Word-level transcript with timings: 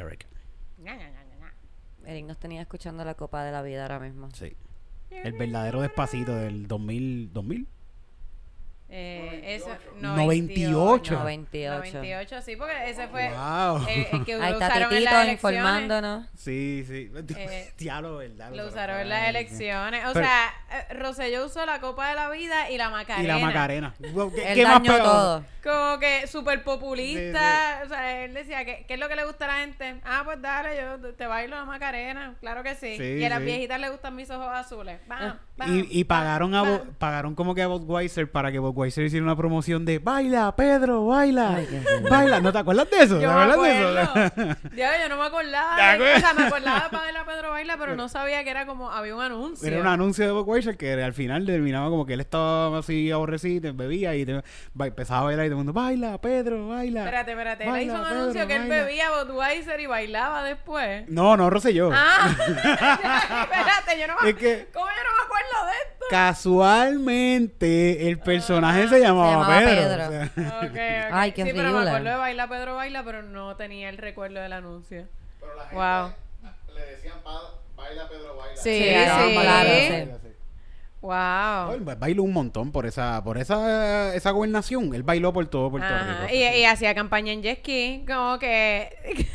Eric. 0.00 0.26
Eric 2.04 2.26
nos 2.26 2.38
tenía 2.38 2.60
escuchando 2.62 3.04
la 3.04 3.14
Copa 3.14 3.44
de 3.44 3.52
la 3.52 3.62
Vida 3.62 3.82
ahora 3.82 3.98
mismo. 3.98 4.30
Sí. 4.32 4.56
El 5.10 5.32
verdadero 5.34 5.80
despacito 5.80 6.34
del 6.34 6.66
2000. 6.66 7.32
¿2000? 7.32 7.66
Eh, 8.88 9.56
eso, 9.56 9.68
98. 10.00 11.14
98. 11.14 11.98
98, 11.98 12.42
sí, 12.42 12.54
porque 12.56 12.88
ese 12.88 13.08
fue 13.08 13.30
Wow. 13.30 13.84
el, 13.88 14.06
el 14.12 14.24
que 14.24 14.34
Ahí 14.40 14.50
lo 14.52 14.56
usaron 14.58 14.92
en 14.94 15.04
las 15.04 15.12
elecciones. 15.24 15.32
informándonos. 15.32 16.26
Sí, 16.36 16.84
sí. 16.86 17.10
Eh, 17.36 17.72
Diablo, 17.78 18.18
¿verdad? 18.18 18.50
Lo 18.54 18.66
usaron 18.68 19.00
en 19.00 19.08
las 19.08 19.28
elecciones. 19.28 20.04
O 20.06 20.12
Pero- 20.12 20.24
sea, 20.26 20.54
eh, 20.72 20.94
Rosselló 20.94 21.46
usó 21.46 21.66
la 21.66 21.80
Copa 21.80 22.08
de 22.10 22.14
la 22.14 22.30
Vida 22.30 22.70
y 22.70 22.78
la 22.78 22.90
Macarena. 22.90 23.24
Y 23.24 23.40
la 23.40 23.46
Macarena. 23.46 23.94
¿Qué, 24.00 24.06
Él 24.08 24.54
qué 24.54 24.62
más 24.64 24.72
dañó 24.74 24.92
pegó? 24.92 25.04
todo. 25.04 25.44
Como 25.64 25.98
que 25.98 26.26
súper 26.28 26.62
populista. 26.62 27.80
O 27.84 27.88
sea, 27.88 28.24
él 28.24 28.34
decía, 28.34 28.64
¿qué, 28.64 28.84
¿qué 28.86 28.94
es 28.94 29.00
lo 29.00 29.08
que 29.08 29.16
le 29.16 29.24
gusta 29.24 29.46
a 29.46 29.48
la 29.48 29.54
gente? 29.58 30.00
Ah, 30.04 30.22
pues 30.24 30.40
dale, 30.40 30.76
yo 30.76 31.12
te 31.14 31.26
bailo 31.26 31.56
la 31.56 31.64
Macarena. 31.64 32.34
Claro 32.40 32.62
que 32.62 32.74
sí. 32.76 32.96
Sí, 32.96 33.02
y 33.18 33.24
a 33.24 33.28
las 33.30 33.40
sí. 33.40 33.44
viejitas 33.46 33.80
les 33.80 33.90
gustan 33.90 34.14
mis 34.14 34.30
ojos 34.30 34.48
azules. 34.48 35.00
Vamos, 35.08 35.24
vamos, 35.26 35.40
Y, 35.66 36.00
y 36.00 36.04
pagaron 36.04 36.54
a 36.54 36.62
Bo- 36.62 36.84
pagaron 36.98 37.34
como 37.34 37.54
que 37.54 37.62
a 37.62 37.66
Budweiser 37.66 38.30
para 38.30 38.52
que 38.52 38.58
Budweiser 38.58 39.04
hiciera 39.06 39.24
una 39.24 39.36
promoción 39.36 39.86
de 39.86 39.98
baila, 39.98 40.54
Pedro, 40.54 41.06
baila, 41.06 41.58
baila. 42.10 42.40
¿No 42.40 42.52
te 42.52 42.58
acuerdas 42.58 42.90
de 42.90 42.96
eso? 43.02 43.16
¿Te 43.16 43.22
Yo 43.22 43.32
me 43.32 43.42
acuerdas 43.42 43.62
de 43.62 44.02
acuerdo. 44.02 44.52
eso? 44.52 44.58
Ya, 44.76 45.02
yo 45.02 45.08
no 45.08 45.16
me 45.16 45.26
acordaba. 45.26 45.76
¿Te 45.76 46.04
de- 46.04 46.14
o 46.14 46.18
sea, 46.20 46.34
me 46.34 46.42
acordaba 46.44 46.80
de 46.80 46.88
Padre 46.90 47.12
Pedro 47.26 47.50
Baila, 47.50 47.76
pero 47.78 47.96
no 47.96 48.08
sabía 48.10 48.44
que 48.44 48.50
era 48.50 48.66
como, 48.66 48.90
había 48.92 49.14
un 49.16 49.22
anuncio. 49.22 49.66
Era 49.66 49.80
un 49.80 49.86
anuncio 49.86 50.26
de 50.26 50.32
Budweiser 50.32 50.76
que 50.76 50.92
al 51.02 51.14
final 51.14 51.46
terminaba 51.46 51.88
como 51.88 52.04
que 52.04 52.12
él 52.14 52.20
estaba 52.20 52.78
así 52.78 53.10
aborrecido, 53.10 53.72
bebía 53.74 54.14
y 54.14 54.26
te- 54.26 54.42
ba- 54.74 54.86
empezaba 54.88 55.20
a 55.20 55.24
bailar 55.24 55.46
y 55.46 55.48
todo 55.48 55.58
el 55.60 55.64
mundo, 55.64 55.72
baila, 55.72 56.18
Pedro, 56.20 56.68
baila. 56.68 57.00
Espérate, 57.00 57.30
espérate. 57.32 57.64
Él 57.64 57.70
Baila, 57.70 57.92
hizo 57.92 58.02
un 58.02 58.08
Pedro, 58.08 58.20
anuncio 58.20 58.46
que 58.46 58.56
él 58.56 58.68
baila. 58.68 58.84
bebía 58.84 59.06
Budweiser 59.24 59.80
y 59.80 59.86
bailaba 59.86 60.44
después. 60.44 61.08
No, 61.08 61.36
no, 61.36 61.48
Rosselló. 61.48 61.90
Ah, 61.94 62.28
espérate, 63.42 63.98
yo 63.98 64.06
no 64.06 64.14
me, 64.22 64.30
Es 64.30 64.36
que- 64.36 64.68
¿Cómo 64.72 64.86
yo 64.86 64.92
no 64.92 65.16
me 65.16 65.24
acuerdo 65.24 65.45
de 65.66 65.72
esto? 65.92 66.04
Casualmente 66.10 68.08
el 68.08 68.18
personaje 68.18 68.88
se 68.88 69.00
llamaba, 69.00 69.30
llamaba 69.32 69.58
Pedro. 69.58 70.30
Pedro. 70.34 70.68
o 70.70 70.72
sea. 70.72 71.08
Ay, 71.20 71.32
qué 71.32 71.44
sí, 71.44 71.50
pero 71.54 71.62
me 71.70 71.74
horrible. 71.74 71.90
acuerdo 71.90 72.10
de 72.10 72.16
Baila 72.16 72.48
Pedro 72.48 72.74
Baila, 72.76 73.02
pero 73.04 73.22
no 73.22 73.56
tenía 73.56 73.88
el 73.88 73.98
recuerdo 73.98 74.40
del 74.40 74.52
anuncio. 74.52 75.06
Pero 75.40 75.54
la 75.54 75.62
gente 75.64 75.76
Wow. 75.76 76.12
le 76.74 76.86
decían 76.86 77.14
baila 77.76 78.08
Pedro 78.08 78.36
baila. 78.36 78.56
Sí, 78.56 78.78
Sí, 78.78 78.84
sí. 78.84 79.40
claro, 79.40 80.18
sí. 80.22 80.28
Wow. 81.02 81.72
Él 81.74 81.96
bailó 81.98 82.22
un 82.24 82.32
montón 82.32 82.72
por 82.72 82.84
esa 82.86 83.22
por 83.22 83.38
esa 83.38 84.12
esa 84.14 84.30
gobernación. 84.32 84.92
Él 84.94 85.02
bailó 85.04 85.32
por 85.32 85.46
todo 85.46 85.70
Puerto 85.70 85.86
Ajá, 85.86 86.22
Rico. 86.26 86.34
Y, 86.34 86.38
y 86.42 86.64
hacía 86.64 86.94
campaña 86.96 87.32
en 87.32 87.42
jet 87.42 87.58
ski, 87.60 88.04
como 88.08 88.38
que, 88.40 89.28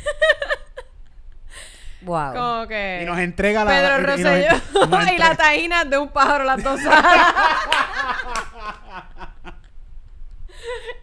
Wow. 2.04 2.34
como 2.34 2.68
que 2.68 3.00
Y 3.02 3.04
nos 3.06 3.18
entrega 3.18 3.64
la 3.64 3.70
Pedro 3.70 3.98
y 3.98 4.02
Rosselló 4.02 4.60
nos 4.88 5.10
y, 5.10 5.18
la 5.18 5.34
taína 5.34 5.84
de 5.84 5.98
un 5.98 6.08
pájaro 6.08 6.44
las 6.44 6.62
dos 6.62 6.80
alas. 6.86 7.34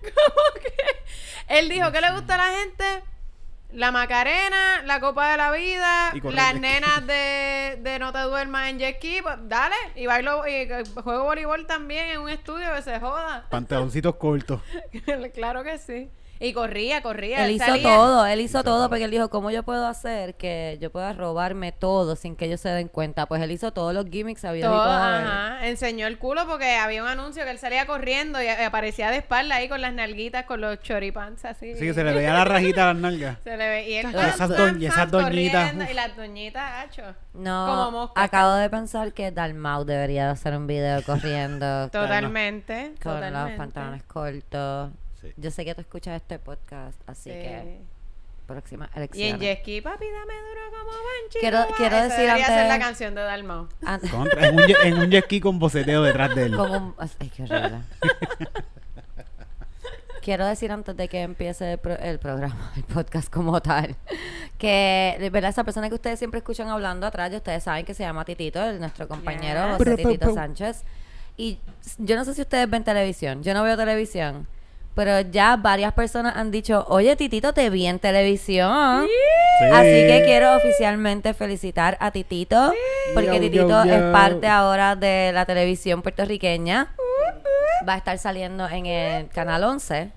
como 0.02 0.53
que 0.61 0.75
él 1.47 1.69
dijo 1.69 1.91
que 1.91 2.02
le 2.02 2.11
gusta 2.11 2.36
a 2.36 2.38
la 2.38 2.58
gente 2.58 3.03
la 3.72 3.91
Macarena, 3.91 4.81
la 4.83 5.00
Copa 5.00 5.30
de 5.31 5.38
la 5.38 5.52
Vida, 5.52 6.14
las 6.23 6.59
nenas 6.59 7.06
de, 7.06 7.78
de 7.81 8.00
No 8.00 8.11
te 8.11 8.19
duermas 8.19 8.69
en 8.69 8.79
jet 8.79 8.97
ski, 8.97 9.22
pues 9.22 9.35
dale, 9.44 9.75
y 9.96 10.07
bailo 10.07 10.47
y 10.47 10.52
eh, 10.53 10.84
juego 11.03 11.25
voleibol 11.25 11.68
también 11.68 12.07
en 12.07 12.22
un 12.22 12.29
estudio 12.29 12.73
que 12.73 12.81
se 12.81 13.00
joda. 13.00 13.46
Pantaloncitos 13.50 14.16
cortos. 14.16 14.62
claro 15.34 15.63
que 15.63 15.78
sí. 15.78 16.09
Y 16.41 16.53
corría, 16.53 17.01
corría. 17.01 17.44
Él 17.45 17.51
hizo 17.51 17.66
salía- 17.66 17.83
todo, 17.83 18.25
él 18.25 18.39
hizo 18.39 18.63
todo 18.63 18.88
porque 18.88 19.03
él 19.03 19.11
dijo, 19.11 19.29
¿cómo 19.29 19.51
yo 19.51 19.63
puedo 19.63 19.85
hacer 19.88 20.35
que 20.35 20.77
yo 20.79 20.89
pueda 20.89 21.11
robarme 21.11 21.73
todo 21.73 22.16
sin 22.16 22.38
que 22.38 22.45
ellos 22.45 22.61
se 22.61 22.69
den 22.69 22.88
cuenta? 22.88 23.25
Pues 23.25 23.41
él 23.41 23.51
hizo 23.51 23.73
todos 23.73 23.94
los 23.94 24.05
gimmicks 24.05 24.44
y 24.45 24.61
Todo, 24.61 24.81
ajá. 24.81 25.67
Enseñó 25.67 26.07
el 26.07 26.17
culo 26.17 26.47
porque 26.47 26.75
había 26.78 27.03
un 27.03 27.09
anuncio 27.09 27.44
que 27.44 27.51
él 27.51 27.59
salía 27.59 27.85
corriendo 27.85 28.41
y 28.41 28.45
y 28.45 28.63
aparecía 28.63 29.11
de 29.11 29.17
espalda 29.17 29.55
ahí 29.55 29.67
con 29.69 29.81
las 29.81 29.94
nalguitas, 29.94 30.45
con 30.45 30.61
los 30.61 30.79
choripants 30.81 31.44
así. 31.45 31.75
Sí, 31.75 31.81
que 31.88 31.94
se 31.94 32.03
le 32.03 32.13
veía 32.13 32.33
la 32.33 32.45
rajita 32.45 32.83
a 32.89 32.94
las 32.94 33.01
nalgas. 33.01 33.38
Se 33.44 33.57
le 33.57 33.67
ve. 33.69 33.89
Y 33.89 33.94
él 33.95 34.05
Esas 34.07 34.49
doñ- 34.49 35.07
doñitas. 35.09 35.89
Y 35.89 35.94
las 35.94 36.16
doñitas, 36.16 36.72
hacho. 36.85 37.03
Como 37.33 37.44
No, 37.44 37.91
mosca. 37.91 38.23
acabo 38.23 38.53
de 38.53 38.69
pensar 38.69 39.13
que 39.13 39.31
Dalmau 39.31 39.83
debería 39.85 40.31
hacer 40.31 40.55
un 40.55 40.67
video 40.67 41.03
corriendo 41.03 41.89
Totalmente. 41.91 42.94
con 43.03 43.13
los 43.13 43.22
totalmente. 43.22 43.57
pantalones 43.57 44.03
cortos. 44.03 44.91
Sí. 45.22 45.34
Yo 45.38 45.52
sé 45.52 45.66
que 45.66 45.75
tú 45.75 45.81
escuchas 45.81 46.16
este 46.22 46.40
podcast, 46.40 47.00
así 47.07 47.30
Sí. 47.30 47.35
que 47.35 47.80
próxima 48.47 48.85
Y 48.85 48.90
en 48.94 48.97
elección. 48.97 49.40
jet 49.40 49.59
ski, 49.59 49.81
papi, 49.81 50.06
dame 50.06 50.34
duro 50.34 50.62
como 50.72 50.91
banchito. 50.91 51.40
Quiero- 51.40 52.03
decir 52.03 52.18
debería 52.25 52.46
ser 52.47 52.59
antes- 52.59 52.68
la 52.68 52.80
canción 52.80 53.16
de 53.16 53.22
Dalmau. 53.22 53.68
Contra, 54.12 54.47
en, 54.47 54.56
un, 54.56 54.62
jet- 54.66 54.85
en 54.85 54.97
un 54.97 55.09
jet 55.12 55.25
ski 55.25 55.40
con 55.40 55.59
boceteo 55.59 56.02
detrás 56.02 56.34
de 56.34 56.46
él. 56.46 56.56
Un... 56.56 56.96
Ay, 56.97 57.29
qué 57.29 57.44
horrible. 57.44 57.81
Quiero 60.22 60.46
decir 60.46 60.72
antes 60.72 60.96
de 60.97 61.08
que 61.08 61.22
empiece 61.22 61.74
el, 61.74 61.78
pro- 61.78 61.97
el 61.97 62.19
programa, 62.19 62.72
el 62.75 62.84
podcast 62.84 63.31
como 63.31 63.62
tal, 63.62 63.96
que 64.58 65.16
de 65.19 65.29
verdad 65.29 65.50
esa 65.52 65.63
persona 65.63 65.88
que 65.88 65.96
ustedes 65.96 66.19
siempre 66.19 66.40
escuchan 66.40 66.68
hablando 66.68 67.08
atrás, 67.08 67.31
y 67.31 67.38
ustedes 67.38 67.63
saben 67.63 67.85
que 67.85 67.94
se 67.94 68.03
llama 68.03 68.25
Titito, 68.25 68.62
el, 68.63 68.79
nuestro 68.79 69.08
compañero. 69.08 69.78
José 69.78 69.96
Titito 69.96 70.19
pero- 70.19 70.34
Sánchez. 70.34 70.84
Y 71.38 71.58
yo 72.00 72.18
no 72.18 72.25
sé 72.25 72.34
si 72.34 72.41
ustedes 72.41 72.69
ven 72.69 72.84
televisión, 72.84 73.44
yo 73.44 73.53
no 73.53 73.63
veo 73.63 73.78
televisión, 73.78 74.46
pero 74.99 75.21
ya 75.21 75.55
varias 75.55 75.93
personas 75.93 76.35
han 76.35 76.51
dicho, 76.51 76.85
oye 76.89 77.15
Titito, 77.15 77.53
te 77.53 77.69
vi 77.69 77.85
en 77.87 77.99
televisión. 77.99 79.05
Sí. 79.07 79.65
Así 79.71 79.87
que 79.87 80.23
quiero 80.25 80.57
oficialmente 80.57 81.33
felicitar 81.33 81.95
a 82.01 82.11
Titito, 82.11 82.73
porque 83.13 83.27
Yo, 83.27 83.33
yo, 83.35 83.39
Titito 83.39 83.85
yo. 83.85 83.93
es 83.93 84.01
parte 84.11 84.47
ahora 84.47 84.97
de 84.97 85.31
la 85.33 85.45
televisión 85.45 86.01
puertorriqueña. 86.01 86.93
Va 87.87 87.93
a 87.93 87.97
estar 87.97 88.17
saliendo 88.17 88.67
en 88.67 88.85
el 88.87 89.29
canal 89.29 89.63
11. 89.63 90.11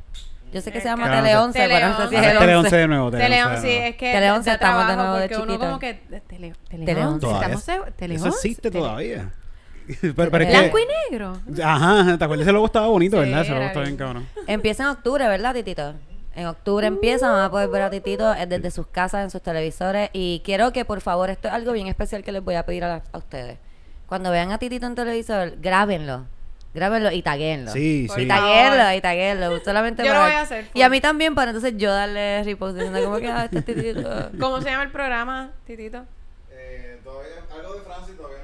Yo 0.53 0.61
sé 0.61 0.73
que 0.73 0.81
se 0.81 0.89
llama 0.89 1.05
Tele 1.11 1.37
11. 1.37 1.61
11, 1.63 1.75
pero 1.75 1.89
no 1.89 1.97
sé 1.97 2.09
si 2.09 2.15
es 2.17 2.23
el 2.23 2.33
es 2.33 2.39
Tele 2.41 2.57
11. 2.57 2.67
11 2.67 2.77
de 2.77 2.89
nuevo. 2.89 3.11
Tele 3.13 3.23
Tele 3.23 3.45
11 3.45 3.55
11, 3.57 3.67
de 3.69 3.73
sí, 3.73 3.79
es 3.87 3.97
que 3.97 4.13
Tele 4.13 4.27
da 4.27 4.35
11 4.35 4.51
estamos 4.51 4.89
de 4.89 4.97
nuevo 4.97 5.15
de 5.15 5.21
porque 5.21 5.37
uno 5.37 5.47
chiquito. 5.47 5.65
como 5.65 5.79
que 5.79 5.95
Tele, 5.95 6.53
tele, 6.69 6.85
Tele 6.85 7.07
11. 7.07 7.21
Todavía- 7.21 7.55
Estamos 7.57 7.95
Tele 7.97 8.15
Eso 8.17 8.25
11, 8.27 8.37
existe 8.37 8.71
Tele- 8.71 8.81
todavía. 8.85 9.31
pero, 10.17 10.31
pero 10.31 10.45
es 10.45 10.51
Blanco 10.51 10.77
que, 10.77 10.83
y 10.83 11.11
negro. 11.11 11.41
Ajá, 11.65 12.17
¿te 12.19 12.25
acuerdas? 12.25 12.47
Ese 12.47 12.53
logo 12.53 12.67
estaba 12.67 12.87
bonito, 12.89 13.17
Sí, 13.17 13.25
¿verdad? 13.29 13.43
Ese 13.43 13.51
logo 13.53 13.65
estaba 13.65 13.85
bien 13.85 13.97
cabrón. 13.97 14.29
Empieza 14.47 14.83
en 14.85 14.89
octubre, 14.91 15.27
¿verdad, 15.29 15.55
Titito? 15.55 15.95
En 16.35 16.47
octubre 16.47 16.87
empieza, 16.87 17.31
van 17.31 17.43
a 17.45 17.51
poder 17.51 17.69
ver 17.69 17.83
a 17.83 17.91
Titito 17.91 18.33
eh, 18.35 18.47
desde 18.47 18.71
sus 18.71 18.87
casas, 18.87 19.23
en 19.25 19.31
sus 19.31 19.43
televisores. 19.43 20.09
Y 20.15 20.41
quiero 20.45 20.73
que, 20.73 20.85
por 20.85 21.01
favor, 21.03 21.29
esto 21.31 21.49
es 21.49 21.55
algo 21.55 21.73
bien 21.73 21.89
especial 21.89 22.23
que 22.25 22.33
les 22.33 22.43
voy 22.43 22.55
a 22.55 22.65
pedir 22.65 22.85
a, 22.85 22.89
la- 22.89 23.03
a 23.13 23.19
ustedes. 23.19 23.59
Cuando 24.07 24.31
vean 24.31 24.51
a 24.53 24.59
Titito 24.59 24.87
en 24.87 24.95
televisor, 24.95 25.55
grábenlo. 25.61 26.25
Grábenlo 26.75 27.13
y 27.13 27.21
taguenlo. 27.21 27.71
Sí, 27.71 28.05
Por 28.09 28.17
sí. 28.17 28.23
Y 28.23 28.29
taguenlo, 28.29 28.95
y 28.97 29.01
taguenlo. 29.03 29.61
Solamente 29.63 30.07
Yo 30.07 30.15
lo 30.15 30.21
voy 30.21 30.31
a 30.33 30.41
hacer, 30.41 30.69
Y 30.73 30.81
a 30.81 30.89
mí 30.89 31.03
también, 31.03 31.35
para 31.35 31.51
entonces 31.51 31.75
yo 31.77 31.93
darle 31.93 32.43
repost 32.45 32.77
diciendo 32.77 33.05
como 33.05 33.19
que, 33.19 33.29
ah, 33.29 33.45
este 33.45 33.59
es 33.59 33.65
Titito. 33.67 34.31
¿Cómo 34.41 34.59
se 34.63 34.71
llama 34.71 34.85
el 34.85 34.91
programa, 34.91 35.51
Titito? 35.67 36.05
Eh, 36.51 36.99
todavía, 37.05 37.33
algo 37.55 37.75
de 37.75 37.81
Francis 37.83 38.17
todavía. 38.17 38.39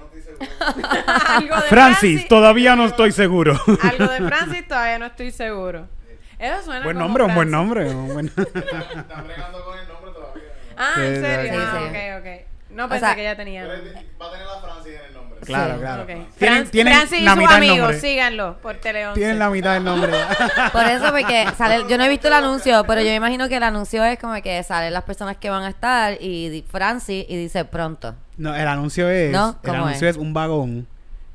Algo 1.27 1.57
de 1.57 1.63
Francis, 1.63 2.29
todavía 2.29 2.77
no 2.77 2.85
estoy 2.87 3.13
seguro. 3.13 3.59
Algo 3.83 4.07
de 4.09 4.19
Francis 4.29 4.67
todavía 4.69 4.99
no 4.99 5.07
estoy 5.07 5.31
seguro. 5.31 5.89
Eso 6.39 6.63
suena 6.63 6.85
buen 6.85 6.97
como 6.97 7.07
nombre, 7.09 7.25
un 7.25 7.35
buen 7.35 7.51
Francis. 7.51 7.53
nombre. 7.53 7.91
un 7.91 8.13
buen- 8.15 8.27
Están 8.99 9.27
bregando 9.27 9.65
con 9.65 9.79
el 9.79 9.89
nombre 9.89 10.13
todavía. 10.13 10.43
¿no? 10.45 10.75
Ah, 10.77 10.95
¿en 10.99 11.21
serio? 11.21 11.53
sí, 11.53 11.59
ah, 11.61 11.79
sí. 11.79 11.85
ok, 11.89 11.97
ok. 12.21 12.47
No 12.71 12.85
O 12.85 12.89
pensé 12.89 13.07
sea, 13.07 13.15
que 13.17 13.23
ya 13.25 13.35
tenía 13.37 13.63
Pero 13.67 13.83
va 14.21 14.27
a 14.27 14.31
tener 14.31 14.47
la 14.47 14.61
Francis 14.61 14.93
en 14.95 15.05
el. 15.07 15.08
Claro, 15.49 15.75
Sí. 15.75 15.81
claro. 15.81 16.03
Ok. 16.03 16.07
Tienen, 16.07 16.29
Fran- 16.65 16.71
tienen 16.71 16.95
Francis 16.95 17.19
y 17.21 17.23
la 17.25 17.31
sus 17.33 17.39
mitad 17.41 17.57
amigos, 17.57 17.97
síganlo 17.97 18.57
por 18.63 18.77
Tele 18.77 19.07
11. 19.09 19.19
Tienen 19.21 19.39
la 19.39 19.51
mitad 19.51 19.75
del 19.75 19.85
nombre. 19.85 20.13
Por 20.73 20.85
eso, 20.87 21.07
porque 21.11 21.47
sale, 21.57 21.85
yo 21.89 21.99
no 21.99 22.05
he 22.05 22.09
visto 22.09 22.29
el 22.29 22.35
anuncio, 22.35 22.85
pero 22.87 23.01
yo 23.01 23.09
me 23.09 23.17
imagino 23.17 23.49
que 23.49 23.57
el 23.57 23.63
anuncio 23.63 24.05
es 24.05 24.19
como 24.19 24.41
que 24.43 24.63
salen 24.63 24.93
las 24.93 25.03
personas 25.03 25.37
que 25.37 25.51
van 25.51 25.65
a 25.65 25.69
estar 25.69 26.15
y 26.23 26.65
Francis 26.71 27.25
y 27.29 27.37
dice 27.37 27.65
pronto. 27.65 28.15
No, 28.37 28.55
el 28.55 28.69
anuncio 28.69 29.09
es, 29.11 29.33
¿No? 29.33 29.59
el 29.63 29.69
¿Cómo 29.71 29.85
anuncio 29.87 30.09
es? 30.09 30.17
es? 30.17 30.23
un 30.23 30.33
vagón 30.33 30.87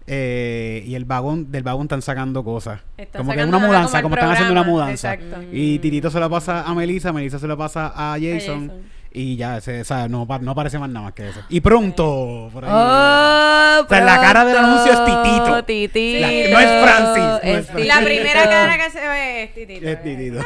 eh, 0.05 0.83
y 0.85 0.95
el 0.95 1.05
vagón 1.05 1.51
del 1.51 1.63
vagón 1.63 1.83
están 1.83 2.01
sacando 2.01 2.43
cosas. 2.43 2.81
Están 2.97 3.21
como 3.21 3.31
que 3.31 3.37
sacando 3.39 3.57
una 3.57 3.67
nada 3.67 3.79
mudanza, 3.79 4.01
como 4.01 4.03
como, 4.03 4.15
están 4.15 4.31
haciendo 4.31 4.51
una 4.53 4.63
mudanza. 4.63 5.13
exacto. 5.13 5.41
Y 5.51 5.79
Titito 5.79 6.09
se 6.11 6.19
la 6.19 6.27
pasa 6.29 6.63
a 6.63 6.73
Melissa, 6.73 7.13
Melissa 7.13 7.39
se 7.39 7.47
la 7.47 7.55
pasa 7.55 7.87
a 7.95 8.13
Jason, 8.19 8.67
Jason. 8.67 8.71
Y 9.13 9.35
ya, 9.35 9.61
se, 9.61 9.81
o 9.81 9.85
sea, 9.85 10.07
no, 10.07 10.25
no 10.41 10.51
aparece 10.51 10.79
más 10.79 10.89
nada 10.89 11.05
más 11.05 11.13
que 11.13 11.29
eso. 11.29 11.39
Y 11.49 11.61
pronto, 11.61 12.49
por 12.51 12.65
ahí. 12.65 12.71
Oh, 12.73 13.83
O 13.85 13.87
sea, 13.87 14.01
la 14.03 14.19
cara 14.19 14.43
del 14.45 14.57
anuncio 14.57 14.91
es 14.93 15.05
Titito. 15.05 15.63
Titito. 15.63 16.19
La- 16.19 16.27
no 16.27 16.59
es 16.59 16.83
Francis, 16.83 17.23
no 17.23 17.37
es 17.59 17.65
Francis. 17.67 17.87
La 17.87 18.01
primera 18.03 18.43
cara 18.49 18.77
que 18.77 18.89
se 18.89 19.07
ve 19.07 19.43
es 19.43 19.53
Titito. 19.53 19.87
Es 19.87 20.03
Titito. 20.03 20.41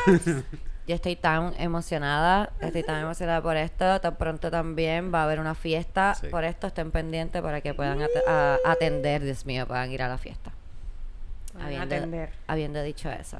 Yo 0.87 0.95
estoy 0.95 1.15
tan 1.17 1.53
emocionada, 1.59 2.49
estoy 2.61 2.81
tan 2.83 3.01
emocionada 3.01 3.41
por 3.41 3.57
esto. 3.57 3.99
Tan 3.99 4.15
pronto 4.15 4.49
también 4.49 5.13
va 5.13 5.21
a 5.21 5.23
haber 5.23 5.39
una 5.41 5.53
fiesta 5.55 6.15
Sí. 6.15 6.27
por 6.27 6.43
esto. 6.45 6.67
Estén 6.67 6.91
pendientes 6.91 7.41
para 7.41 7.59
que 7.61 7.73
puedan 7.73 8.01
at- 8.01 8.09
a- 8.27 8.57
atender, 8.65 9.21
Dios 9.23 9.45
mío, 9.45 9.67
puedan 9.67 9.91
ir 9.91 10.01
a 10.01 10.07
la 10.07 10.17
fiesta. 10.17 10.51
Habiendo, 11.59 11.95
atender. 11.95 12.29
habiendo 12.47 12.81
dicho 12.83 13.09
eso. 13.09 13.37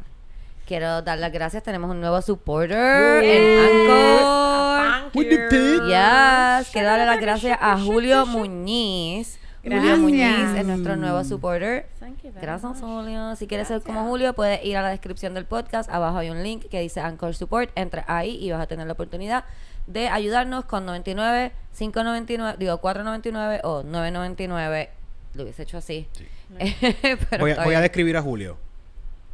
Quiero 0.68 1.02
dar 1.02 1.18
las 1.18 1.32
gracias. 1.32 1.64
Tenemos 1.64 1.90
un 1.90 2.02
nuevo 2.02 2.22
supporter 2.22 3.24
en 3.24 3.60
Anchor. 3.88 5.12
Yes, 5.14 6.70
quiero 6.74 6.90
darle 6.90 7.06
las 7.06 7.22
gracias 7.22 7.58
a 7.62 7.80
Julio 7.80 8.26
Muñiz. 8.26 9.40
Julio. 9.64 9.98
Muñiz 9.98 10.56
es 10.58 10.66
nuestro 10.66 10.98
nuevo 10.98 11.24
supporter. 11.24 11.88
Thank 12.02 12.18
you 12.24 12.34
very 12.34 12.42
Gracias, 12.46 12.82
much. 12.82 12.82
Julio. 12.82 13.36
Si 13.38 13.48
quieres 13.48 13.70
ser 13.70 13.82
como 13.82 14.04
Julio, 14.08 14.34
puedes 14.34 14.64
ir 14.66 14.76
a 14.76 14.82
la 14.82 14.90
descripción 14.90 15.34
del 15.34 15.46
podcast. 15.46 15.90
Abajo 15.90 16.18
hay 16.18 16.30
un 16.30 16.44
link 16.44 16.66
que 16.66 16.82
dice 16.82 17.00
Anchor 17.00 17.34
Support. 17.34 17.72
Entra 17.76 18.04
ahí 18.08 18.36
y 18.36 18.52
vas 18.52 18.62
a 18.62 18.68
tener 18.68 18.88
la 18.88 18.94
oportunidad 18.94 19.46
de 19.88 20.10
ayudarnos 20.10 20.66
con 20.66 20.86
99, 20.86 21.54
5.99, 21.78 22.58
digo 22.58 22.82
4.99 22.82 23.62
o 23.64 23.84
9.99. 23.84 24.90
Lo 25.34 25.44
hubiese 25.44 25.64
hecho 25.64 25.78
así. 25.78 26.10
Pero 27.30 27.40
Voy 27.40 27.52
a, 27.52 27.64
voy 27.64 27.76
a 27.76 27.80
describir 27.80 28.18
a 28.18 28.22
Julio. 28.22 28.58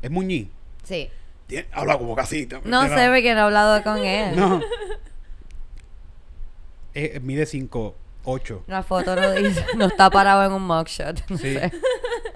Es 0.04 0.12
Muñiz. 0.12 0.48
Sí. 0.84 1.10
Habla 1.72 1.98
como 1.98 2.16
casi. 2.16 2.48
No 2.66 2.84
sé 2.84 3.08
porque 3.08 3.34
no 3.34 3.40
he 3.40 3.44
hablado 3.44 3.84
con 3.84 3.98
él. 3.98 4.36
No. 4.36 4.62
Eh, 6.96 7.20
mide 7.24 7.46
5, 7.46 7.96
8. 8.26 8.64
La 8.68 8.84
foto 8.84 9.16
no 9.16 9.32
dice, 9.32 9.66
no 9.78 9.86
está 9.86 10.10
parado 10.10 10.46
en 10.46 10.52
un 10.52 10.66
mugshot. 10.66 11.28
No 11.30 11.38
Sí. 11.38 11.54
sé. 11.56 11.72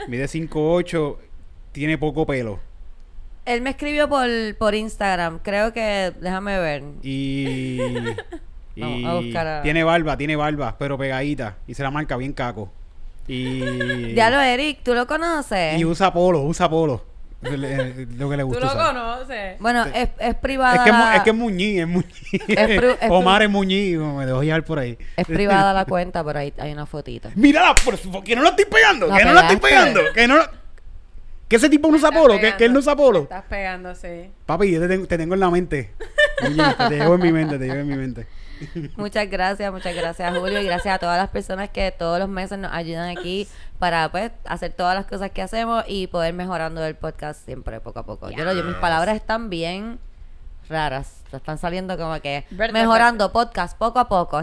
Mide 0.07 0.27
5, 0.27 0.73
8. 0.73 1.19
Tiene 1.73 1.97
poco 1.97 2.25
pelo. 2.25 2.59
Él 3.45 3.61
me 3.61 3.69
escribió 3.69 4.09
por, 4.09 4.27
por 4.57 4.73
Instagram. 4.75 5.39
Creo 5.43 5.73
que, 5.73 6.11
déjame 6.19 6.59
ver. 6.59 6.83
Y. 7.03 7.77
Vamos 8.75 8.99
y 8.99 9.05
a 9.05 9.13
buscar 9.13 9.47
a- 9.47 9.61
Tiene 9.61 9.83
barba, 9.83 10.17
tiene 10.17 10.35
barba, 10.35 10.75
pero 10.77 10.97
pegadita. 10.97 11.57
Y 11.67 11.73
se 11.73 11.83
la 11.83 11.91
marca 11.91 12.17
bien 12.17 12.33
caco. 12.33 12.71
Y. 13.27 14.13
Diablo, 14.13 14.41
Eric, 14.41 14.79
¿tú 14.83 14.93
lo 14.95 15.05
conoces? 15.07 15.79
Y 15.79 15.85
usa 15.85 16.11
polo, 16.11 16.41
usa 16.41 16.67
polo. 16.69 17.03
Eh, 17.43 18.07
lo 18.17 18.29
que 18.31 18.37
le 18.37 18.41
Tú 18.43 18.47
gusta. 18.49 18.65
lo 18.65 18.71
usar. 18.71 18.87
conoces. 18.95 19.59
Bueno, 19.59 19.85
es, 19.93 20.09
es 20.19 20.35
privada. 20.35 20.75
Es 20.77 20.81
que, 20.81 20.89
es 20.89 20.95
mu- 20.95 21.03
la- 21.03 21.15
es 21.17 21.21
que 21.21 21.29
es 21.29 21.35
Muñiz, 21.35 21.79
es 21.81 21.87
Muñiz. 21.87 22.13
Es 22.47 22.69
es 22.69 22.81
Omar 23.09 23.43
es 23.43 23.49
Muñiz, 23.49 23.97
me 23.99 24.25
dejo 24.25 24.41
llevar 24.43 24.63
por 24.65 24.79
ahí. 24.79 24.97
es 25.15 25.25
privada 25.27 25.71
la 25.73 25.85
cuenta, 25.85 26.23
pero 26.23 26.39
ahí 26.39 26.51
hay 26.57 26.71
una 26.73 26.85
fotito. 26.87 27.29
Mírala, 27.35 27.75
por, 27.75 27.97
por- 27.99 28.23
que 28.23 28.35
no 28.35 28.41
la 28.41 28.49
estoy 28.49 28.65
pegando, 28.65 29.07
La 29.07 29.17
que 29.17 29.25
no 29.25 29.33
la 29.33 29.41
estoy 29.41 29.57
pegando, 29.57 30.01
que 30.15 30.27
no 30.27 30.37
la- 30.37 30.51
Que 31.47 31.55
ese 31.57 31.69
tipo 31.69 31.89
no 31.89 31.95
usa 31.95 32.11
polo, 32.11 32.39
que, 32.39 32.55
que 32.55 32.65
él 32.65 32.73
no 32.73 32.79
usa 32.79 32.95
polo. 32.95 33.21
Estás 33.23 33.43
pegando, 33.47 33.93
sí. 33.95 34.31
Papi, 34.45 34.71
yo 34.71 34.81
te 34.81 34.87
tengo, 34.87 35.05
te 35.05 35.17
tengo 35.17 35.33
en 35.35 35.39
la 35.39 35.49
mente. 35.51 35.91
Muñiz, 36.41 36.75
te 36.89 36.95
llevo 36.97 37.15
en 37.15 37.21
mi 37.21 37.31
mente, 37.31 37.57
te 37.59 37.65
llevo 37.65 37.79
en 37.81 37.87
mi 37.87 37.95
mente. 37.95 38.27
Muchas 38.95 39.29
gracias, 39.29 39.71
muchas 39.71 39.95
gracias 39.95 40.37
Julio 40.37 40.61
y 40.61 40.65
gracias 40.65 40.95
a 40.95 40.99
todas 40.99 41.17
las 41.17 41.29
personas 41.29 41.69
que 41.69 41.91
todos 41.91 42.19
los 42.19 42.29
meses 42.29 42.57
nos 42.57 42.71
ayudan 42.71 43.15
aquí 43.15 43.47
para 43.79 44.09
pues 44.09 44.31
hacer 44.45 44.73
todas 44.73 44.95
las 44.95 45.05
cosas 45.05 45.31
que 45.31 45.41
hacemos 45.41 45.83
y 45.87 46.07
poder 46.07 46.33
mejorando 46.33 46.83
el 46.85 46.95
podcast 46.95 47.45
siempre 47.45 47.79
poco 47.79 47.99
a 47.99 48.05
poco. 48.05 48.29
Yo 48.31 48.43
lo 48.45 48.53
yo 48.53 48.63
mis 48.63 48.75
palabras 48.75 49.15
están 49.15 49.49
bien 49.49 49.99
raras, 50.69 51.21
están 51.31 51.57
saliendo 51.57 51.97
como 51.97 52.19
que 52.21 52.45
mejorando 52.73 53.31
podcast 53.31 53.77
poco 53.77 53.99
a 53.99 54.07
poco. 54.07 54.41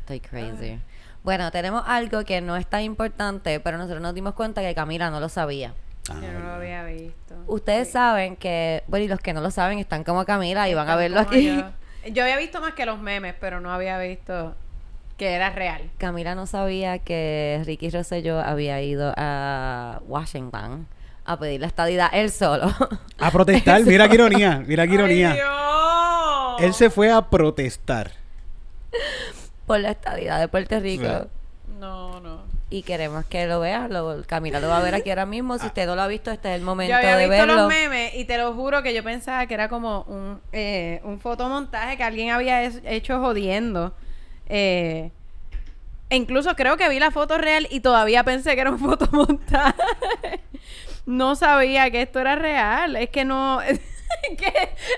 Estoy 0.00 0.20
crazy. 0.20 0.80
Bueno, 1.22 1.52
tenemos 1.52 1.84
algo 1.86 2.24
que 2.24 2.40
no 2.40 2.56
es 2.56 2.66
tan 2.66 2.82
importante, 2.82 3.60
pero 3.60 3.78
nosotros 3.78 4.02
nos 4.02 4.14
dimos 4.14 4.34
cuenta 4.34 4.60
que 4.60 4.74
Camila 4.74 5.10
no 5.10 5.20
lo 5.20 5.28
sabía. 5.28 5.72
Ah, 6.10 6.14
Yo 6.20 6.32
no 6.32 6.40
lo 6.40 6.52
había 6.54 6.82
visto. 6.84 7.34
Ustedes 7.46 7.90
saben 7.90 8.36
que, 8.36 8.82
bueno, 8.88 9.04
y 9.04 9.08
los 9.08 9.20
que 9.20 9.32
no 9.32 9.40
lo 9.40 9.50
saben 9.50 9.78
están 9.78 10.02
como 10.04 10.24
Camila 10.24 10.68
y 10.68 10.74
van 10.74 10.88
a 10.88 10.96
verlo 10.96 11.20
aquí. 11.20 11.46
Yo. 11.46 11.70
Yo 12.12 12.24
había 12.24 12.36
visto 12.36 12.60
más 12.60 12.74
que 12.74 12.84
los 12.84 12.98
memes, 12.98 13.34
pero 13.40 13.60
no 13.60 13.70
había 13.72 13.96
visto 13.98 14.56
que 15.16 15.34
era 15.34 15.50
real. 15.50 15.88
Camila 15.98 16.34
no 16.34 16.46
sabía 16.46 16.98
que 16.98 17.62
Ricky 17.64 17.90
Rosselló 17.90 18.40
había 18.40 18.82
ido 18.82 19.14
a 19.16 20.00
Washington 20.08 20.88
a 21.24 21.38
pedir 21.38 21.60
la 21.60 21.68
estadidad 21.68 22.08
él 22.12 22.32
solo. 22.32 22.74
A 23.20 23.30
protestar, 23.30 23.82
mira 23.86 24.08
qué 24.08 24.16
ironía, 24.16 24.64
mira 24.66 24.84
qué 24.86 24.90
¡Ay, 24.92 24.98
ironía. 24.98 25.34
Dios! 25.34 26.62
Él 26.62 26.74
se 26.74 26.90
fue 26.90 27.12
a 27.12 27.22
protestar. 27.30 28.10
por 29.66 29.78
la 29.78 29.92
estadidad 29.92 30.40
de 30.40 30.48
Puerto 30.48 30.80
Rico. 30.80 31.28
No, 31.78 32.18
no. 32.20 32.42
Y 32.72 32.82
queremos 32.84 33.26
que 33.26 33.46
lo 33.46 33.60
vea. 33.60 33.86
Lo, 33.88 34.22
Camila 34.26 34.58
lo 34.58 34.68
va 34.68 34.78
a 34.78 34.82
ver 34.82 34.94
aquí 34.94 35.10
ahora 35.10 35.26
mismo. 35.26 35.58
Si 35.58 35.66
usted 35.66 35.86
no 35.86 35.94
lo 35.94 36.00
ha 36.02 36.06
visto, 36.06 36.30
este 36.30 36.48
es 36.50 36.56
el 36.56 36.62
momento 36.62 36.90
Yo 36.92 36.96
había 36.96 37.16
de 37.18 37.28
visto 37.28 37.46
verlo. 37.46 37.54
los 37.62 37.68
memes 37.68 38.14
y 38.14 38.24
te 38.24 38.38
lo 38.38 38.54
juro 38.54 38.82
que 38.82 38.94
yo 38.94 39.04
pensaba 39.04 39.46
que 39.46 39.52
era 39.54 39.68
como 39.68 40.02
un, 40.08 40.40
eh, 40.52 41.00
un 41.04 41.20
fotomontaje 41.20 41.98
que 41.98 42.02
alguien 42.02 42.30
había 42.30 42.62
es- 42.62 42.80
hecho 42.84 43.20
jodiendo. 43.20 43.94
Eh, 44.48 45.10
e 46.08 46.16
incluso 46.16 46.56
creo 46.56 46.76
que 46.78 46.88
vi 46.88 46.98
la 46.98 47.10
foto 47.10 47.36
real 47.36 47.66
y 47.70 47.80
todavía 47.80 48.24
pensé 48.24 48.54
que 48.54 48.62
era 48.62 48.70
un 48.70 48.78
fotomontaje. 48.78 50.40
no 51.04 51.36
sabía 51.36 51.90
que 51.90 52.00
esto 52.02 52.20
era 52.20 52.36
real. 52.36 52.96
Es 52.96 53.10
que 53.10 53.24
no... 53.26 53.60
es 53.62 53.80
que, 54.38 54.52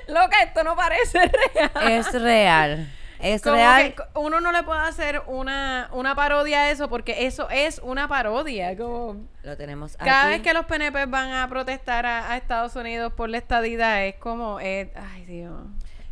loca, 0.08 0.42
esto 0.44 0.62
no 0.62 0.76
parece 0.76 1.18
real. 1.54 1.90
Es 1.92 2.12
real. 2.22 2.88
Es 3.24 3.42
Como 3.42 3.56
real. 3.56 3.94
que 3.94 4.02
uno 4.18 4.40
no 4.40 4.52
le 4.52 4.62
puede 4.62 4.80
hacer 4.80 5.22
una, 5.26 5.88
una 5.92 6.14
parodia 6.14 6.62
a 6.62 6.70
eso 6.70 6.88
porque 6.88 7.26
eso 7.26 7.48
es 7.50 7.80
una 7.82 8.06
parodia. 8.06 8.76
Como 8.76 9.16
Lo 9.42 9.56
tenemos 9.56 9.94
aquí. 9.94 10.04
cada 10.04 10.28
vez 10.28 10.42
que 10.42 10.52
los 10.52 10.66
PNP 10.66 11.06
van 11.06 11.32
a 11.32 11.48
protestar 11.48 12.04
a, 12.06 12.30
a 12.30 12.36
Estados 12.36 12.76
Unidos 12.76 13.12
por 13.14 13.30
la 13.30 13.38
estadidad 13.38 14.04
es 14.04 14.16
como, 14.16 14.60
eh, 14.60 14.92
ay 15.14 15.24
Dios. 15.24 15.54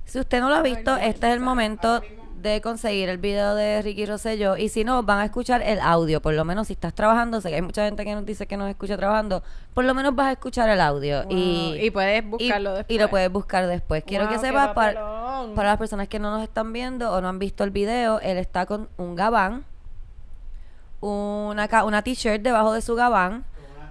Si 0.04 0.18
usted 0.18 0.40
no 0.40 0.48
lo 0.48 0.56
ha 0.56 0.62
visto, 0.62 0.96
este 0.96 1.28
es 1.28 1.34
el 1.34 1.40
momento 1.40 2.02
de 2.36 2.60
conseguir 2.60 3.08
el 3.08 3.18
video 3.18 3.54
de 3.54 3.82
Ricky 3.82 4.04
Rosselló. 4.04 4.56
Y 4.56 4.68
si 4.68 4.82
no, 4.82 5.02
van 5.04 5.20
a 5.20 5.24
escuchar 5.26 5.62
el 5.62 5.78
audio. 5.80 6.20
Por 6.20 6.34
lo 6.34 6.44
menos 6.44 6.66
si 6.66 6.72
estás 6.72 6.92
trabajando, 6.92 7.40
sé 7.40 7.50
que 7.50 7.54
hay 7.54 7.62
mucha 7.62 7.84
gente 7.84 8.04
que 8.04 8.12
nos 8.14 8.26
dice 8.26 8.46
que 8.48 8.56
nos 8.56 8.68
escucha 8.68 8.96
trabajando. 8.96 9.44
Por 9.74 9.84
lo 9.84 9.94
menos 9.94 10.14
vas 10.16 10.26
a 10.26 10.32
escuchar 10.32 10.68
el 10.68 10.80
audio. 10.80 11.24
Y, 11.30 11.78
y 11.80 11.90
puedes 11.90 12.24
buscarlo 12.26 12.72
y- 12.72 12.76
después. 12.78 12.96
Y 12.96 12.98
lo 13.00 13.08
puedes 13.10 13.30
buscar 13.30 13.66
después. 13.68 14.02
Quiero 14.04 14.24
Wow, 14.24 14.32
que 14.34 14.38
sepas, 14.40 14.68
para, 14.74 14.92
para 15.54 15.70
las 15.70 15.78
personas 15.78 16.08
que 16.08 16.18
no 16.18 16.30
nos 16.30 16.42
están 16.42 16.72
viendo 16.72 17.12
o 17.12 17.20
no 17.20 17.28
han 17.28 17.38
visto 17.38 17.64
el 17.64 17.70
video, 17.70 18.20
él 18.20 18.38
está 18.38 18.66
con 18.66 18.88
un 18.96 19.14
gabán, 19.14 19.64
una, 21.00 21.68
una 21.84 22.02
t-shirt 22.02 22.42
debajo 22.42 22.72
de 22.72 22.80
su 22.82 22.94
gabán, 22.94 23.44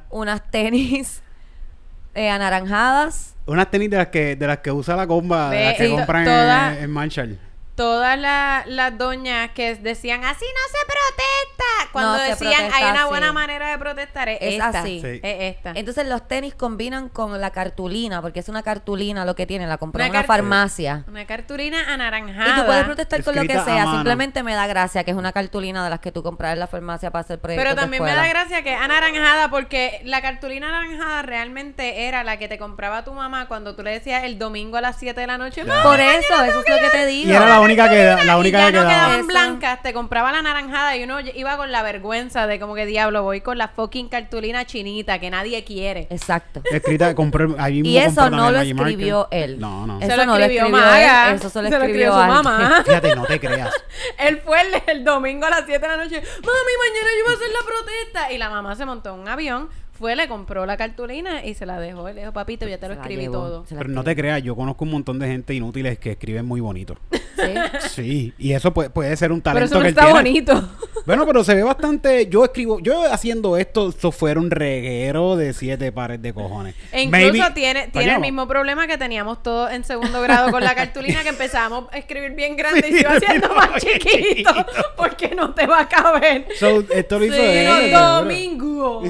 unas 0.10 0.50
tenis 0.50 1.22
eh, 2.16 2.30
anaranjadas. 2.30 3.36
Unas 3.46 3.70
tenis 3.70 3.90
de 3.90 3.98
las 3.98 4.08
que, 4.08 4.36
de 4.36 4.48
las 4.48 4.60
que 4.60 4.72
usa 4.72 4.96
la 4.96 5.08
comba, 5.08 5.50
de 5.50 5.66
las 5.66 5.74
que 5.76 5.90
compran 5.90 6.28
en, 6.28 6.84
en 6.84 6.92
Marshall. 6.92 7.40
Todas 7.76 8.20
la- 8.20 8.64
las 8.68 8.98
doñas 8.98 9.52
que 9.52 9.76
decían, 9.76 10.24
así 10.26 10.46
no 10.46 10.80
se 10.80 10.86
protesta. 10.86 11.92
Cuando 11.94 12.12
No 12.14 12.18
se 12.20 12.30
decían, 12.30 12.52
protesta 12.54 12.78
hay 12.78 12.92
una 12.92 13.06
buena 13.08 13.32
manera 13.34 13.70
de 13.72 13.78
protestar, 13.80 14.30
es, 14.30 14.38
Es 14.42 14.54
esta. 14.56 14.68
así. 14.82 15.02
Sí. 15.02 15.20
Es 15.24 15.56
esta. 15.56 15.72
Entonces 15.76 16.08
los 16.08 16.28
tenis 16.28 16.54
combinan 16.54 17.10
con 17.10 17.40
la 17.40 17.52
cartulina, 17.52 18.22
porque 18.22 18.40
es 18.42 18.50
una 18.50 18.62
cartulina 18.62 19.26
lo 19.26 19.36
que 19.36 19.46
tiene, 19.48 19.68
la 19.68 19.78
compré 19.78 20.04
Una 20.04 20.08
en 20.08 20.12
una 20.12 20.24
farmacia. 20.24 21.06
Una 21.08 21.26
cartulina 21.26 21.94
anaranjada. 21.94 22.50
Y 22.50 22.60
tú 22.60 22.66
puedes 22.66 22.84
protestar 22.84 23.24
con 23.24 23.36
lo 23.36 23.42
que 23.44 23.60
sea, 23.60 23.86
simplemente 23.86 24.44
me 24.44 24.54
da 24.54 24.68
gracia 24.68 25.04
que 25.04 25.12
es 25.12 25.18
una 25.18 25.32
cartulina 25.32 25.84
de 25.84 25.90
las 25.90 26.00
que 26.00 26.12
tú 26.12 26.22
compras 26.24 26.54
en 26.54 26.60
la 26.60 26.68
farmacia 26.68 27.10
para 27.12 27.22
hacer 27.24 27.40
proyectos 27.40 27.64
Pero 27.64 27.76
de 27.76 27.82
también 27.82 28.04
me 28.04 28.14
da 28.14 28.28
gracia 28.28 28.64
que 28.64 28.74
es 28.74 28.80
anaranjada 28.82 29.50
porque 29.50 30.02
la 30.04 30.22
cartulina 30.22 30.68
anaranjada 30.68 31.22
realmente 31.22 32.08
era 32.08 32.24
la 32.24 32.38
que 32.38 32.48
te 32.48 32.58
compraba 32.58 33.04
tu 33.04 33.14
mamá 33.14 33.48
cuando 33.48 33.76
tú 33.76 33.84
le 33.84 33.92
decías 33.92 34.24
el 34.24 34.38
domingo 34.38 34.78
a 34.78 34.82
las 34.82 34.98
7 35.00 35.22
de 35.22 35.28
la 35.28 35.38
noche. 35.38 35.64
"Mami, 35.64 35.82
Por 35.84 36.00
eso, 36.00 36.44
eso 36.44 36.60
es 36.60 36.70
lo 36.70 36.78
que 36.80 36.90
te 36.92 36.98
a-". 37.00 37.06
digo. 37.06 37.30
Y 37.32 37.34
era 37.36 37.48
la 37.48 37.61
única 37.62 37.90
que, 37.90 38.26
la 38.26 38.38
única 38.38 38.58
y 38.58 38.62
ya 38.62 38.68
que 38.68 38.74
no 38.74 38.80
quedaba. 38.88 39.06
quedaban 39.08 39.28
blancas, 39.28 39.82
te 39.82 39.94
compraba 39.94 40.32
la 40.32 40.42
naranjada 40.42 40.96
y 40.98 41.04
uno 41.04 41.20
iba 41.20 41.58
con 41.58 41.72
la 41.72 41.84
vergüenza 41.84 42.48
de 42.48 42.60
como 42.60 42.76
que 42.76 42.86
diablo, 42.86 43.24
voy 43.24 43.42
con 43.42 43.58
la 43.58 43.68
fucking 43.70 44.10
cartulina 44.10 44.66
chinita 44.66 45.20
que 45.20 45.30
nadie 45.30 45.64
quiere. 45.64 46.08
Exacto. 46.10 46.62
Escrita, 46.72 47.16
compré, 47.16 47.48
ahí 47.58 47.82
mismo 47.82 47.90
Y 47.90 47.98
eso 47.98 48.30
no 48.30 48.52
lo 48.52 48.60
escribió 48.62 49.28
él. 49.32 49.60
No, 49.60 49.88
no. 49.88 50.00
Eso 50.00 50.12
Se 50.12 50.18
lo 50.18 50.26
no 50.26 50.38
lo 50.38 50.44
escribió 50.44 50.70
Maga, 50.70 51.30
él, 51.30 51.36
eso 51.36 51.50
se 51.50 51.62
lo 51.62 51.70
se 51.70 51.78
lo 51.78 51.84
escribió 51.86 52.10
escribió 52.10 52.14
su 52.14 52.20
alguien. 52.20 52.44
mamá. 52.44 52.84
Fíjate, 52.86 53.16
no 53.16 53.26
te 53.26 53.40
creas. 53.40 53.70
Él 54.18 54.42
fue 54.44 54.62
el, 54.62 54.82
el 54.88 55.04
domingo 55.04 55.46
a 55.46 55.50
las 55.50 55.64
7 55.66 55.80
de 55.80 55.88
la 55.88 55.98
noche. 55.98 56.16
Mami, 56.16 56.74
mañana 56.84 57.10
yo 57.18 57.26
voy 57.26 57.34
a 57.34 57.36
hacer 57.38 57.50
la 57.50 57.66
protesta. 57.66 58.32
Y 58.32 58.38
la 58.38 58.50
mamá 58.50 58.76
se 58.76 58.86
montó 58.86 59.14
en 59.14 59.20
un 59.22 59.28
avión, 59.28 59.70
fue, 60.02 60.16
le 60.18 60.28
compró 60.28 60.66
la 60.66 60.76
cartulina 60.76 61.46
y 61.46 61.54
se 61.54 61.66
la 61.66 61.80
dejó. 61.80 62.10
Él 62.10 62.16
le 62.16 62.22
dijo, 62.22 62.34
papito, 62.34 62.68
ya 62.68 62.78
te 62.78 62.90
lo 62.90 62.96
Se 62.96 63.00
escribí 63.00 63.28
todo. 63.28 63.64
Pero 63.70 63.88
no 63.88 64.04
te 64.04 64.14
creas, 64.18 64.44
yo 64.44 64.56
conozco 64.58 64.84
un 64.84 64.92
montón 64.92 65.18
de 65.20 65.28
gente 65.28 65.54
inútiles 65.54 65.98
que 66.00 66.12
escriben 66.12 66.46
muy 66.46 66.60
bonito. 66.60 66.98
Sí. 67.42 67.54
Sí, 67.90 68.34
y 68.38 68.52
eso 68.54 68.72
puede, 68.72 68.92
puede 68.92 69.16
ser 69.18 69.32
un 69.32 69.42
Pero 69.42 69.54
talento 69.56 69.66
eso 69.66 69.76
no 69.76 69.82
que 69.82 69.88
él 69.88 69.94
está 69.94 70.04
tiene. 70.06 70.20
bonito. 70.20 70.70
Bueno, 71.04 71.26
pero 71.26 71.44
se 71.44 71.56
ve 71.56 71.64
bastante. 71.64 72.28
Yo 72.28 72.44
escribo, 72.46 72.80
yo 72.80 73.12
haciendo 73.12 73.58
esto, 73.58 73.90
esto 73.90 74.12
fuera 74.12 74.40
un 74.40 74.52
reguero 74.52 75.36
de 75.36 75.52
siete 75.54 75.92
pares 75.92 76.22
de 76.22 76.32
cojones. 76.32 76.76
E 76.92 77.02
incluso 77.02 77.32
Maybe- 77.34 77.52
tiene, 77.56 77.88
tiene 77.88 78.14
el 78.14 78.20
mismo 78.20 78.48
problema 78.48 78.86
que 78.86 79.00
teníamos 79.00 79.42
todos 79.42 79.72
en 79.72 79.84
segundo 79.84 80.22
grado 80.22 80.52
con 80.52 80.64
la 80.64 80.76
cartulina 80.76 81.24
que 81.24 81.30
empezamos 81.30 81.86
a 81.92 81.98
escribir 81.98 82.34
bien 82.36 82.56
grande 82.56 82.82
y 82.88 82.92
Sí, 82.92 82.98
se 82.98 83.02
iba 83.02 83.14
haciendo 83.14 83.50
más 83.56 83.82
chiquito 83.84 84.10
chiquito. 84.12 84.54
porque 84.96 85.34
no 85.34 85.56
te 85.56 85.66
va 85.66 85.80
a 85.82 85.90
caber. 85.90 86.46
So, 86.60 86.84
esto 86.92 87.18
lo 87.18 87.26
hizo 87.26 87.36
Sí, 87.36 87.42
él, 87.42 87.92
domingo. 87.92 89.02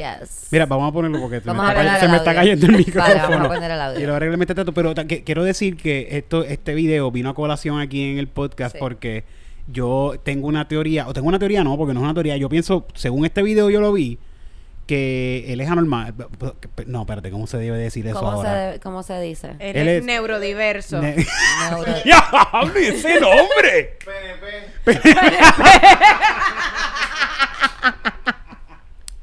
Yes. 0.00 0.46
Mira, 0.50 0.66
vamos 0.66 0.88
a 0.88 0.92
ponerlo 0.92 1.20
porque 1.20 1.40
se 1.40 1.46
Vamos 1.46 1.64
me, 1.66 1.88
a 1.88 2.00
se 2.00 2.08
me 2.08 2.16
está 2.16 2.34
cayendo 2.34 2.66
el 2.66 2.72
Vale, 2.72 2.84
micrófono. 2.86 3.28
vamos 3.28 3.44
a 3.44 3.48
poner 3.48 3.70
el 3.70 3.80
audio. 3.80 4.00
Y 4.00 4.06
lo 4.06 4.14
arreglemente 4.14 4.54
tanto, 4.54 4.72
pero 4.72 4.94
que- 4.94 5.22
quiero 5.24 5.44
decir 5.44 5.76
que 5.76 6.08
esto, 6.12 6.44
este 6.44 6.74
video 6.74 7.10
vino 7.10 7.28
a 7.30 7.34
colación 7.34 7.80
aquí 7.80 8.10
en 8.12 8.18
el 8.18 8.28
podcast 8.28 8.72
Sí. 8.74 8.78
porque 8.80 9.24
yo 9.66 10.14
tengo 10.22 10.46
una 10.48 10.66
teoría, 10.68 11.06
o 11.06 11.12
tengo 11.12 11.28
una 11.28 11.38
teoría 11.38 11.62
no, 11.62 11.76
porque 11.76 11.92
no 11.94 12.00
es 12.00 12.04
una 12.04 12.14
teoría, 12.14 12.36
yo 12.36 12.48
pienso, 12.48 12.86
según 12.94 13.24
este 13.26 13.42
video 13.42 13.68
yo 13.70 13.80
lo 13.80 13.92
vi, 13.92 14.18
que 14.86 15.44
él 15.52 15.60
es 15.60 15.68
anormal. 15.70 16.14
No, 16.86 17.02
espérate, 17.02 17.30
¿cómo 17.30 17.46
se 17.46 17.58
debe 17.58 17.78
decir 17.78 18.04
eso 18.08 18.18
¿Cómo 18.18 18.32
ahora? 18.32 18.72
se, 18.72 18.80
¿Cómo 18.80 19.02
se 19.04 19.20
dice? 19.20 19.50
Él, 19.60 19.76
Él 19.76 19.88
es, 19.88 20.00
es- 20.00 20.04
neurodiverso. 20.04 21.00
Ne- 21.00 21.14
¡Ya! 22.04 22.18
¡Hable 22.52 22.88
ese 22.88 23.20
nombre! 23.20 23.98
PNP. 24.04 25.00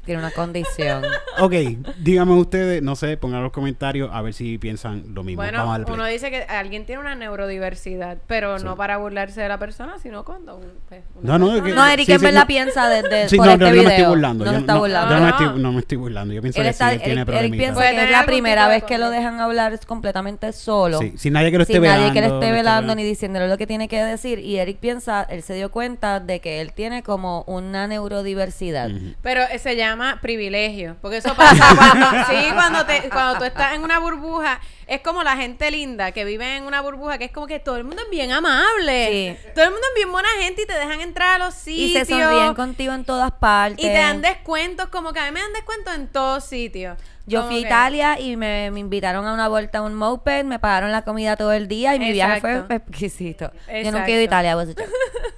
Tiene 0.08 0.22
una 0.22 0.30
condición. 0.32 1.02
Ok, 1.40 1.52
díganme 2.00 2.32
ustedes, 2.32 2.82
no 2.82 2.96
sé, 2.96 3.16
pongan 3.16 3.44
los 3.44 3.52
comentarios 3.52 4.10
a 4.12 4.22
ver 4.22 4.34
si 4.34 4.58
piensan 4.58 5.04
lo 5.14 5.22
mismo. 5.22 5.40
Vamos 5.44 5.56
a 5.60 5.64
Bueno, 5.66 5.84
play. 5.84 5.94
uno 5.94 6.04
dice 6.06 6.30
que 6.32 6.42
alguien 6.42 6.84
tiene 6.84 7.00
una 7.00 7.14
neurodiversidad, 7.14 8.18
pero 8.26 8.58
Sí. 8.58 8.64
no 8.64 8.74
para 8.76 8.96
burlarse 8.96 9.40
de 9.40 9.48
la 9.48 9.56
persona, 9.56 9.98
sino 10.02 10.24
cuando 10.24 10.56
un, 10.56 10.64
pues, 10.88 11.02
una 11.14 11.34
No, 11.34 11.38
no, 11.38 11.46
es 11.46 11.52
persona- 11.62 11.70
que- 11.70 11.76
No, 11.76 11.86
Eric 11.92 12.06
Sí, 12.06 12.12
en 12.12 12.18
sí, 12.18 12.24
verdad 12.24 12.40
no. 12.40 12.46
piensa 12.48 12.88
desde 12.88 13.28
Sí, 13.28 13.36
por 13.36 13.46
no, 13.46 13.52
este 13.52 13.64
no, 13.66 13.70
video. 13.70 13.82
no 13.84 13.88
me 13.88 13.94
estoy 13.94 14.08
burlando. 14.10 14.44
No 14.44 14.52
yo 14.52 14.58
está 14.58 14.72
no, 14.74 14.78
burlando. 14.80 15.10
yo 15.14 15.20
no, 15.20 15.24
me 15.24 15.30
estoy, 15.30 15.62
no 15.62 15.72
me 15.72 15.78
estoy 15.78 15.98
burlando. 15.98 16.34
Yo 16.34 16.42
pienso 16.42 16.58
Él, 16.60 16.64
que 16.64 16.70
está, 16.70 16.88
sí, 16.88 16.94
él 16.96 17.02
tiene 17.02 17.12
Eric, 17.20 17.28
Eric 17.28 17.34
problemitas. 17.38 17.58
piensa 17.64 17.74
Puede 17.74 17.88
que 17.88 17.94
es 17.94 17.98
tener 18.00 18.10
la 18.10 18.18
algún 18.18 18.32
primera 18.32 18.62
tipo 18.62 18.68
de 18.70 18.74
vez 18.76 18.84
que 18.84 18.98
lo 18.98 19.10
dejan 19.10 19.40
hablar 19.40 19.80
completamente 19.86 20.52
solo. 20.52 20.98
Sí, 20.98 21.12
sin 21.18 21.32
nadie 21.34 21.52
que 21.52 21.58
lo 21.58 21.62
esté 21.62 21.74
sin 21.74 21.82
velando. 21.82 22.00
nadie 22.08 22.14
que 22.14 22.20
le 22.20 22.26
esté 22.26 22.34
no 22.34 22.40
velando 22.56 22.80
velando. 22.82 22.94
ni 22.96 23.04
diciéndole 23.04 23.46
lo 23.48 23.56
que 23.58 23.66
tiene 23.68 23.86
que 23.86 24.02
decir. 24.02 24.40
Y 24.40 24.56
Eric 24.58 24.78
piensa, 24.78 25.22
él 25.30 25.42
se 25.44 25.54
dio 25.54 25.70
cuenta 25.70 26.18
de 26.18 26.40
que 26.40 26.60
él 26.60 26.72
tiene 26.72 27.04
como 27.04 27.44
una 27.46 27.86
neurodiversidad. 27.86 28.90
Ujú. 28.90 29.14
Pero 29.22 29.42
eh, 29.52 29.58
se 29.58 29.76
llama 29.76 29.97
privilegio, 30.20 30.96
porque 31.00 31.18
eso 31.18 31.34
pasa 31.34 31.74
cuando, 31.76 32.06
sí, 32.28 32.48
cuando, 32.54 32.86
te, 32.86 33.08
cuando 33.10 33.38
tú 33.38 33.44
estás 33.44 33.74
en 33.74 33.82
una 33.82 33.98
burbuja, 33.98 34.60
es 34.86 35.00
como 35.02 35.22
la 35.22 35.36
gente 35.36 35.70
linda 35.70 36.12
que 36.12 36.24
vive 36.24 36.56
en 36.56 36.64
una 36.64 36.80
burbuja, 36.80 37.18
que 37.18 37.26
es 37.26 37.30
como 37.32 37.46
que 37.46 37.58
todo 37.60 37.76
el 37.76 37.84
mundo 37.84 38.02
es 38.02 38.10
bien 38.10 38.32
amable, 38.32 39.36
Sí. 39.42 39.50
todo 39.54 39.64
el 39.66 39.70
mundo 39.70 39.86
es 39.90 39.94
bien 39.96 40.10
buena 40.12 40.28
gente 40.40 40.62
y 40.62 40.66
te 40.66 40.72
dejan 40.74 41.00
entrar 41.00 41.40
a 41.40 41.44
los 41.44 41.54
Y 41.68 41.88
sitios. 41.88 42.08
se 42.08 42.14
sonríen 42.14 42.54
contigo 42.54 42.92
en 42.94 43.04
todas 43.04 43.32
partes. 43.32 43.78
Y 43.84 43.88
te 43.88 43.94
dan 43.98 44.22
descuentos, 44.22 44.88
como 44.88 45.12
que 45.12 45.20
a 45.20 45.26
mí 45.26 45.32
me 45.32 45.40
dan 45.40 45.52
descuentos 45.52 45.94
en 45.94 46.08
todos 46.08 46.44
sitios. 46.44 46.98
Yo 47.26 47.42
fui 47.46 47.56
a 47.56 47.60
Italia 47.60 48.18
y 48.18 48.36
me, 48.36 48.70
me 48.70 48.80
invitaron 48.80 49.26
a 49.26 49.34
una 49.34 49.48
vuelta 49.48 49.78
a 49.78 49.82
un 49.82 49.94
moped, 49.94 50.44
me 50.46 50.58
pagaron 50.58 50.90
la 50.92 51.02
comida 51.02 51.36
todo 51.36 51.52
el 51.52 51.68
día 51.68 51.94
y 51.94 51.98
mi 51.98 52.10
viaje 52.10 52.40
fue 52.40 52.52
Exacto. 52.54 52.74
exquisito. 52.74 53.52
Yo 53.84 53.92
nunca 53.92 54.06
he 54.06 54.12
ido 54.12 54.20
a 54.20 54.24
Italia. 54.24 54.54
joke. 54.54 54.82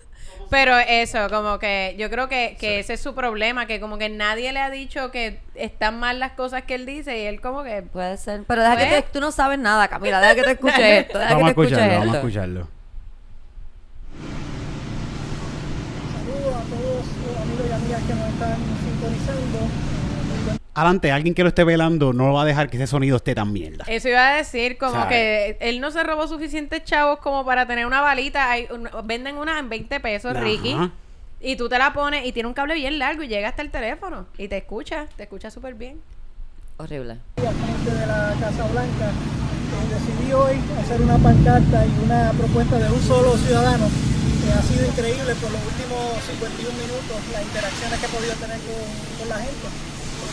Pero 0.51 0.77
eso, 0.79 1.29
como 1.31 1.61
que 1.61 1.95
yo 1.97 2.11
creo 2.11 2.29
que, 2.29 2.57
que 2.59 2.81
ese 2.81 2.95
es 2.95 3.01
su 3.01 3.15
problema, 3.15 3.67
que 3.67 3.79
como 3.79 3.99
que 3.99 4.09
nadie 4.09 4.53
le 4.53 4.59
ha 4.59 4.69
dicho 4.69 5.13
que 5.13 5.39
están 5.55 6.01
mal 6.01 6.19
las 6.19 6.33
cosas 6.33 6.65
que 6.65 6.75
él 6.75 6.87
dice 6.87 7.17
y 7.23 7.27
él 7.27 7.41
como 7.41 7.63
que... 7.63 7.83
Puede 7.83 8.17
ser. 8.17 8.43
Pero 8.49 8.63
deja 8.63 8.77
que 8.77 8.87
Pues- 8.87 9.05
te, 9.05 9.11
tú 9.13 9.21
no 9.21 9.31
sabes 9.31 9.61
nada, 9.61 9.87
Camila. 9.87 10.21
Deja 10.21 10.35
que 10.35 10.43
te 10.43 10.51
escuches 10.51 10.79
esto. 10.81 11.19
Deja 11.21 11.35
Vamos 11.35 11.51
a 11.51 11.55
que 11.55 11.55
te 11.55 11.63
escuches 11.63 11.79
escucharlo, 11.79 11.99
vamos 12.01 12.15
a 12.15 12.17
esto. 12.19 12.27
escucharlo. 12.29 12.69
Saludos 16.17 16.55
a 16.55 16.63
todos 16.69 17.07
los 17.07 17.37
amigos 17.43 17.67
y 17.69 17.73
amigas 17.73 18.03
que 18.03 18.15
nos 18.15 18.29
están 18.29 18.57
sintonizando. 18.85 20.00
Adelante, 20.73 21.11
alguien 21.11 21.35
que 21.35 21.43
lo 21.43 21.49
esté 21.49 21.65
velando 21.65 22.13
no 22.13 22.33
va 22.33 22.43
a 22.43 22.45
dejar 22.45 22.71
que 22.71 22.77
ese 22.77 22.87
sonido 22.87 23.17
esté 23.17 23.35
tan 23.35 23.53
mierda. 23.53 23.85
Eso 23.89 24.09
iba 24.09 24.29
a 24.29 24.37
decir, 24.37 24.79
como 24.79 24.93
¿Sabe? 24.93 25.09
que 25.09 25.57
él 25.69 25.81
no 25.81 25.91
se 25.91 26.03
robó 26.05 26.29
suficientes 26.29 26.85
chavos 26.85 27.19
como 27.19 27.45
para 27.45 27.67
tener 27.67 27.87
una 27.87 28.01
balita. 28.01 28.51
Hay 28.51 28.69
un- 28.71 28.89
venden 29.05 29.37
una 29.37 29.59
en 29.59 29.69
20 29.69 29.99
pesos, 30.01 30.31
Ajá. 30.33 30.41
Ricky. 30.41 30.77
Y 31.41 31.57
tú 31.57 31.69
te 31.69 31.77
la 31.79 31.93
pones 31.93 32.25
y 32.25 32.33
tiene 32.33 32.47
un 32.49 32.55
cable 32.55 32.75
bien 32.75 32.99
largo 32.99 33.23
y 33.23 33.29
llega 33.29 33.49
hasta 33.49 33.63
el 33.63 33.71
teléfono. 33.71 34.27
Y 34.39 34.47
te 34.47 34.59
escucha, 34.59 35.07
te 35.17 35.25
escucha 35.25 35.51
súper 35.51 35.75
bien. 35.75 36.01
Horrible. 36.77 37.19
De 37.37 38.07
la 38.07 38.35
Casa 38.41 38.67
Blanca 38.69 39.11
decidí 39.91 40.33
hoy 40.33 40.57
hacer 40.81 41.01
una 41.01 41.19
pancarta 41.19 41.85
y 41.85 42.05
una 42.05 42.31
propuesta 42.33 42.79
de 42.79 42.91
un 42.93 43.01
solo 43.03 43.37
ciudadano. 43.39 43.87
Ha 43.87 44.63
sido 44.63 44.87
increíble 44.87 45.35
por 45.35 45.51
los 45.51 45.61
últimos 45.67 46.25
51 46.27 46.73
minutos 46.79 47.17
las 47.33 47.43
interacciones 47.43 47.99
que 48.01 48.07
he 48.07 48.09
podido 48.09 48.35
tener 48.35 48.59
con, 48.59 49.19
con 49.19 49.29
la 49.29 49.37
gente. 49.37 49.67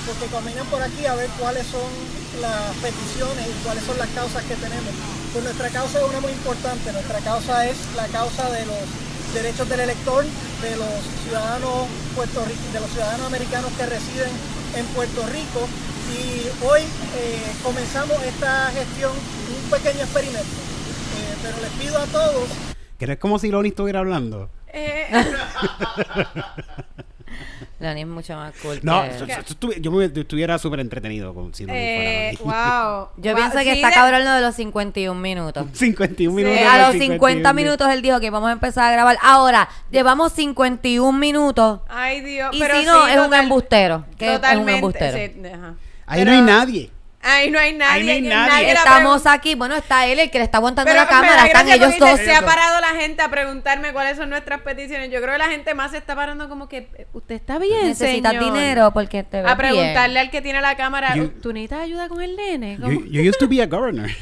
Porque 0.08 0.26
caminan 0.32 0.66
por 0.68 0.82
aquí 0.82 1.06
a 1.06 1.16
ver 1.16 1.30
cuáles 1.38 1.68
son 1.68 1.92
las 2.40 2.72
peticiones 2.80 3.46
y 3.48 3.64
cuáles 3.64 3.84
son 3.84 3.98
las 3.98 4.08
causas 4.10 4.44
que 4.46 4.56
tenemos. 4.56 4.94
Pues 5.34 5.44
nuestra 5.44 5.70
causa 5.70 6.00
es 6.00 6.06
una 6.08 6.22
muy 6.22 6.32
importante. 6.32 6.94
Nuestra 6.94 7.20
causa 7.20 7.68
es 7.68 7.78
la 7.96 8.08
causa 8.08 8.50
de 8.50 8.66
los 8.66 8.88
derechos 9.34 9.68
del 9.68 9.82
elector, 9.82 10.24
de 10.24 10.76
los 10.78 10.96
ciudadanos 11.24 11.88
puertorriqueños, 12.16 12.74
de 12.74 12.80
los 12.80 12.90
ciudadanos 12.92 13.28
americanos 13.28 13.72
que 13.78 13.86
residen 13.86 14.32
en 14.76 14.86
Puerto 14.96 15.28
Rico. 15.28 15.68
Y 16.08 16.48
hoy 16.66 16.82
eh, 16.82 17.52
comenzamos 17.62 18.16
esta 18.24 18.72
gestión, 18.72 19.12
un 19.12 19.70
pequeño 19.70 20.04
experimento. 20.04 20.40
Eh, 20.40 21.36
pero 21.44 21.58
les 21.62 21.72
pido 21.72 21.98
a 21.98 22.06
todos 22.06 22.50
Que 22.98 23.08
no 23.08 23.14
es 23.14 23.20
como 23.20 23.40
si 23.40 23.52
Loni 23.52 23.70
estuviera 23.70 24.00
hablando. 24.00 24.50
Eh, 24.72 25.08
Lani 27.80 28.02
es 28.02 28.08
mucho 28.08 28.36
más 28.36 28.54
cool. 28.62 28.80
No, 28.84 29.04
que- 29.04 29.10
eso- 29.10 29.26
eso 29.26 29.42
estuvi- 29.42 29.80
yo 29.82 29.92
me 29.92 30.06
estuviera 30.06 30.58
súper 30.58 30.80
entretenido 30.80 31.34
con 31.34 31.54
si 31.54 31.66
eh, 31.68 32.36
fuera 32.42 32.84
Loni. 32.84 32.98
wow. 32.98 33.08
Yo 33.18 33.32
Wow, 33.32 33.36
pienso 33.36 33.58
que 33.60 33.64
sí, 33.64 33.70
está 33.82 33.88
de- 33.90 33.94
cabrón 33.94 34.26
lo 34.26 34.32
de 34.32 34.42
los 34.42 34.56
51 34.56 35.20
minutos. 35.20 35.68
51 35.74 36.32
Sí, 36.32 36.44
minutos. 36.44 36.60
Eh, 36.60 36.66
a 36.68 36.78
los 36.78 36.92
51 36.94 37.14
50 37.14 37.54
minutos 37.54 37.90
él 37.90 38.02
dijo 38.02 38.20
que 38.20 38.30
vamos 38.30 38.50
a 38.50 38.54
empezar 38.54 38.86
a 38.90 38.92
grabar. 38.92 39.18
Ahora, 39.22 39.70
llevamos 39.92 40.34
51 40.34 41.18
minutos. 41.18 41.82
Ay, 41.88 42.22
Dios. 42.22 42.50
Y 42.54 42.60
pero 42.60 42.80
si 42.80 42.86
no, 42.86 43.06
sí, 43.06 43.12
es 43.12 43.18
un 43.18 43.24
total- 43.26 43.44
embustero. 43.44 44.06
Que 44.18 44.26
es 44.26 44.32
un 44.32 44.36
Totalmente. 44.38 44.74
embustero. 44.76 45.18
sí, 45.18 45.48
ajá. 45.54 45.74
Ahí 46.08 46.22
Pero- 46.22 46.32
no 46.32 46.38
hay 46.38 46.44
nadie. 46.44 46.92
Ahí 47.28 47.52
no 47.52 47.60
hay 47.60 47.74
nadie. 47.74 47.94
Ahí 48.00 48.06
no 48.06 48.12
hay 48.14 48.22
nadie. 48.48 48.68
le 48.68 48.72
Estamos 48.74 49.26
aquí. 49.26 49.56
Bueno, 49.56 49.76
está 49.76 50.06
él, 50.06 50.20
el 50.20 50.32
que 50.32 50.38
le 50.38 50.46
está 50.46 50.60
aguantando 50.60 50.90
Pero 50.90 51.02
la 51.04 51.08
cámara. 51.10 51.46
Están 51.46 51.70
ellos 51.70 51.98
dos. 52.00 52.18
Se 52.20 52.34
ha 52.34 52.42
parado 52.42 52.80
la 52.80 52.96
gente 53.00 53.22
a 53.22 53.30
preguntarme 53.30 53.92
cuáles 53.92 54.16
son 54.18 54.30
nuestras 54.30 54.62
peticiones. 54.62 55.12
Yo 55.12 55.20
creo 55.22 55.34
que 55.34 55.38
la 55.40 55.50
gente 55.50 55.74
más 55.74 55.92
se 55.92 55.98
está 55.98 56.16
parando 56.16 56.48
como 56.48 56.70
que 56.70 56.88
usted 57.14 57.36
está 57.36 57.60
bien, 57.60 57.88
Necesitas 57.90 58.32
señor?" 58.32 58.46
dinero 58.54 58.92
porque 58.94 59.24
te 59.24 59.40
A 59.40 59.58
preguntarle 59.58 60.14
bien. 60.14 60.26
al 60.28 60.32
que 60.32 60.42
tiene 60.42 60.62
la 60.62 60.76
cámara, 60.78 61.16
You- 61.16 61.30
¿tú 61.42 61.52
necesitas 61.52 61.82
ayuda 61.82 62.08
con 62.08 62.22
el 62.22 62.36
nene? 62.38 62.78
You, 62.80 63.06
you 63.06 63.22
used 63.30 63.40
to 63.40 63.48
be 63.48 63.62
a 63.62 63.66
governor. 63.66 64.10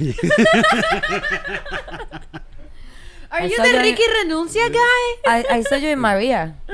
¿Are 3.29 3.50
you 3.50 3.55
the 3.62 3.79
Ricky 3.79 4.03
renuncia 4.24 4.69
guy? 4.69 4.79
Ahí 5.25 5.43
ahí 5.50 5.63
soy 5.63 5.81
yo 5.81 5.89
y 5.89 5.95
María. 5.95 6.55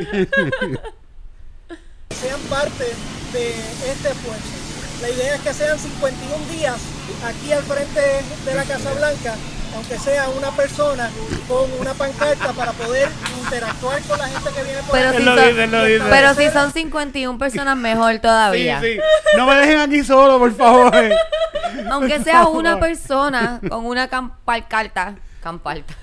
sean 2.09 2.39
parte 2.49 2.83
de 3.33 3.49
este 3.91 4.09
esfuerzo. 4.09 4.60
La 5.01 5.09
idea 5.09 5.35
es 5.35 5.41
que 5.41 5.53
sean 5.53 5.77
51 5.79 6.45
días 6.51 6.75
aquí 7.25 7.51
al 7.51 7.63
frente 7.63 8.01
de 8.45 8.55
la 8.55 8.63
Casa 8.63 8.93
Blanca, 8.93 9.35
aunque 9.75 9.97
sea 9.97 10.29
una 10.29 10.51
persona 10.51 11.09
con 11.47 11.71
una 11.79 11.93
pancarta 11.93 12.51
para 12.53 12.71
poder 12.73 13.09
interactuar 13.43 13.99
con 14.03 14.19
la 14.19 14.27
gente 14.27 14.49
que 14.51 14.63
viene 14.63 14.79
por 14.83 14.91
Pero 14.91 15.09
aquí. 15.09 15.17
si, 15.17 15.23
lo 15.23 15.35
son, 15.35 15.47
dice, 15.47 15.63
él 15.63 15.71
lo 15.71 15.83
dice. 15.85 16.05
pero 16.09 16.33
si 16.35 16.49
son 16.51 16.71
51 16.71 17.39
personas, 17.39 17.77
mejor 17.77 18.19
todavía. 18.19 18.79
Sí, 18.79 18.93
sí. 18.93 18.99
No 19.37 19.47
me 19.47 19.55
dejen 19.55 19.79
aquí 19.79 20.03
solo, 20.03 20.37
por 20.37 20.55
favor. 20.55 20.93
Aunque 21.89 22.19
sea 22.23 22.45
una 22.47 22.79
persona 22.79 23.59
con 23.69 23.85
una 23.85 24.07
camparcarta. 24.07 25.15
Camparta. 25.41 25.95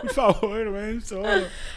Por 0.00 0.10
favor, 0.14 0.72
ven 0.72 1.02
solo. 1.04 1.28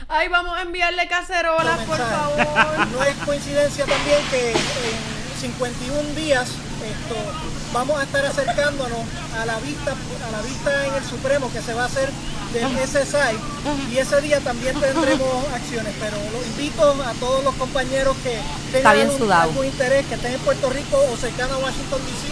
Ay, 0.08 0.30
vamos 0.30 0.58
a 0.58 0.62
enviarle 0.62 1.06
cacerolas, 1.10 1.80
por 1.80 1.98
favor. 1.98 2.88
No 2.88 3.04
es 3.04 3.16
coincidencia 3.26 3.86
también 3.86 4.20
que 4.32 4.54
51 5.44 6.16
días 6.16 6.48
esto, 6.48 7.16
vamos 7.74 8.00
a 8.00 8.04
estar 8.04 8.26
acercándonos 8.26 9.00
a 9.38 9.46
la 9.46 9.60
vista 9.60 9.92
a 9.92 10.32
la 10.32 10.42
vista 10.42 10.88
en 10.88 10.94
el 10.94 11.04
Supremo 11.04 11.52
que 11.52 11.62
se 11.62 11.74
va 11.74 11.84
a 11.84 11.88
hacer 11.88 12.10
del 12.54 12.72
SSI 12.88 13.36
y 13.92 13.98
ese 13.98 14.22
día 14.22 14.40
también 14.40 14.80
tendremos 14.80 15.46
acciones, 15.54 15.94
pero 16.00 16.16
los 16.32 16.48
invito 16.48 16.96
a 17.04 17.12
todos 17.20 17.44
los 17.44 17.54
compañeros 17.56 18.16
que 18.24 18.40
tengan 18.72 18.96
algún, 19.34 19.66
interés, 19.66 20.06
que 20.06 20.16
estén 20.16 20.32
en 20.34 20.40
Puerto 20.40 20.70
Rico 20.70 20.98
o 21.12 21.18
cercano 21.18 21.56
a 21.56 21.58
Washington 21.58 22.00
DC, 22.06 22.30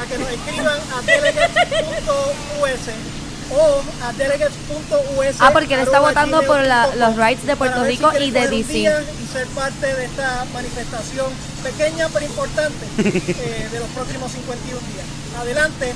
a 0.00 0.06
que 0.06 0.18
nos 0.18 0.30
escriban 0.30 0.78
a 0.94 1.02
delegates.us 1.06 3.21
o 3.56 3.82
a 4.04 4.12
delegates.us. 4.14 5.36
Ah, 5.40 5.50
porque 5.52 5.74
él 5.74 5.80
está 5.80 6.00
votando 6.00 6.42
por 6.42 6.60
la- 6.62 6.94
los 6.96 7.16
rights 7.16 7.44
de 7.46 7.56
Puerto 7.56 7.82
si 7.84 7.90
Rico 7.90 8.10
y 8.18 8.30
de 8.30 8.48
DC. 8.48 8.72
día 8.72 9.02
y 9.02 9.26
ser 9.32 9.46
parte 9.48 9.86
de 9.94 10.04
esta 10.04 10.44
manifestación 10.52 11.26
pequeña 11.62 12.08
pero 12.12 12.26
importante 12.26 12.84
eh, 12.98 13.68
de 13.70 13.78
los 13.80 13.88
próximos 13.90 14.30
51 14.32 14.80
días. 14.92 15.06
Adelante, 15.38 15.90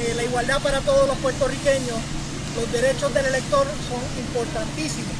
eh, 0.00 0.12
la 0.16 0.22
igualdad 0.24 0.60
para 0.60 0.80
todos 0.80 1.06
los 1.08 1.16
puertorriqueños, 1.18 1.98
los 2.56 2.72
derechos 2.72 3.12
del 3.14 3.26
elector 3.26 3.66
son 3.88 4.00
importantísimos, 4.24 5.12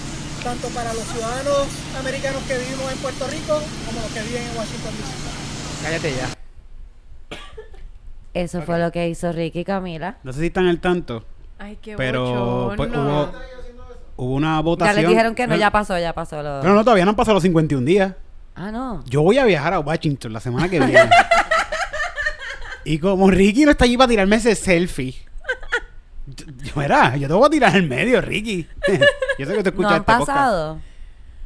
tanto 0.43 0.69
para 0.69 0.93
los 0.95 1.05
ciudadanos 1.05 1.67
americanos 1.99 2.43
que 2.49 2.59
vivimos 2.59 2.91
en 2.93 2.99
Puerto 2.99 3.27
Rico 3.29 3.61
como 3.87 4.01
los 4.03 4.11
que 4.12 4.23
viven 4.23 4.43
en 4.43 4.57
Washington 4.57 4.93
DC. 4.99 5.83
Cállate 5.85 6.15
ya. 6.15 6.29
Eso 8.35 8.62
fue 8.62 8.79
lo 8.79 8.91
que 8.93 9.09
hizo 9.09 9.31
Ricky 9.31 9.61
y 9.61 9.65
Camila. 9.65 10.17
No 10.23 10.33
sé 10.33 10.41
si 10.41 10.47
están 10.47 10.67
al 10.67 10.81
tanto, 10.81 11.25
Ay, 11.62 11.78
qué 11.81 11.97
pero 11.97 12.73
pues, 12.76 12.90
hubo, 12.90 13.33
hubo 14.16 14.35
una 14.35 14.57
Ya 14.57 14.61
votación. 14.62 14.97
les 14.97 15.09
dijeron 15.09 15.35
que 15.37 15.47
no, 15.47 15.54
ya 15.54 15.71
pasó, 15.71 15.97
ya 15.97 16.12
pasó. 16.12 16.42
Lo... 16.42 16.61
No, 16.61 16.75
no, 16.75 16.83
todavía 16.83 17.04
no 17.04 17.11
han 17.11 17.16
pasado 17.16 17.35
los 17.35 17.42
51 17.45 17.87
días. 17.87 18.14
Ah, 18.57 18.73
no. 18.73 19.04
Yo 19.07 19.23
voy 19.23 19.38
a 19.38 19.45
viajar 19.45 19.73
a 19.73 19.78
Washington 19.78 20.33
la 20.33 20.40
semana 20.40 20.69
que 20.69 20.81
viene. 20.81 21.09
y 22.85 22.99
como 22.99 23.31
Ricky 23.31 23.64
no 23.64 23.71
está 23.71 23.85
allí 23.85 23.97
para 23.97 24.09
tirarme 24.09 24.37
ese 24.37 24.57
selfie. 24.57 25.14
Yo, 26.26 26.47
yo, 26.47 26.73
mira, 26.75 27.16
yo 27.16 27.28
te 27.28 27.35
voy 27.35 27.47
a 27.47 27.50
tirar 27.50 27.76
en 27.76 27.88
medio, 27.88 28.21
Ricky. 28.21 28.66
yo 29.38 29.47
sé 29.47 29.54
que 29.54 29.62
te 29.62 29.71
No 29.71 29.88
escuchas 29.88 29.92
han 29.92 29.99
este 30.00 30.12
podcast. 30.12 30.92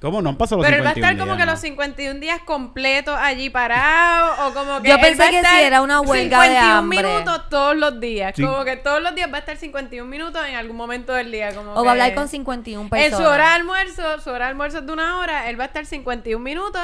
¿Cómo 0.00 0.20
no 0.20 0.28
han 0.28 0.36
pasado 0.36 0.60
los 0.60 0.66
Pero 0.66 0.76
él 0.78 0.86
va 0.86 0.90
a 0.90 0.94
51 0.94 1.06
estar 1.12 1.18
como 1.18 1.32
días, 1.34 1.38
que 1.38 1.46
no? 1.46 1.52
los 1.52 1.60
51 1.60 2.20
días 2.20 2.40
completos 2.44 3.16
allí 3.18 3.48
parado 3.50 4.46
o 4.48 4.52
como 4.54 4.82
que 4.82 4.88
Yo 4.90 4.94
él 4.96 5.00
pensé 5.00 5.22
va 5.22 5.26
a 5.26 5.30
que 5.30 5.36
estar 5.38 5.58
sí, 5.58 5.62
era 5.64 5.82
una 5.82 6.00
huelga 6.00 6.40
de 6.42 6.48
51 6.48 6.74
hambre. 6.78 7.02
minutos 7.02 7.48
todos 7.48 7.76
los 7.76 7.98
días. 8.00 8.32
Sí. 8.36 8.42
Como 8.44 8.64
que 8.64 8.76
todos 8.76 9.02
los 9.02 9.14
días 9.14 9.30
va 9.32 9.36
a 9.36 9.40
estar 9.40 9.56
51 9.56 10.08
minutos 10.08 10.46
en 10.46 10.54
algún 10.56 10.76
momento 10.76 11.12
del 11.14 11.32
día. 11.32 11.54
Como 11.54 11.72
O 11.72 11.74
va 11.76 11.80
a 11.80 11.82
que 11.84 11.88
hablar 12.02 12.14
con 12.14 12.28
51 12.28 12.88
personas. 12.90 13.12
En 13.20 13.26
su 13.26 13.30
hora 13.30 13.48
de 13.48 13.54
almuerzo, 13.54 14.20
su 14.20 14.30
hora 14.30 14.44
de 14.44 14.50
almuerzo 14.50 14.78
es 14.80 14.86
de 14.86 14.92
una 14.92 15.18
hora, 15.18 15.48
él 15.48 15.58
va 15.58 15.64
a 15.64 15.68
estar 15.68 15.86
51 15.86 16.42
minutos 16.44 16.82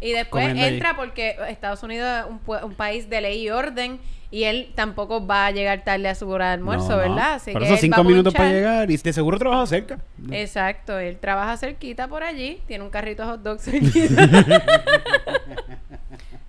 y 0.00 0.12
después 0.12 0.44
Comiendo 0.44 0.64
allí. 0.64 0.74
entra 0.76 0.96
porque 0.96 1.36
Estados 1.48 1.82
Unidos 1.82 2.08
es 2.20 2.24
un, 2.30 2.40
un 2.64 2.74
país 2.74 3.08
de 3.10 3.20
ley 3.20 3.42
y 3.42 3.50
orden 3.50 4.00
y 4.34 4.44
él 4.44 4.72
tampoco 4.74 5.24
va 5.24 5.46
a 5.46 5.50
llegar 5.52 5.84
tarde 5.84 6.08
a 6.08 6.14
su 6.16 6.28
hora 6.28 6.48
de 6.48 6.52
almuerzo, 6.54 6.88
No, 6.88 6.96
no. 6.96 7.02
¿verdad? 7.02 7.34
Así 7.34 7.52
Por 7.52 7.60
que 7.62 7.66
eso 7.66 7.74
él 7.74 7.80
cinco 7.80 7.96
va 7.98 8.00
a 8.00 8.08
minutos 8.08 8.34
para 8.34 8.48
llegar 8.50 8.90
y 8.90 8.96
de 8.96 9.12
seguro 9.12 9.38
trabaja 9.38 9.64
cerca. 9.66 9.98
Exacto, 10.32 10.98
él 10.98 11.18
trabaja 11.18 11.56
cerquita 11.56 12.08
por 12.08 12.24
allí, 12.24 12.60
tiene 12.66 12.82
un 12.82 12.90
carrito 12.90 13.22
de 13.22 13.28
hot 13.28 13.42
dogs 13.42 13.62
cerquita. 13.70 14.28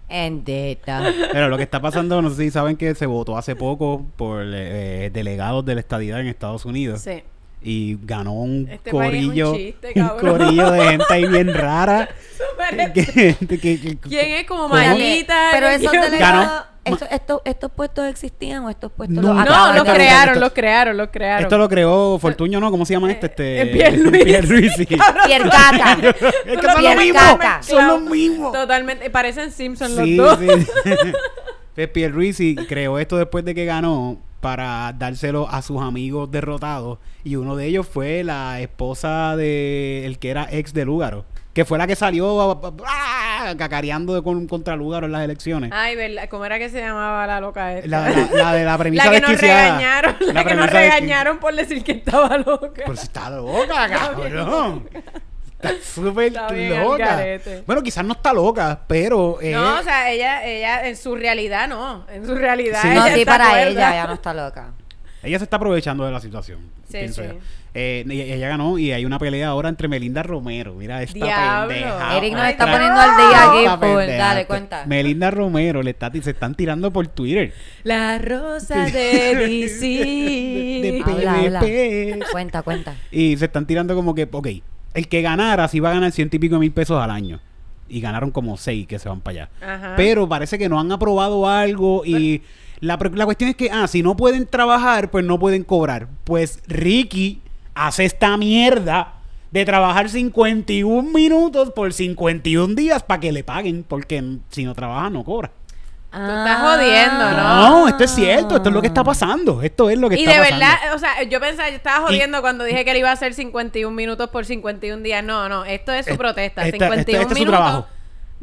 Endeta. 0.09 1.13
Pero 1.31 1.49
lo 1.49 1.57
que 1.57 1.63
está 1.63 1.81
pasando, 1.81 2.21
no 2.21 2.29
sé 2.29 2.43
si 2.43 2.51
saben 2.51 2.77
que 2.77 2.95
se 2.95 3.05
votó 3.05 3.37
hace 3.37 3.55
poco 3.55 4.05
por 4.15 4.43
eh, 4.45 5.09
delegados 5.13 5.65
de 5.65 5.75
la 5.75 5.81
estadidad 5.81 6.19
en 6.21 6.27
Estados 6.27 6.65
Unidos. 6.65 7.01
sí. 7.01 7.23
Y 7.67 7.97
ganó 8.03 8.33
un 8.33 8.67
Este 8.69 8.91
país 8.91 9.15
es 9.15 9.23
un 9.23 9.27
corillo, 9.41 9.55
chiste, 9.55 9.93
un 9.95 10.07
corillo 10.19 10.69
de 10.69 10.83
gente 10.87 11.05
ahí 11.09 11.25
bien 11.27 11.51
rara. 11.51 12.07
Súper- 12.37 12.93
que- 12.93 13.35
que- 13.47 13.57
que- 13.57 13.97
¿Quién 13.97 14.31
es 14.35 14.45
como 14.45 14.63
¿Cómo? 14.69 14.75
malita? 14.75 15.49
Pero 15.51 15.67
esos 15.69 15.89
¿Quién- 15.89 16.03
delegados, 16.03 16.45
Ganó. 16.47 16.74
Estos, 16.85 17.07
estos, 17.11 17.41
estos 17.45 17.71
puestos 17.71 18.05
existían 18.05 18.63
o 18.65 18.69
estos 18.69 18.91
puestos 18.91 19.21
No, 19.23 19.33
los 19.33 19.45
no, 19.45 19.73
los 19.73 19.85
de- 19.85 19.93
crearon, 19.93 20.33
esto- 20.35 20.39
los 20.39 20.53
crearon, 20.53 20.97
los 20.97 21.09
crearon. 21.09 21.43
Esto 21.43 21.57
lo 21.57 21.67
creó 21.67 22.17
Fortuño, 22.19 22.59
¿no? 22.59 22.71
¿Cómo 22.71 22.85
se 22.85 22.93
llama 22.93 23.11
este? 23.11 23.25
este 23.25 23.61
eh, 23.61 23.65
Pierluisi. 23.67 24.23
Pierluisi. 24.23 24.85
Pierre 24.85 25.49
Caca. 25.49 25.93
es 26.01 26.13
que 26.15 26.21
son 26.61 26.63
los 26.71 26.75
Pierre 26.79 26.95
mismos. 27.03 27.21
Son 27.61 27.87
los 27.87 28.01
mismos. 28.01 28.53
Totalmente. 28.53 29.09
Parecen 29.09 29.51
Simpsons 29.51 29.95
Sí, 29.95 30.15
los 30.15 30.39
dos. 30.39 30.57
sí. 30.83 30.91
Pues 31.75 31.89
Pierluisi 31.89 32.55
creó 32.55 32.99
esto 32.99 33.17
después 33.17 33.43
de 33.43 33.53
que 33.53 33.65
ganó 33.65 34.17
para 34.39 34.93
dárselo 34.97 35.49
a 35.49 35.61
sus 35.61 35.81
amigos 35.81 36.31
derrotados 36.31 36.99
y 37.25 37.35
uno 37.35 37.57
de 37.57 37.65
ellos 37.65 37.85
fue 37.85 38.23
la 38.23 38.61
esposa 38.61 39.35
de 39.35 40.05
el 40.05 40.17
que 40.17 40.29
era 40.29 40.47
ex 40.49 40.71
de 40.73 40.85
Lúgaro, 40.85 41.25
que 41.53 41.65
fue 41.65 41.77
la 41.77 41.85
que 41.85 41.97
salió 41.97 42.61
cacareando 43.55 44.15
de 44.15 44.23
con, 44.23 44.47
contra 44.47 44.75
Lúgaro 44.75 45.05
en 45.05 45.11
las 45.11 45.23
elecciones. 45.23 45.71
Ay, 45.73 45.95
¿verdad? 45.95 46.27
¿Cómo 46.29 46.45
era 46.45 46.57
que 46.57 46.69
se 46.69 46.79
llamaba 46.79 47.27
la 47.27 47.39
loca 47.39 47.73
esta? 47.73 47.87
La, 47.87 48.09
la- 48.09 48.29
la 48.31 48.53
de 48.53 48.65
la 48.65 48.77
premisa 48.77 49.05
La 49.05 49.11
que 49.11 49.21
nos 49.21 49.29
desquiciada. 49.31 49.63
regañaron, 49.77 50.15
la, 50.33 50.43
que 50.45 50.55
nos 50.55 50.69
regañaron 50.71 51.37
por 51.39 51.53
decir 51.55 51.83
que 51.83 51.91
estaba 51.91 52.37
loca. 52.39 52.83
Pues 52.85 53.03
está 53.03 53.29
loca, 53.29 53.85
Está 53.85 54.09
bien 54.13 54.33
cabrón. 54.33 54.89
Está 55.61 55.69
súper 55.83 56.33
loca. 56.33 57.19
Bueno, 57.65 57.81
quizás 57.81 58.03
no 58.05 58.13
está 58.13 58.33
loca, 58.33 58.81
pero 58.87 59.39
eh, 59.41 59.51
No, 59.53 59.79
o 59.79 59.83
sea, 59.83 60.11
ella, 60.11 60.43
ella 60.45 60.87
en 60.87 60.95
su 60.97 61.15
realidad 61.15 61.67
no. 61.67 62.05
En 62.09 62.25
su 62.25 62.35
realidad 62.35 62.81
Sí. 62.81 62.87
ella 62.89 62.95
No, 62.99 63.07
sí, 63.07 63.19
está 63.21 63.31
para 63.37 63.49
cuerda. 63.51 63.69
ella, 63.69 63.91
ya 63.95 64.07
no 64.07 64.13
está 64.13 64.33
loca. 64.33 64.71
ella 65.23 65.37
se 65.39 65.43
está 65.45 65.55
aprovechando 65.57 66.05
de 66.05 66.11
la 66.11 66.19
situación. 66.19 66.59
Sí, 66.87 66.97
pienso 66.99 67.21
sí. 67.23 67.27
yo. 67.29 67.35
Eh, 67.77 68.05
y- 68.07 68.21
ella 68.21 68.47
ganó 68.47 68.77
y 68.79 68.93
hay 68.93 69.03
una 69.05 69.19
pelea 69.19 69.49
ahora 69.49 69.67
entre 69.67 69.89
Melinda 69.89 70.23
Romero. 70.23 70.73
Mira 70.75 71.03
esta 71.03 71.13
Diablo. 71.25 71.67
pendeja. 71.73 72.17
Eric 72.17 72.33
nos 72.33 72.47
está 72.47 72.71
poniendo 72.71 72.99
al 73.01 73.17
día 73.17 73.43
aquí 73.51 73.81
pendeja. 73.81 74.17
Dale, 74.17 74.45
cuenta. 74.47 74.85
Melinda 74.85 75.29
Romero 75.29 75.83
le 75.83 75.91
está, 75.91 76.09
se 76.09 76.31
están 76.31 76.55
tirando 76.55 76.91
por 76.91 77.05
Twitter. 77.07 77.53
La 77.83 78.17
rosa 78.17 78.85
de 78.85 79.35
DC. 79.35 79.85
De- 79.87 80.91
de 81.03 81.03
Habla, 81.05 81.33
habla. 81.33 81.59
PvP. 81.59 82.19
Cuenta, 82.31 82.61
cuenta. 82.61 82.95
Y 83.11 83.35
se 83.35 83.45
están 83.45 83.65
tirando 83.67 83.93
como 83.93 84.15
que, 84.15 84.27
ok, 84.31 84.47
el 84.93 85.07
que 85.09 85.21
ganara 85.21 85.67
sí 85.67 85.81
va 85.81 85.89
a 85.89 85.93
ganar 85.95 86.13
ciento 86.13 86.37
y 86.37 86.39
pico 86.39 86.57
mil 86.57 86.71
pesos 86.71 87.01
al 87.01 87.11
año. 87.11 87.41
Y 87.89 87.99
ganaron 87.99 88.31
como 88.31 88.55
seis 88.55 88.87
que 88.87 88.99
se 88.99 89.09
van 89.09 89.19
para 89.19 89.43
allá. 89.43 89.49
Ajá. 89.61 89.93
Pero 89.97 90.29
parece 90.29 90.57
que 90.57 90.69
no 90.69 90.79
han 90.79 90.91
aprobado 90.93 91.47
algo 91.47 92.03
y 92.05 92.41
la, 92.79 92.97
la 93.13 93.25
cuestión 93.25 93.49
es 93.49 93.55
que, 93.57 93.69
ah, 93.69 93.87
si 93.87 94.01
no 94.01 94.15
pueden 94.15 94.47
trabajar, 94.47 95.11
pues 95.11 95.23
no 95.25 95.37
pueden 95.37 95.63
cobrar. 95.63 96.07
Pues 96.23 96.61
Ricky 96.67 97.41
hace 97.75 98.05
esta 98.05 98.35
mierda 98.37 99.13
de 99.51 99.63
trabajar 99.65 100.09
51 100.09 101.01
minutos 101.11 101.71
por 101.71 101.93
51 101.93 102.73
días 102.75 103.03
para 103.03 103.19
que 103.21 103.31
le 103.31 103.43
paguen, 103.43 103.85
porque 103.87 104.23
si 104.49 104.63
no 104.65 104.73
trabaja 104.73 105.09
no 105.09 105.23
cobra. 105.23 105.51
Tú 106.11 106.21
estás 106.21 106.61
jodiendo, 106.61 107.31
No, 107.31 107.87
esto 107.89 108.03
es 108.05 108.11
cierto, 108.11 108.55
esto 108.55 108.69
es 108.69 108.73
lo 108.75 108.79
que 108.81 108.87
está 108.87 109.03
pasando, 109.03 109.61
esto 109.61 109.89
es 109.89 109.97
lo 109.97 110.09
que 110.09 110.15
Y 110.15 110.19
está 110.23 110.31
de 110.31 110.39
pasando. 110.39 110.59
verdad, 110.65 110.95
o 110.95 110.97
sea, 110.97 111.23
yo 111.23 111.39
pensaba, 111.41 111.69
yo 111.69 111.75
estaba 111.75 112.05
jodiendo 112.07 112.39
cuando 112.41 112.63
dije 112.63 112.85
que 112.85 112.91
él 112.91 112.97
iba 112.97 113.09
a 113.09 113.13
hacer 113.13 113.33
51 113.33 113.93
minutos 113.93 114.29
por 114.29 114.45
51 114.45 115.03
días. 115.03 115.21
No, 115.25 115.49
no, 115.49 115.65
esto 115.65 115.91
es 115.91 116.05
su 116.05 116.13
Es- 116.13 116.17
protesta. 116.17 116.65
esta- 116.65 116.77
51 116.77 116.99
este- 117.01 117.11
este 117.11 117.21
es 117.23 117.27
su 117.27 117.33
minutos. 117.35 117.59
trabajo. 117.59 117.87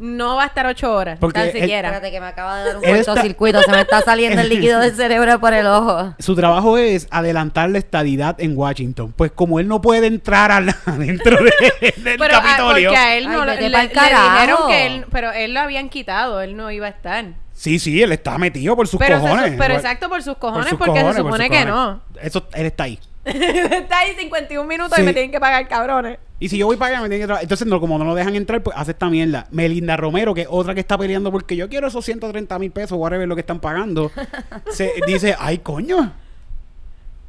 No 0.03 0.35
va 0.35 0.43
a 0.43 0.45
estar 0.47 0.65
8 0.65 0.93
horas, 0.93 1.17
Porque 1.17 1.39
tan 1.39 1.47
él- 1.47 1.53
siquiera. 1.61 1.87
Espérate 1.87 2.11
que 2.11 2.19
me 2.19 2.25
acaba 2.27 2.57
de 2.59 2.65
dar 2.65 2.77
un 2.77 2.83
cortocircuito. 2.83 3.61
Se 3.63 3.71
me 3.71 3.79
está 3.81 4.01
saliendo 4.05 4.41
el 4.41 4.49
líquido 4.49 4.79
del 4.81 4.93
cerebro 4.95 5.39
por 5.39 5.53
el 5.53 5.65
ojo. 5.65 6.13
Su 6.19 6.35
trabajo 6.35 6.77
es 6.77 7.07
adelantar 7.09 7.69
la 7.69 7.77
estadidad 7.77 8.35
en 8.41 8.57
Washington. 8.57 9.13
Pues 9.15 9.31
como 9.31 9.61
él 9.61 9.67
no 9.69 9.81
puede 9.81 10.07
entrar 10.07 10.51
al- 10.51 10.75
adentro 10.85 11.37
de- 11.81 11.93
del 12.01 12.17
Pero 12.17 12.35
ah, 12.35 12.41
Capitolio. 12.43 12.89
porque 12.89 13.01
a 13.01 13.15
él 13.17 13.29
no 13.31 13.41
Ay, 13.43 13.45
le, 13.45 13.51
vete 13.55 13.69
le- 13.69 14.09
dijeron 14.09 14.57
que 14.67 14.85
él, 14.87 15.05
pero 15.09 15.31
él 15.31 15.53
lo 15.53 15.59
habían 15.61 15.87
quitado, 15.87 16.41
él 16.41 16.57
no 16.57 16.69
iba 16.69 16.87
a 16.87 16.89
estar. 16.89 17.25
Sí, 17.53 17.79
sí, 17.79 18.01
él 18.03 18.11
está 18.11 18.37
metido 18.37 18.75
por 18.75 18.87
sus 18.89 18.99
Pero, 18.99 19.15
se 19.17 19.21
su- 19.21 19.27
cojones. 19.29 19.55
pero 19.57 19.73
exacto 19.75 20.09
por 20.09 20.21
sus 20.21 20.33
por 20.35 20.39
cojones, 20.49 20.69
sus 20.69 20.77
porque 20.77 20.91
cojones, 20.99 21.15
se 21.15 21.21
por 21.21 21.31
supone 21.31 21.49
que 21.49 21.65
cojones. 21.65 21.73
no. 21.73 22.01
Eso, 22.21 22.47
él 22.55 22.65
está 22.65 22.83
ahí. 22.83 22.99
Está 23.71 23.99
ahí 23.99 24.13
51 24.19 24.67
minutos 24.67 24.97
y 24.99 25.03
me 25.03 25.13
tienen 25.13 25.31
que 25.31 25.39
pagar, 25.39 25.67
cabrones. 25.67 26.19
Y 26.39 26.49
si 26.49 26.57
yo 26.57 26.65
voy 26.65 26.75
para 26.75 26.91
allá, 26.95 27.01
me 27.03 27.07
tienen 27.07 27.21
que 27.21 27.25
trabajar. 27.27 27.43
Entonces, 27.43 27.65
no, 27.67 27.79
como 27.79 27.97
no 27.97 28.03
lo 28.03 28.15
dejan 28.15 28.35
entrar, 28.35 28.61
pues 28.61 28.75
hace 28.77 28.91
esta 28.91 29.09
mierda. 29.09 29.47
Melinda 29.51 29.95
Romero, 29.95 30.33
que 30.33 30.41
es 30.41 30.47
otra 30.49 30.73
que 30.73 30.81
está 30.81 30.97
peleando 30.97 31.31
porque 31.31 31.55
yo 31.55 31.69
quiero 31.69 31.87
esos 31.87 32.03
130 32.03 32.59
mil 32.59 32.71
pesos, 32.71 32.97
whatever 32.97 33.27
lo 33.27 33.35
que 33.35 33.41
están 33.41 33.59
pagando, 33.61 34.11
se 34.71 34.91
dice, 35.07 35.35
ay, 35.39 35.59
coño. 35.59 36.11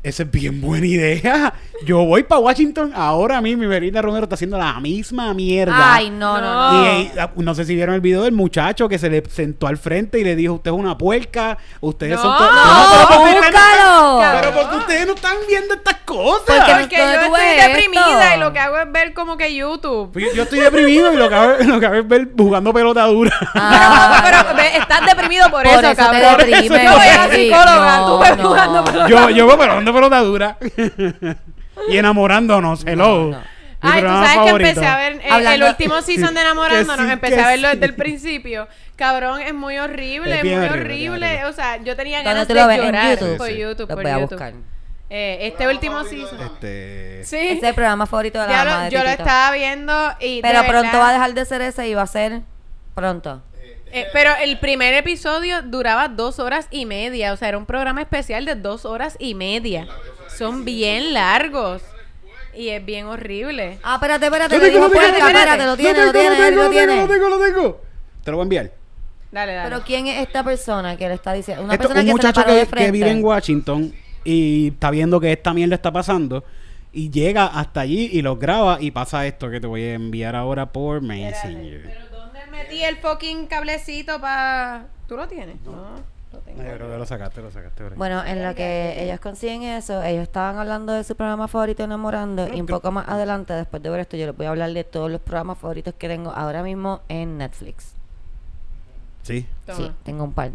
Esa 0.02 0.24
es 0.24 0.30
bien 0.30 0.60
buena 0.60 0.86
idea. 0.86 1.54
Yo 1.86 2.04
voy 2.04 2.24
para 2.24 2.38
Washington 2.42 2.92
ahora 2.94 3.40
mismo 3.40 3.64
y 3.64 3.66
Melinda 3.68 4.02
Romero 4.02 4.24
está 4.24 4.34
haciendo 4.34 4.58
la 4.58 4.78
misma 4.78 5.32
mierda. 5.32 5.94
Ay, 5.94 6.10
no, 6.10 6.38
no, 6.42 6.42
No. 6.42 6.72
no. 6.72 6.84
Y 7.00 7.04
eh, 7.06 7.10
no 7.36 7.54
sé 7.54 7.64
si 7.64 7.74
vieron 7.74 7.94
el 7.94 8.02
video 8.02 8.22
del 8.24 8.32
muchacho 8.34 8.86
que 8.86 8.98
se 8.98 9.08
le 9.08 9.24
sentó 9.30 9.66
al 9.66 9.78
frente 9.78 10.20
y 10.20 10.24
le 10.24 10.36
dijo, 10.36 10.52
usted 10.54 10.72
es 10.72 10.76
una 10.76 10.98
puerca, 10.98 11.56
ustedes 11.80 12.16
No. 12.16 12.22
son... 12.22 12.36
to- 12.36 12.44
No, 12.44 12.50
pero 12.52 13.08
porque 13.08 13.30
ustedes 13.32 13.44
no-. 13.84 14.40
Pero 14.40 14.52
porque 14.54 14.76
ustedes 14.76 15.06
no 15.06 15.12
están 15.14 15.36
viendo 15.48 15.74
estas 15.74 15.94
cosas. 16.04 16.42
Porque 16.46 16.72
no- 16.72 16.80
Porque 16.80 16.98
¿dónde 16.98 17.14
yo 17.16 17.20
estoy 17.22 17.40
ves 17.56 17.66
deprimida 17.68 18.24
esto? 18.24 18.36
y 18.36 18.40
lo 18.40 18.52
que 18.52 18.58
hago 18.58 18.78
es 18.78 18.92
ver 18.92 19.14
como 19.14 19.36
que 19.36 19.54
YouTube. 19.54 20.12
Pues 20.12 20.24
yo, 20.26 20.32
yo 20.34 20.42
estoy 20.44 20.60
deprimido 20.60 21.12
y 21.12 21.16
lo 21.16 21.28
que 21.28 21.34
hago, 21.34 21.52
lo 21.64 21.80
que 21.80 21.86
hago 21.86 21.94
es 21.96 22.08
ver 22.08 22.28
jugando 22.36 22.72
pelota 22.72 23.04
dura. 23.06 23.32
Ah, 23.54 24.20
pero 24.24 24.60
estás 24.76 25.06
deprimido 25.06 25.44
por, 25.50 25.62
Por 25.62 25.66
eso, 25.66 25.80
eso 25.80 25.90
te 26.10 26.20
cabrón. 26.20 26.36
deprimes, 26.38 26.82
yo 26.84 26.92
voy 26.92 27.06
a 27.08 27.28
psicóloga, 27.30 27.96
No, 27.98 28.06
tú 28.06 28.18
ves 28.22 28.36
no. 28.38 28.48
jugando 28.48 28.84
pelota. 28.84 29.08
yo, 29.08 29.30
yo 29.30 29.46
veo 29.46 29.58
pero 29.58 29.70
jugando 29.72 29.92
pelota 29.94 30.18
dura. 30.20 30.56
y 31.88 31.96
enamorándonos, 31.98 32.84
hello. 32.86 33.36
Ay, 33.84 34.02
tú 34.02 34.08
sabes 34.08 34.30
favorito. 34.34 34.58
que 34.58 34.68
empecé 34.68 34.86
a 34.86 34.96
ver 34.96 35.12
el, 35.24 35.32
Hablando- 35.32 35.64
el 35.66 35.70
último 35.70 36.02
season 36.02 36.34
de 36.34 36.40
Enamorándonos, 36.40 37.06
sí, 37.06 37.12
empecé 37.12 37.40
a 37.40 37.46
verlo 37.48 37.68
sí. 37.68 37.74
desde 37.76 37.86
el 37.86 37.94
principio. 37.94 38.68
Cabrón, 38.96 39.40
es 39.42 39.54
muy 39.54 39.78
horrible, 39.78 40.36
Es 40.38 40.44
muy 40.44 40.54
horrible. 40.54 41.44
O 41.46 41.52
sea, 41.52 41.76
yo 41.82 41.96
tenía 41.96 42.18
¿Dónde 42.18 42.30
ganas 42.30 42.46
tú 42.48 42.54
de 42.54 42.60
lo 42.60 42.66
ves? 42.68 42.78
¿En 42.78 42.84
llorar 42.86 43.10
YouTube? 43.18 43.36
por. 43.38 43.50
YouTube, 43.50 43.88
por 43.88 44.02
voy 44.02 44.10
a 44.10 44.16
buscar. 44.18 44.52
Eh, 45.10 45.38
este 45.42 45.68
último 45.68 46.02
season. 46.04 46.40
Este... 46.40 47.22
Sí. 47.24 47.36
Ese 47.36 47.52
es 47.58 47.62
el 47.62 47.74
programa 47.74 48.06
favorito 48.06 48.40
de 48.40 48.46
la 48.46 48.52
Ya 48.52 48.58
mamá 48.64 48.76
lo- 48.78 48.84
de 48.84 48.90
yo 48.90 49.02
lo 49.04 49.10
estaba 49.10 49.50
viendo 49.52 50.12
y 50.20 50.36
de 50.36 50.42
Pero 50.42 50.60
pronto 50.60 50.82
verdad- 50.82 51.00
va 51.00 51.08
a 51.08 51.12
dejar 51.12 51.34
de 51.34 51.44
ser 51.44 51.60
ese 51.62 51.88
y 51.88 51.94
va 51.94 52.02
a 52.02 52.06
ser 52.06 52.40
pronto. 52.94 53.42
Eh, 53.92 54.06
pero 54.12 54.30
el 54.42 54.58
primer 54.58 54.92
episodio 54.94 55.62
duraba 55.62 56.08
dos 56.08 56.40
horas 56.40 56.66
y 56.72 56.84
media. 56.84 57.32
O 57.32 57.36
sea, 57.36 57.48
era 57.48 57.58
un 57.58 57.66
programa 57.66 58.00
especial 58.02 58.44
de 58.44 58.56
dos 58.56 58.84
horas 58.84 59.16
y 59.20 59.34
media. 59.34 59.86
Son 60.36 60.64
bien 60.64 61.12
largos. 61.14 61.82
Y 62.56 62.68
es 62.68 62.84
bien 62.84 63.06
horrible. 63.06 63.78
Ah, 63.82 63.94
espérate, 63.94 64.26
espérate. 64.26 64.54
Lo 64.58 64.60
tengo, 64.64 64.78
lo 64.78 64.90
tengo, 64.90 64.92
Puerca, 64.94 65.10
lo 65.10 65.16
tengo. 65.26 65.28
espérate, 65.38 65.64
lo 65.66 65.76
tiene, 65.76 66.04
Lo 66.06 66.12
tiene, 66.12 66.50
lo 66.52 66.70
tiene. 66.70 66.96
lo 67.02 67.08
tengo, 67.08 67.28
lo 67.28 67.38
tengo. 67.40 67.80
Te 68.22 68.30
lo 68.30 68.36
voy 68.36 68.42
a 68.42 68.44
enviar. 68.44 68.72
Dale, 69.32 69.52
dale. 69.54 69.68
Pero 69.70 69.84
¿quién 69.84 70.06
es 70.06 70.22
esta 70.22 70.44
persona 70.44 70.96
que 70.96 71.08
le 71.08 71.14
está 71.14 71.32
diciendo? 71.32 71.64
Una 71.64 71.74
Esto- 71.74 71.88
persona 71.88 72.00
un 72.00 72.06
que 72.06 72.10
se 72.12 72.16
le 72.16 72.28
muchacho 72.28 72.40
de 72.52 72.60
que, 72.60 72.66
frente. 72.66 72.86
que 72.86 72.92
vive 72.92 73.10
en 73.10 73.24
Washington 73.24 73.92
y 74.24 74.68
está 74.68 74.90
viendo 74.90 75.18
que 75.20 75.32
esta 75.32 75.52
mierda 75.52 75.74
está 75.74 75.92
pasando 75.92 76.44
y 76.92 77.10
llega 77.10 77.46
hasta 77.46 77.80
allí 77.80 78.08
y 78.12 78.22
lo 78.22 78.36
graba 78.36 78.78
y 78.80 78.92
pasa 78.92 79.26
esto 79.26 79.50
que 79.50 79.60
te 79.60 79.66
voy 79.66 79.82
a 79.82 79.94
enviar 79.94 80.36
ahora 80.36 80.72
por 80.72 81.02
Messenger. 81.02 81.82
Pero 81.82 82.16
¿dónde 82.16 82.40
metí 82.52 82.82
el 82.84 82.96
fucking 82.98 83.46
cablecito 83.48 84.20
para... 84.20 84.86
¿Tú 85.08 85.16
lo 85.16 85.26
tienes? 85.26 85.56
No. 85.64 85.96
No, 86.56 86.62
yo 86.62 86.74
creo 86.76 86.90
que 86.90 86.98
lo 86.98 87.06
sacaste, 87.06 87.42
lo 87.42 87.50
sacaste. 87.50 87.82
por 87.82 87.92
ahí. 87.92 87.98
Bueno, 87.98 88.24
en 88.24 88.44
lo 88.44 88.54
que 88.54 89.02
ellos 89.02 89.18
consiguen 89.20 89.62
eso, 89.62 90.02
ellos 90.02 90.22
estaban 90.22 90.58
hablando 90.58 90.92
de 90.92 91.02
su 91.02 91.16
programa 91.16 91.48
favorito 91.48 91.82
Enamorando 91.82 92.46
y 92.52 92.60
un 92.60 92.66
poco 92.66 92.92
más 92.92 93.08
adelante, 93.08 93.52
después 93.52 93.82
de 93.82 93.90
ver 93.90 94.00
esto, 94.00 94.16
yo 94.16 94.26
les 94.26 94.36
voy 94.36 94.46
a 94.46 94.50
hablar 94.50 94.72
de 94.72 94.84
todos 94.84 95.10
los 95.10 95.20
programas 95.20 95.58
favoritos 95.58 95.94
que 95.94 96.08
tengo 96.08 96.30
ahora 96.30 96.62
mismo 96.62 97.00
en 97.08 97.38
Netflix. 97.38 97.94
Sí. 99.22 99.46
Toma. 99.66 99.78
Sí, 99.78 99.92
tengo 100.04 100.24
un 100.24 100.32
par. 100.32 100.50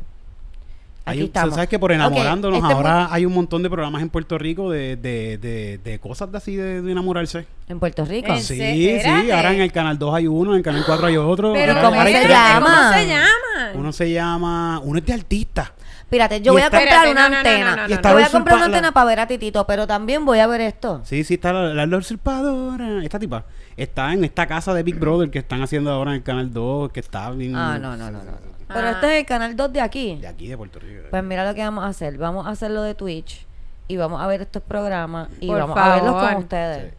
Hay 1.10 1.18
Aquí 1.18 1.22
un- 1.22 1.26
estamos. 1.28 1.56
¿Sabes 1.56 1.70
que 1.70 1.80
por 1.80 1.92
enamorándonos 1.92 2.60
este 2.62 2.74
ahora 2.74 3.08
hay 3.12 3.26
un 3.26 3.34
montón 3.34 3.64
de 3.64 3.70
programas 3.70 4.02
en 4.02 4.10
Puerto 4.10 4.38
Rico 4.38 4.70
de, 4.72 4.96
de, 4.96 5.38
de, 5.38 5.78
de 5.84 6.00
cosas 6.00 6.32
de 6.32 6.38
así 6.38 6.56
de, 6.56 6.82
de 6.82 6.92
enamorarse? 6.92 7.46
En 7.68 7.80
Puerto 7.80 8.06
Rico. 8.06 8.32
¿En 8.34 8.42
Sí, 8.42 8.56
sí, 8.58 9.32
ahora 9.32 9.54
en 9.54 9.62
el 9.62 9.72
canal 9.72 9.98
2 10.00 10.16
hay 10.16 10.28
uno, 10.28 10.52
en 10.52 10.58
el 10.58 10.64
canal 10.64 10.84
4 10.86 11.08
hay 11.08 11.18
otro. 11.18 11.54
Pero 11.54 11.72
ahora- 11.74 11.84
¿cómo 11.84 12.00
ahora 12.00 12.10
hay 12.10 12.16
se 12.24 12.28
llama? 12.30 12.66
¿Cómo 12.66 12.94
se 12.94 13.08
llama? 13.08 13.72
Uno 13.76 13.92
se 13.94 14.12
llama, 14.12 14.80
uno 14.84 15.00
es 15.00 15.06
de 15.06 15.14
artista. 15.14 15.74
Espérate, 16.02 16.42
yo 16.42 16.54
voy 16.54 16.64
a 16.64 16.72
comprar 16.72 17.08
una 17.10 17.26
antena. 17.28 17.88
Yo 17.88 17.98
voy 18.02 18.24
a 18.24 18.26
la 18.26 18.30
comprar 18.32 18.56
una 18.58 18.66
antena 18.66 18.92
para 18.92 19.06
ver 19.06 19.20
a 19.20 19.28
Titito, 19.28 19.68
pero 19.68 19.86
también 19.86 20.26
voy 20.26 20.40
a 20.40 20.48
ver 20.48 20.62
esto. 20.62 21.02
Sí, 21.04 21.24
sí, 21.24 21.36
está 21.36 21.54
la, 21.54 21.86
la 21.86 21.98
usurpadora. 21.98 23.04
Esta 23.04 23.20
tipa 23.20 23.46
está 23.78 24.12
en 24.14 24.24
esta 24.24 24.48
casa 24.48 24.74
de 24.74 24.82
Big 24.82 24.96
Brother 24.96 25.30
que 25.30 25.38
están 25.40 25.62
haciendo 25.62 25.92
ahora 25.92 26.12
en 26.12 26.18
el 26.18 26.24
canal 26.24 26.52
2, 26.52 26.92
que 26.92 27.00
está 27.00 27.30
bien. 27.32 27.56
Ah, 27.56 27.78
no, 27.80 27.96
no, 27.96 28.10
no, 28.10 28.18
no. 28.24 28.24
no. 28.24 28.59
Pero 28.70 28.88
Ah. 28.88 28.92
este 28.92 29.08
es 29.16 29.20
el 29.20 29.26
canal 29.26 29.56
2 29.56 29.74
de 29.74 29.82
aquí. 29.82 30.16
De 30.22 30.28
aquí, 30.28 30.48
de 30.48 30.56
Puerto 30.56 30.80
Rico. 30.80 31.04
Pues 31.10 31.24
mira 31.24 31.46
lo 31.46 31.54
que 31.56 31.62
vamos 31.62 31.84
a 31.84 31.88
hacer. 31.88 32.18
Vamos 32.18 32.46
a 32.48 32.52
hacerlo 32.52 32.84
de 32.84 32.96
Twitch 32.96 33.46
y 33.88 33.98
vamos 33.98 34.22
a 34.22 34.28
ver 34.28 34.42
estos 34.42 34.62
programas 34.64 35.30
y 35.40 35.48
Por 35.48 35.60
vamos 35.60 35.78
a 35.78 35.96
verlos 35.96 36.24
con 36.24 36.36
ustedes. 36.38 36.92
Sí. 36.92 36.96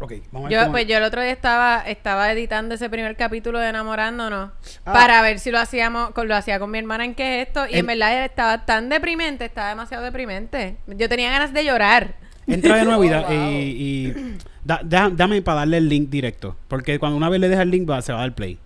Ok, 0.00 0.12
vamos 0.30 0.46
a 0.46 0.48
ver 0.56 0.64
Yo, 0.66 0.70
pues 0.72 0.86
yo 0.86 0.96
el 0.98 1.02
otro 1.02 1.20
día 1.22 1.32
estaba, 1.32 1.80
estaba 1.86 2.30
editando 2.32 2.74
ese 2.76 2.88
primer 2.88 3.16
capítulo 3.16 3.58
de 3.58 3.68
Enamorándonos 3.68 4.50
Ah. 4.84 4.92
para 4.92 5.22
ver 5.22 5.38
si 5.40 5.50
lo 5.50 5.58
hacíamos, 5.58 6.10
con, 6.10 6.28
lo 6.28 6.36
hacía 6.36 6.58
con 6.60 6.70
mi 6.70 6.78
hermana 6.78 7.04
en 7.04 7.14
qué 7.14 7.40
es 7.42 7.48
esto. 7.48 7.66
Y 7.66 7.72
en, 7.74 7.78
En- 7.80 7.86
verdad 7.86 8.24
estaba 8.24 8.64
tan 8.64 8.88
deprimente, 8.88 9.44
estaba 9.44 9.70
demasiado 9.70 10.04
deprimente. 10.04 10.76
Yo 10.86 11.08
tenía 11.08 11.30
ganas 11.30 11.52
de 11.52 11.64
llorar. 11.64 12.14
Entra 12.46 12.76
de 12.76 12.84
nuevo 12.84 13.02
y, 13.04 13.08
da- 13.08 13.26
y, 13.32 13.36
y 13.36 14.36
da- 14.64 14.80
da- 14.84 15.10
dame 15.10 15.42
para 15.42 15.58
darle 15.60 15.78
el 15.78 15.88
link 15.88 16.08
directo. 16.10 16.56
Porque 16.68 16.98
cuando 16.98 17.16
una 17.16 17.28
vez 17.28 17.40
le 17.40 17.48
deja 17.48 17.62
el 17.62 17.70
link, 17.70 17.88
va, 17.88 18.00
se 18.02 18.12
va 18.12 18.18
a 18.18 18.22
dar 18.22 18.34
play. 18.34 18.58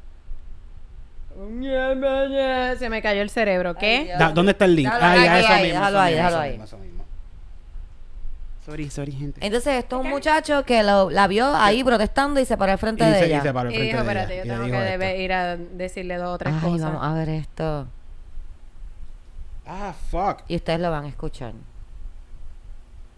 Se 2.79 2.89
me 2.91 3.03
cayó 3.03 3.23
el 3.23 3.31
cerebro. 3.31 3.75
¿Qué? 3.75 4.13
Da- 4.19 4.31
¿Dónde 4.31 4.53
está 4.53 4.65
el 4.65 4.77
link? 4.77 4.87
Déjalo 4.93 5.05
Ah, 5.05 5.13
ahí, 5.13 5.19
ahí, 5.29 5.63
mismo, 5.65 5.79
déjalo 5.81 6.01
ahí, 6.01 6.15
déjalo 6.15 6.39
ahí. 6.39 6.61
Sorry, 8.65 8.91
sorry, 8.91 9.11
gente. 9.13 9.45
Entonces, 9.45 9.75
esto 9.75 9.99
es 9.99 10.05
un 10.05 10.11
muchacho 10.11 10.65
que 10.65 10.85
lo- 10.85 11.11
la 11.11 11.27
vio 11.27 11.53
ahí 11.57 11.83
protestando 11.83 12.39
y 12.39 12.45
se 12.45 12.57
paró 12.57 12.71
al 12.73 12.79
frente 12.79 13.03
Y 13.03 13.07
de 13.09 13.19
se, 13.19 13.21
y 13.27 13.31
ella. 13.31 13.43
se 13.43 13.53
paró 13.53 13.71
Y 13.71 13.75
enfrente 13.75 13.93
dijo, 13.93 14.05
de 14.05 14.09
espérate, 14.09 14.35
ella, 14.35 14.45
yo 14.45 14.45
y 14.45 14.47
le 14.47 14.55
tengo 14.55 14.67
dijo 14.67 14.99
que 15.01 15.11
esto. 15.11 15.21
ir 15.23 15.33
a 15.33 15.57
decirle 15.57 16.17
dos 16.17 16.29
o 16.35 16.39
tres 16.39 16.55
Ay, 16.55 16.61
cosas. 16.61 16.93
vamos 16.93 17.05
a 17.05 17.15
ver 17.15 17.29
esto. 17.31 17.89
Ah, 19.67 19.93
fuck. 20.11 20.43
Y 20.47 20.55
ustedes 20.57 20.79
lo 20.79 20.91
van 20.93 21.05
a 21.07 21.09
escuchar. 21.09 21.55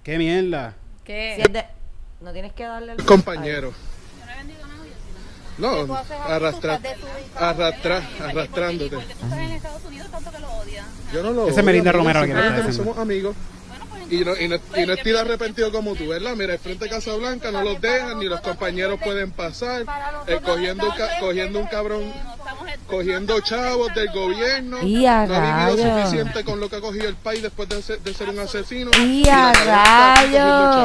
Qué 0.02 0.16
mierda. 0.16 0.74
¿Qué? 1.04 1.34
Si 1.36 1.42
es 1.42 1.52
de- 1.52 1.66
No 2.22 2.32
tienes 2.32 2.52
que 2.54 2.64
darle 2.64 2.92
el... 2.92 3.04
compañero. 3.04 3.72
No, 5.58 5.94
arrastra, 6.26 6.80
arrastra, 7.36 8.02
arrastrándote. 8.22 8.96
Yo 11.12 11.22
no 11.22 11.30
lo 11.30 11.42
Ese 11.46 11.54
odio, 11.54 11.62
Melinda 11.64 11.92
Romero 11.92 12.22
que 12.22 12.34
le 12.34 12.48
está 12.48 12.72
somos 12.72 12.98
amigos. 12.98 13.36
Y 14.10 14.18
no, 14.18 14.36
y, 14.36 14.48
no, 14.48 14.56
y 14.76 14.86
no 14.86 14.92
estoy 14.92 15.16
arrepentido 15.16 15.72
como 15.72 15.94
tú, 15.94 16.08
¿verdad? 16.08 16.34
Mira, 16.36 16.52
el 16.52 16.58
frente 16.58 16.84
de 16.84 16.90
Casa 16.90 17.14
Blanca 17.14 17.50
no 17.50 17.62
los 17.62 17.80
dejan, 17.80 18.18
ni 18.18 18.26
los 18.26 18.40
compañeros 18.42 19.00
pueden 19.02 19.30
pasar, 19.30 19.84
eh, 20.26 20.40
cogiendo, 20.44 20.88
ca- 20.94 21.18
cogiendo 21.20 21.58
un 21.60 21.66
cabrón, 21.68 22.12
cogiendo 22.96 23.40
chavos 23.40 23.92
del 23.94 24.08
gobierno. 24.12 24.82
Y 24.82 25.06
a 25.06 25.26
no 25.26 25.34
ha 25.34 25.66
vivido 25.70 25.84
rayos. 25.86 26.00
suficiente 26.04 26.44
con 26.44 26.60
lo 26.60 26.68
que 26.68 26.76
ha 26.76 26.80
cogido 26.80 27.08
el 27.08 27.16
país 27.16 27.42
después 27.42 27.68
de 27.68 27.82
ser, 27.82 27.98
de 28.00 28.14
ser 28.14 28.28
un 28.30 28.38
asesino. 28.38 28.90
¡Y 28.98 29.24
la 29.24 29.50
a 29.50 29.52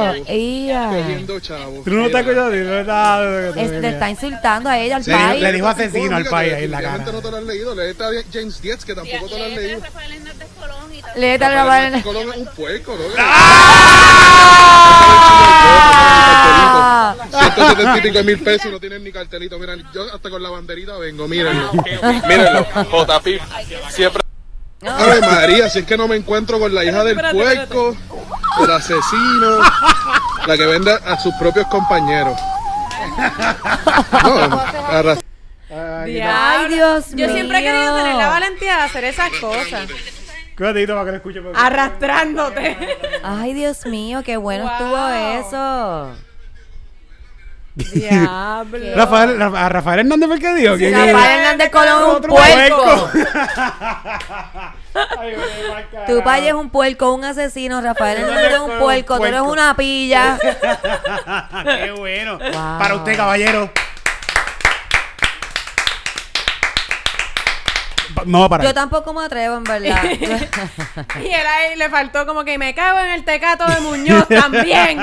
rayos! 0.09 0.29
¡Y 0.29 0.71
a... 0.71 0.87
Cogiendo 0.89 1.39
chavos. 1.39 1.83
¿Tú 1.83 1.91
no 1.91 2.03
te 2.03 2.07
Mira. 2.09 2.19
acuerdas 2.19 2.51
de 2.51 2.63
verdad? 2.63 3.57
Este 3.57 3.89
está 3.89 4.09
insultando 4.09 4.69
a 4.69 4.77
ella, 4.79 4.95
al 4.97 5.03
Sí, 5.03 5.11
país. 5.11 5.41
le 5.41 5.51
dijo 5.53 5.67
asesino 5.67 6.15
al 6.15 6.25
país 6.25 6.53
ahí 6.53 6.63
en 6.65 6.71
la 6.71 6.81
cara. 6.81 6.97
no 7.11 7.21
te 7.21 7.31
lo 7.31 7.37
has 7.37 7.43
leído. 7.43 7.75
Léete 7.75 8.03
a 8.03 8.07
James 8.33 8.61
Dietz, 8.61 8.85
que 8.85 8.95
tampoco 8.95 9.27
te 9.27 9.37
lo 9.39 9.45
has 9.45 9.51
leído. 9.51 9.81
Léete 11.15 11.45
a 11.45 11.49
la 11.49 12.01
Colón 12.01 12.29
es 12.31 12.37
un 12.37 12.45
puerco, 12.55 12.95
¿no? 12.95 13.03
¡Ah! 13.17 14.29
175 17.55 18.23
mil 18.23 18.39
pesos 18.43 18.67
y 18.67 18.71
no 18.71 18.79
tienen 18.79 19.03
ni 19.03 19.11
cartelito. 19.11 19.57
Mira, 19.59 19.75
yo 19.93 20.03
hasta 20.13 20.29
con 20.29 20.41
la 20.41 20.49
banderita 20.49 20.97
vengo, 20.97 21.27
mírenlo. 21.27 21.71
Mírenlo, 22.27 22.65
JP. 22.91 23.27
Siempre. 23.89 24.23
Ave 24.81 25.19
María, 25.21 25.69
si 25.69 25.79
es 25.79 25.85
que 25.85 25.97
no 25.97 26.07
me 26.07 26.15
encuentro 26.15 26.57
con 26.59 26.73
la 26.73 26.85
hija 26.85 27.03
del 27.03 27.19
puerco, 27.31 27.95
el 28.63 28.71
asesino, 28.71 29.59
la 30.47 30.57
que 30.57 30.65
vende 30.65 30.91
a 30.93 31.19
sus 31.19 31.33
propios 31.35 31.67
compañeros. 31.67 32.39
No, 34.23 34.61
arras- 34.89 35.19
¡Ay, 35.69 36.13
Dios 36.69 37.07
mío! 37.13 37.27
Yo 37.27 37.33
siempre 37.33 37.59
he 37.59 37.63
querido 37.63 37.95
tener 37.97 38.15
la 38.15 38.29
valentía 38.29 38.77
de 38.77 38.81
hacer 38.83 39.03
esas 39.03 39.29
cosas. 39.41 39.87
Cuídate 40.57 40.87
para 40.87 41.05
que 41.05 41.11
lo 41.11 41.17
escuche. 41.17 41.41
Arrastrándote. 41.55 42.77
¡Ay, 43.23 43.53
Dios 43.53 43.85
mío! 43.85 44.21
¡Qué 44.23 44.37
bueno 44.37 44.63
Wow. 44.65 44.73
estuvo 44.73 45.07
eso! 45.09 46.15
Diablo. 47.93 48.95
Rafael, 48.95 49.37
Rafa- 49.39 49.65
a 49.65 49.69
Rafael 49.69 49.99
Hernández 49.99 50.27
fue 50.27 50.35
el 50.35 50.41
que 50.41 50.53
dijo. 50.55 50.73
Rafael 50.73 51.39
Hernández 51.39 51.69
Colón 51.71 52.15
un 52.15 52.21
puerco. 52.21 53.09
Ay. 55.19 55.35
Tu 56.07 56.23
país 56.23 56.47
es 56.47 56.53
un 56.53 56.69
puerco, 56.69 57.13
un 57.13 57.23
asesino. 57.23 57.79
Rafael 57.81 58.19
Hernández 58.21 58.53
es 58.53 58.59
un 58.59 58.79
puerco. 58.79 59.17
Tú 59.17 59.25
eres 59.25 59.41
una 59.41 59.75
pilla. 59.75 60.37
Qué 61.83 61.91
bueno. 61.91 62.37
Wow. 62.37 62.51
Para 62.79 62.95
usted, 62.95 63.15
caballero. 63.15 63.71
No 68.25 68.39
va 68.41 68.45
a 68.47 68.49
parar. 68.49 68.67
Yo 68.67 68.73
tampoco 68.73 69.13
me 69.13 69.23
atrevo, 69.23 69.55
en 69.57 69.63
verdad. 69.63 70.03
Y 71.23 71.27
él 71.27 71.47
ahí 71.47 71.75
le 71.77 71.89
faltó 71.89 72.25
como 72.25 72.43
que 72.43 72.57
me 72.57 72.75
cago 72.75 72.99
en 72.99 73.11
el 73.11 73.23
tecato 73.23 73.65
de 73.65 73.79
Muñoz 73.79 74.27
también. 74.27 74.99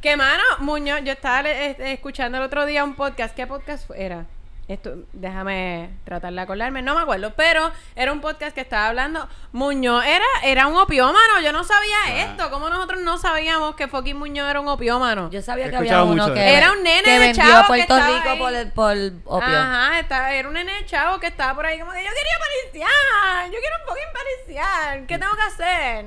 Que 0.00 0.16
mano, 0.16 0.42
Muñoz, 0.60 1.00
yo 1.04 1.12
estaba 1.12 1.42
le- 1.42 1.70
eh, 1.70 1.92
escuchando 1.92 2.38
el 2.38 2.44
otro 2.44 2.66
día 2.66 2.84
un 2.84 2.94
podcast. 2.94 3.34
¿Qué 3.34 3.46
podcast 3.46 3.86
fue- 3.86 4.02
era? 4.04 4.26
Esto, 4.68 4.96
déjame 5.14 5.88
tratar 6.04 6.30
de 6.30 6.40
acordarme, 6.42 6.82
no 6.82 6.94
me 6.94 7.00
acuerdo, 7.00 7.32
pero 7.34 7.72
era 7.96 8.12
un 8.12 8.20
podcast 8.20 8.54
que 8.54 8.60
estaba 8.60 8.88
hablando. 8.88 9.26
Muñoz 9.52 10.04
era, 10.04 10.26
era 10.44 10.66
un 10.66 10.76
opiómano, 10.76 11.40
yo 11.42 11.52
no 11.52 11.64
sabía 11.64 11.96
esto. 12.24 12.50
¿Cómo 12.50 12.68
nosotros 12.68 13.00
no 13.00 13.16
sabíamos 13.16 13.76
que 13.76 13.88
fucking 13.88 14.18
Muñoz 14.18 14.46
era 14.50 14.60
un 14.60 14.68
opiómano? 14.68 15.30
Yo 15.30 15.40
sabía 15.40 15.68
He 15.68 15.70
que 15.70 15.76
había 15.76 16.02
uno 16.02 16.28
de 16.28 16.34
que. 16.34 16.54
Era 16.54 16.72
un 16.72 16.82
nene 16.82 17.02
que 17.02 17.10
de 17.12 17.18
vendió 17.18 17.42
chavo 17.44 17.56
a 17.56 17.60
que 17.62 17.66
Puerto 17.66 17.96
estaba 17.96 18.16
Rico 18.18 18.28
ahí. 18.28 18.38
por, 18.38 18.52
el, 18.54 18.72
por 18.72 18.96
opio. 19.38 19.58
Ajá, 19.58 19.98
estaba, 20.00 20.32
era 20.34 20.46
un 20.48 20.54
nene 20.54 20.84
chavo 20.84 21.18
que 21.18 21.28
estaba 21.28 21.54
por 21.54 21.64
ahí 21.64 21.78
como 21.80 21.92
que 21.92 22.04
yo 22.04 22.10
quería 22.10 22.38
pariciar, 22.38 23.46
yo 23.46 23.58
quiero 23.58 23.76
un 23.80 23.86
poquito 23.88 24.06
pariciar, 24.12 25.06
¿qué 25.06 25.18
tengo 25.18 25.34
que 25.34 25.42
hacer? 25.42 26.04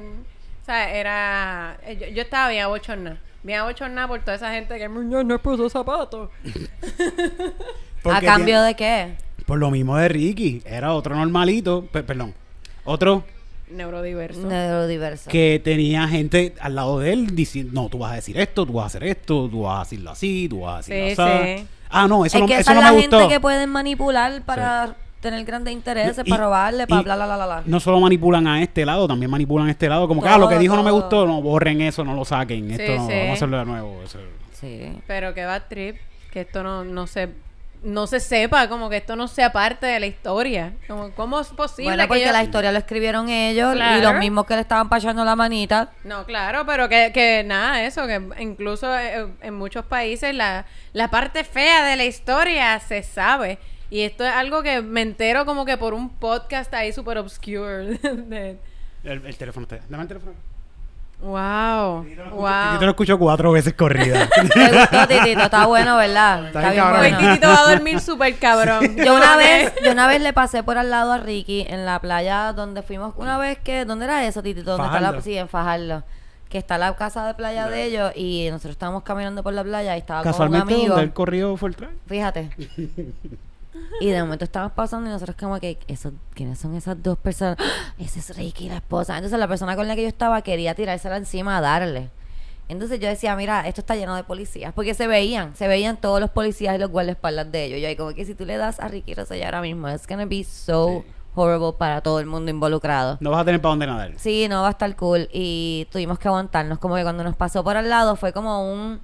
O 0.62 0.66
sea, 0.66 0.88
era... 0.94 1.78
Yo, 2.00 2.08
yo 2.10 2.22
estaba 2.22 2.50
bien 2.50 2.64
abochornada, 2.66 3.18
bien 3.44 3.60
abochornada 3.60 4.08
por 4.08 4.20
toda 4.22 4.36
esa 4.36 4.52
gente 4.54 4.78
que 4.78 4.88
Muñoz 4.90 5.26
no 5.26 5.40
puso 5.40 5.70
zapatos. 5.70 6.30
¿A 8.06 8.22
cambio 8.22 8.62
de 8.64 8.76
qué? 8.76 9.16
Por 9.46 9.60
lo 9.60 9.70
mismo 9.72 9.98
de 9.98 10.08
Ricky. 10.08 10.62
Era 10.66 10.94
otro 10.94 11.16
normalito. 11.16 11.86
pe- 11.92 12.04
perdón. 12.04 12.34
Otro 12.84 13.24
Neurodiverso. 13.70 14.42
Neurodiverso. 14.48 15.30
que 15.30 15.62
tenía 15.64 16.08
gente 16.08 16.54
al 16.60 16.76
lado 16.76 17.00
de 17.00 17.14
él 17.14 17.36
diciendo, 17.36 17.72
no, 17.84 17.90
tú 17.90 18.00
vas 18.00 18.12
a 18.12 18.16
decir 18.16 18.38
esto, 18.40 18.66
tú 18.66 18.74
vas 18.74 18.84
a 18.84 18.88
hacer 18.88 19.04
esto, 19.06 19.48
tú 19.50 19.62
vas 19.62 19.78
a 19.78 19.84
decirlo 19.84 20.12
así, 20.12 20.48
tú 20.50 20.62
vas 20.62 20.74
a 20.74 20.78
decirlo 20.94 21.06
Sí, 21.16 21.22
así. 21.22 21.58
sí. 21.62 21.68
Ah, 21.90 22.08
no, 22.08 22.26
eso 22.26 22.38
es 22.38 22.42
no, 22.42 22.48
que 22.48 22.54
eso 22.54 22.62
esa 22.62 22.74
no 22.74 22.80
es 22.82 22.86
me 22.86 22.92
la 22.92 22.98
gustó. 22.98 23.20
gente 23.20 23.34
que 23.34 23.40
pueden 23.40 23.70
manipular 23.70 24.42
para 24.44 24.96
tener 25.22 25.46
grandes 25.46 25.74
intereses, 25.74 26.24
Y- 26.26 26.30
para 26.30 26.44
robarle, 26.46 26.88
para 26.88 27.02
bla, 27.04 27.16
bla, 27.16 27.26
bla, 27.26 27.36
bla, 27.38 27.46
bla. 27.46 27.64
No 27.66 27.80
solo 27.80 28.00
manipulan 28.02 28.48
a 28.48 28.62
este 28.62 28.86
lado, 28.86 29.08
también 29.08 29.32
manipulan 29.32 29.68
a 29.68 29.72
este 29.72 29.88
lado. 29.88 30.08
Como 30.08 30.22
que, 30.22 30.28
ah, 30.28 30.38
lo 30.38 30.48
que 30.50 30.56
Todo, 30.56 30.62
dijo 30.62 30.76
no 30.76 30.84
me 30.84 30.92
gustó, 30.92 31.26
no, 31.26 31.42
borren 31.42 31.80
eso, 31.82 32.04
no 32.04 32.14
lo 32.16 32.26
saquen. 32.26 32.68
Sí, 32.68 32.82
Esto 32.82 32.96
no, 32.98 33.08
sí. 33.08 33.14
vamos 33.14 33.30
a 33.30 33.34
hacerlo 33.34 33.58
de 33.60 33.66
nuevo. 33.66 34.02
eso- 34.04 34.20
Sí. 34.54 35.02
Pero 35.08 35.34
que 35.34 35.46
va 35.46 35.60
trip, 35.68 35.96
que 36.32 36.42
esto 36.42 36.62
no, 36.64 36.84
no 36.84 37.08
se... 37.08 37.30
No 37.84 38.06
se 38.06 38.20
sepa, 38.20 38.70
como 38.70 38.92
que 38.92 38.98
esto 38.98 39.16
no 39.16 39.28
sea 39.28 39.52
parte 39.52 39.88
de 39.88 40.00
la 40.00 40.06
historia. 40.06 40.74
Como, 40.88 41.10
¿Cómo 41.14 41.40
es 41.40 41.48
posible 41.48 41.86
Bueno, 41.90 42.04
que 42.04 42.08
porque 42.10 42.22
ellos- 42.22 42.34
la 42.34 42.44
historia 42.44 42.72
lo 42.72 42.78
escribieron 42.78 43.28
ellos 43.28 43.76
y 43.76 44.02
los 44.04 44.14
mismos 44.18 44.46
que 44.46 44.54
le 44.54 44.62
estaban 44.62 44.88
pachando 44.88 45.26
la 45.26 45.36
manita. 45.36 45.90
No, 46.04 46.24
claro, 46.26 46.64
pero 46.68 46.88
que, 46.88 47.10
que 47.12 47.44
nada, 47.44 47.84
eso, 47.84 48.06
que 48.06 48.22
incluso 48.40 48.96
eh, 48.96 49.26
en 49.42 49.56
muchos 49.56 49.84
países 49.84 50.36
la, 50.36 50.68
la 50.94 51.08
parte 51.10 51.44
fea 51.44 51.84
de 51.84 51.96
la 51.96 52.06
historia 52.06 52.80
se 52.82 53.02
sabe. 53.02 53.58
Y 53.92 54.02
esto 54.02 54.26
es 54.26 54.32
algo 54.34 54.64
que 54.64 54.82
me 54.82 55.02
entero 55.02 55.46
como 55.46 55.66
que 55.66 55.78
por 55.78 55.94
un 55.94 56.10
podcast 56.10 56.74
ahí 56.74 56.92
súper 56.94 57.20
obscure. 57.20 57.86
de- 58.02 58.58
El, 59.04 59.26
el 59.26 59.38
teléfono 59.38 59.66
está. 59.70 59.80
Dame 59.90 60.04
el 60.04 60.08
teléfono. 60.08 60.32
wow, 61.22 62.04
Yo 62.06 62.16
te 62.16 62.24
lo 62.26 62.36
wow. 62.36 62.90
escucho 62.90 63.20
cuatro 63.20 63.52
veces 63.52 63.74
corrida. 63.74 64.28
¿Te 64.54 64.78
gustó, 64.78 65.08
Titito? 65.08 65.42
Está 65.42 65.66
bueno, 65.68 65.98
¿verdad? 65.98 66.48
Está 66.48 66.60
Está 66.60 66.72
bien 66.72 66.84
cabrón. 66.84 67.00
Bueno. 67.02 67.18
Titito 67.20 67.48
va 67.50 67.60
a 67.60 67.70
dormir 67.72 68.00
súper 68.00 68.36
cabrón. 68.40 68.96
Yo 68.96 69.16
una 69.16 69.36
vez, 69.38 69.74
yo 69.84 69.92
una 69.92 70.08
vez 70.08 70.22
le 70.22 70.34
pasé 70.34 70.64
por 70.64 70.78
al 70.78 70.90
lado 70.90 71.12
a 71.12 71.18
Ricky 71.18 71.66
en 71.70 71.86
la 71.86 72.00
playa 72.00 72.54
donde 72.54 72.82
fuimos 72.84 73.14
una 73.18 73.38
vez 73.38 73.60
que, 73.60 73.86
¿dónde 73.86 74.06
era 74.06 74.26
eso, 74.26 74.42
Titito? 74.42 74.72
¿Dónde 74.72 74.88
está 74.88 75.00
la, 75.02 75.22
sí, 75.22 75.38
en 75.38 75.50
Fajardo. 75.50 76.04
Que 76.50 76.58
está 76.58 76.78
la 76.78 76.96
casa 76.96 77.26
de 77.28 77.34
playa 77.34 77.68
de 77.68 77.84
ellos 77.86 78.12
y 78.16 78.48
nosotros 78.50 78.72
estábamos 78.72 79.04
caminando 79.04 79.44
por 79.44 79.54
la 79.54 79.64
playa 79.64 79.96
y 79.96 80.00
estaba 80.00 80.22
con 80.22 80.28
un 80.30 80.32
Casualmente, 80.34 80.74
amigo. 80.74 80.90
donde 80.90 81.04
el 81.04 81.14
corrido 81.14 81.56
fue 81.58 81.70
el 81.70 81.76
trail. 81.76 81.94
Fíjate. 82.08 82.50
Y 84.00 84.08
de 84.08 84.22
momento 84.22 84.46
estamos 84.46 84.72
pasando 84.74 85.10
y 85.10 85.14
nosotros 85.14 85.38
como 85.40 85.60
que, 85.60 85.80
esos, 85.88 86.14
¿quiénes 86.34 86.60
son 86.60 86.76
esas 86.76 87.02
dos 87.02 87.18
personas? 87.18 87.58
¡Ah! 87.60 87.94
Ese 88.00 88.20
es 88.20 88.36
Ricky, 88.36 88.68
la 88.68 88.78
esposa. 88.78 89.18
Entonces 89.18 89.40
la 89.40 89.48
persona 89.48 89.76
con 89.76 89.88
la 89.88 89.96
que 89.96 90.02
yo 90.04 90.08
estaba 90.08 90.42
quería 90.42 90.76
tirársela 90.76 91.18
encima 91.18 91.58
a 91.58 91.62
darle. 91.62 92.10
Entonces 92.68 93.00
yo 93.00 93.08
decía, 93.08 93.36
mira, 93.36 93.68
esto 93.68 93.82
está 93.82 93.96
lleno 93.96 94.16
de 94.16 94.24
policías. 94.24 94.74
Porque 94.74 94.94
se 94.94 95.08
veían, 95.08 95.56
se 95.56 95.68
veían 95.68 95.98
todos 95.98 96.20
los 96.20 96.30
policías 96.30 96.76
y 96.76 96.78
los 96.80 96.90
guardaespaldas 96.90 97.52
de 97.52 97.66
ellos. 97.66 97.82
Yo 97.82 97.88
ahí 97.88 97.96
como 97.96 98.14
que 98.14 98.26
si 98.26 98.34
tú 98.34 98.46
le 98.46 98.58
das 98.58 98.80
a 98.80 98.88
Ricky 98.88 99.14
Rosselló 99.14 99.46
ahora 99.46 99.62
mismo, 99.62 99.90
it's 99.90 100.08
gonna 100.08 100.26
be 100.26 100.44
so 100.44 101.04
horrible 101.36 101.74
para 101.78 102.02
todo 102.02 102.20
el 102.20 102.26
mundo 102.26 102.50
involucrado. 102.52 103.18
No 103.20 103.32
vas 103.32 103.42
a 103.42 103.46
tener 103.46 103.62
para 103.62 103.72
dónde 103.72 103.88
nadar. 103.88 104.14
Sí, 104.18 104.48
no 104.48 104.62
va 104.62 104.70
a 104.70 104.72
estar 104.72 104.96
cool. 104.96 105.30
Y 105.32 105.88
tuvimos 105.92 106.18
que 106.20 106.28
aguantarnos. 106.28 106.80
Como 106.80 106.96
que 106.96 107.04
cuando 107.04 107.24
nos 107.24 107.36
pasó 107.36 107.64
por 107.64 107.78
al 107.78 107.90
lado 107.90 108.16
fue 108.16 108.34
como 108.34 108.72
un... 108.72 109.00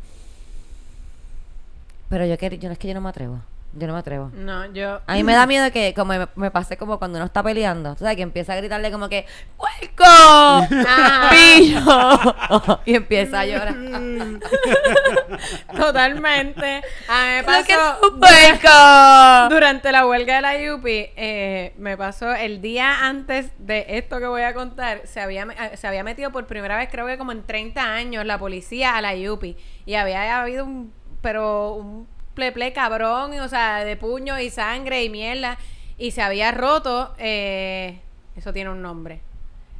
Pero 2.10 2.26
yo, 2.26 2.36
yo 2.36 2.70
no 2.70 2.74
es 2.74 2.80
que 2.80 2.88
yo 2.88 2.94
no 2.94 3.02
me 3.02 3.10
atrevo. 3.10 3.42
Yo 3.74 3.86
no 3.86 3.94
me 3.94 4.00
atrevo. 4.00 4.32
No, 4.34 4.66
yo. 4.74 5.02
A 5.06 5.14
mí 5.14 5.24
me 5.24 5.34
da 5.34 5.46
miedo 5.46 5.72
que, 5.72 5.94
como 5.94 6.14
me, 6.14 6.28
me 6.36 6.52
pase 6.52 6.78
como 6.78 6.98
cuando 6.98 7.18
uno 7.18 7.26
está 7.26 7.44
peleando, 7.44 7.94
tú 7.94 8.00
sabes, 8.00 8.16
que 8.16 8.24
empieza 8.24 8.54
a 8.54 8.56
gritarle 8.56 8.92
como 8.92 9.08
que 9.08 9.26
¡Puerco! 9.58 10.68
¡Pillo! 11.30 12.80
y 12.86 12.96
empieza 12.96 13.42
a 13.42 13.46
llorar. 13.46 13.76
Totalmente. 15.76 16.82
A 17.08 17.24
mí 17.24 17.30
me 17.38 17.44
pasó. 17.44 18.00
puerco! 18.20 19.50
Durante 19.50 19.92
la 19.92 20.08
huelga 20.08 20.36
de 20.36 20.42
la 20.42 20.76
UPI, 20.76 21.10
eh, 21.16 21.74
me 21.78 21.98
pasó 21.98 22.34
el 22.34 22.62
día 22.62 23.08
antes 23.08 23.52
de 23.60 23.86
esto 23.90 24.20
que 24.20 24.28
voy 24.28 24.44
a 24.44 24.54
contar, 24.54 25.02
se 25.06 25.20
había, 25.20 25.44
eh, 25.44 25.78
se 25.78 25.88
había 25.88 26.04
metido 26.04 26.32
por 26.32 26.46
primera 26.48 26.78
vez, 26.78 26.90
creo 26.92 27.08
que 27.08 27.18
como 27.18 27.32
en 27.32 27.44
30 27.44 27.82
años, 27.82 28.26
la 28.26 28.40
policía 28.40 28.96
a 28.96 29.02
la 29.02 29.14
UPI. 29.14 29.58
Y 29.86 29.96
había 29.96 30.42
habido 30.42 30.66
un, 30.66 30.94
pero 31.22 31.74
un 31.74 32.08
pleple 32.38 32.72
cabrón, 32.72 33.34
y, 33.34 33.40
o 33.40 33.48
sea, 33.50 33.84
de 33.84 33.98
puño 33.98 34.40
y 34.40 34.50
sangre 34.52 35.04
y 35.04 35.10
mierda. 35.10 35.58
Y 35.98 36.12
se 36.12 36.22
había 36.22 36.52
roto, 36.52 37.14
eh, 37.18 38.00
eso 38.38 38.54
tiene 38.54 38.70
un 38.70 38.82
nombre. 38.82 39.20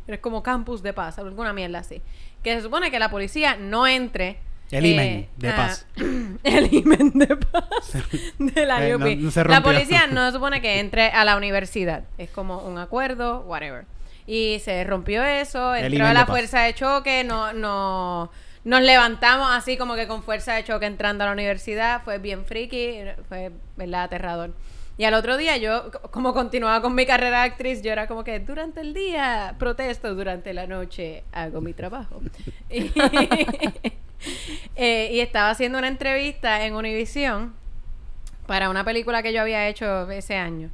Es 0.08 0.20
como 0.20 0.42
campus 0.42 0.82
de 0.82 0.92
paz, 0.92 1.20
alguna 1.20 1.54
mierda 1.54 1.80
así. 1.80 2.02
Que 2.44 2.56
se 2.56 2.62
supone 2.64 2.90
que 2.92 2.98
la 3.00 3.10
policía 3.10 3.56
no 3.56 3.86
entre. 3.88 4.40
El 4.72 4.86
eh, 4.86 4.90
imen 4.90 5.28
de 5.38 5.50
a- 5.50 5.56
paz. 5.56 5.86
el 6.44 6.74
imen 6.74 7.12
de 7.14 7.38
paz 7.38 7.94
de 8.40 8.66
la 8.66 8.86
Eh, 8.86 8.98
no- 8.98 9.06
no 9.08 9.44
la 9.46 9.62
policía 9.62 10.08
no 10.08 10.26
se 10.26 10.32
supone 10.34 10.60
que 10.60 10.80
entre 10.80 11.10
a 11.10 11.24
la 11.24 11.38
universidad. 11.38 12.04
Es 12.18 12.30
como 12.32 12.58
un 12.60 12.78
acuerdo, 12.80 13.42
whatever. 13.42 13.86
Y 14.26 14.60
se 14.66 14.84
rompió 14.84 15.24
eso, 15.24 15.74
entró 15.76 16.06
a 16.06 16.14
la 16.14 16.22
de 16.22 16.26
fuerza 16.26 16.62
de 16.64 16.74
choque, 16.74 17.24
no, 17.24 17.54
no, 17.54 18.30
nos 18.68 18.82
levantamos 18.82 19.48
así 19.52 19.78
como 19.78 19.96
que 19.96 20.08
con 20.08 20.24
fuerza 20.24 20.54
de 20.54 20.66
choque 20.66 20.86
entrando 20.86 21.24
a 21.24 21.28
la 21.28 21.34
universidad. 21.34 22.04
Fue 22.04 22.18
bien 22.18 22.44
friki, 22.44 23.00
fue, 23.30 23.52
¿verdad? 23.78 24.04
Aterrador. 24.04 24.54
Y 24.98 25.06
al 25.06 25.14
otro 25.14 25.38
día 25.38 25.56
yo, 25.56 25.90
como 26.12 26.34
continuaba 26.34 26.82
con 26.82 26.94
mi 26.94 27.06
carrera 27.06 27.44
de 27.44 27.46
actriz, 27.46 27.82
yo 27.82 27.94
era 27.94 28.08
como 28.08 28.26
que 28.26 28.42
durante 28.42 28.82
el 28.82 28.94
día 28.94 29.56
protesto, 29.58 30.14
durante 30.16 30.54
la 30.54 30.68
noche 30.68 31.24
hago 31.32 31.62
mi 31.62 31.72
trabajo. 31.72 32.20
eh, 34.76 35.10
y 35.14 35.20
estaba 35.22 35.50
haciendo 35.50 35.78
una 35.78 35.88
entrevista 35.88 36.66
en 36.66 36.76
Univision 36.76 37.54
para 38.48 38.70
una 38.70 38.84
película 38.84 39.24
que 39.24 39.32
yo 39.32 39.40
había 39.40 39.70
hecho 39.70 40.12
ese 40.12 40.36
año. 40.36 40.72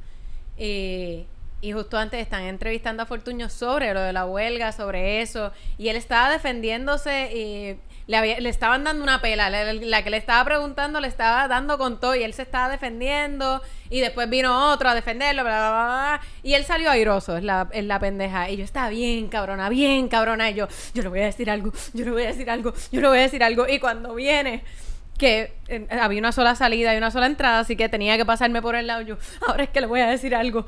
Y, 0.57 1.27
y 1.63 1.71
justo 1.71 1.97
antes 1.97 2.19
están 2.19 2.43
entrevistando 2.43 3.01
a 3.03 3.05
Fortuño 3.05 3.49
sobre 3.49 3.93
lo 3.93 4.01
de 4.01 4.11
la 4.11 4.25
huelga, 4.25 4.73
sobre 4.73 5.21
eso. 5.21 5.51
Y 5.77 5.87
él 5.87 5.95
estaba 5.95 6.29
defendiéndose 6.29 7.31
y 7.33 7.79
le, 8.05 8.17
había- 8.17 8.39
le 8.41 8.49
estaban 8.49 8.83
dando 8.83 9.01
una 9.01 9.21
pela. 9.21 9.49
La, 9.49 10.03
que 10.03 10.09
le 10.09 10.17
estaba 10.17 10.43
preguntando 10.43 10.99
le 10.99 11.07
estaba 11.07 11.47
dando 11.47 11.77
con 11.77 12.01
todo 12.01 12.15
y 12.15 12.23
él 12.23 12.33
se 12.33 12.41
estaba 12.41 12.67
defendiendo. 12.69 13.61
Y 13.89 14.01
después 14.01 14.29
vino 14.29 14.71
otro 14.73 14.89
a 14.89 14.93
defenderlo. 14.93 15.43
Y 16.43 16.53
él 16.53 16.65
salió 16.65 16.91
airoso, 16.91 17.37
es 17.37 17.43
la, 17.45 17.69
es 17.71 17.85
la 17.85 17.97
pendeja. 17.97 18.49
Y 18.49 18.57
yo 18.57 18.65
estaba 18.65 18.89
bien 18.89 19.29
cabrona, 19.29 19.69
bien 19.69 20.09
cabrona. 20.09 20.49
Y 20.49 20.55
yo, 20.55 20.67
yo 20.93 21.01
le 21.03 21.07
voy 21.09 21.21
a 21.21 21.25
decir 21.25 21.49
algo, 21.49 21.71
yo 21.93 22.03
le 22.03 22.11
voy 22.11 22.23
a 22.23 22.27
decir 22.27 22.49
algo, 22.49 22.73
yo 22.91 22.99
le 22.99 23.07
voy 23.07 23.19
a 23.19 23.21
decir 23.21 23.41
algo. 23.41 23.67
Y 23.69 23.79
cuando 23.79 24.13
viene 24.15 24.65
que 25.17 25.53
había 25.89 26.19
una 26.19 26.31
sola 26.33 26.55
salida 26.55 26.93
y 26.93 26.97
una 26.97 27.11
sola 27.11 27.27
entrada, 27.27 27.59
así 27.59 27.75
que 27.77 27.87
tenía 27.87 28.17
que 28.17 28.25
pasarme 28.25 28.61
por 28.61 28.75
el 28.75 28.87
lado. 28.87 29.01
Yo, 29.01 29.15
ahora 29.47 29.63
es 29.63 29.69
que 29.69 29.79
le 29.79 29.87
voy 29.87 30.01
a 30.01 30.07
decir 30.07 30.35
algo. 30.35 30.65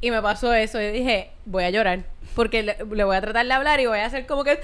Y 0.00 0.10
me 0.10 0.22
pasó 0.22 0.52
eso. 0.54 0.80
Y 0.80 0.90
dije, 0.90 1.30
voy 1.44 1.64
a 1.64 1.70
llorar. 1.70 2.04
Porque 2.34 2.62
le, 2.62 2.76
le 2.90 3.04
voy 3.04 3.16
a 3.16 3.20
tratar 3.20 3.46
de 3.46 3.52
hablar 3.52 3.80
y 3.80 3.86
voy 3.86 3.98
a 3.98 4.06
hacer 4.06 4.26
como 4.26 4.44
que. 4.44 4.60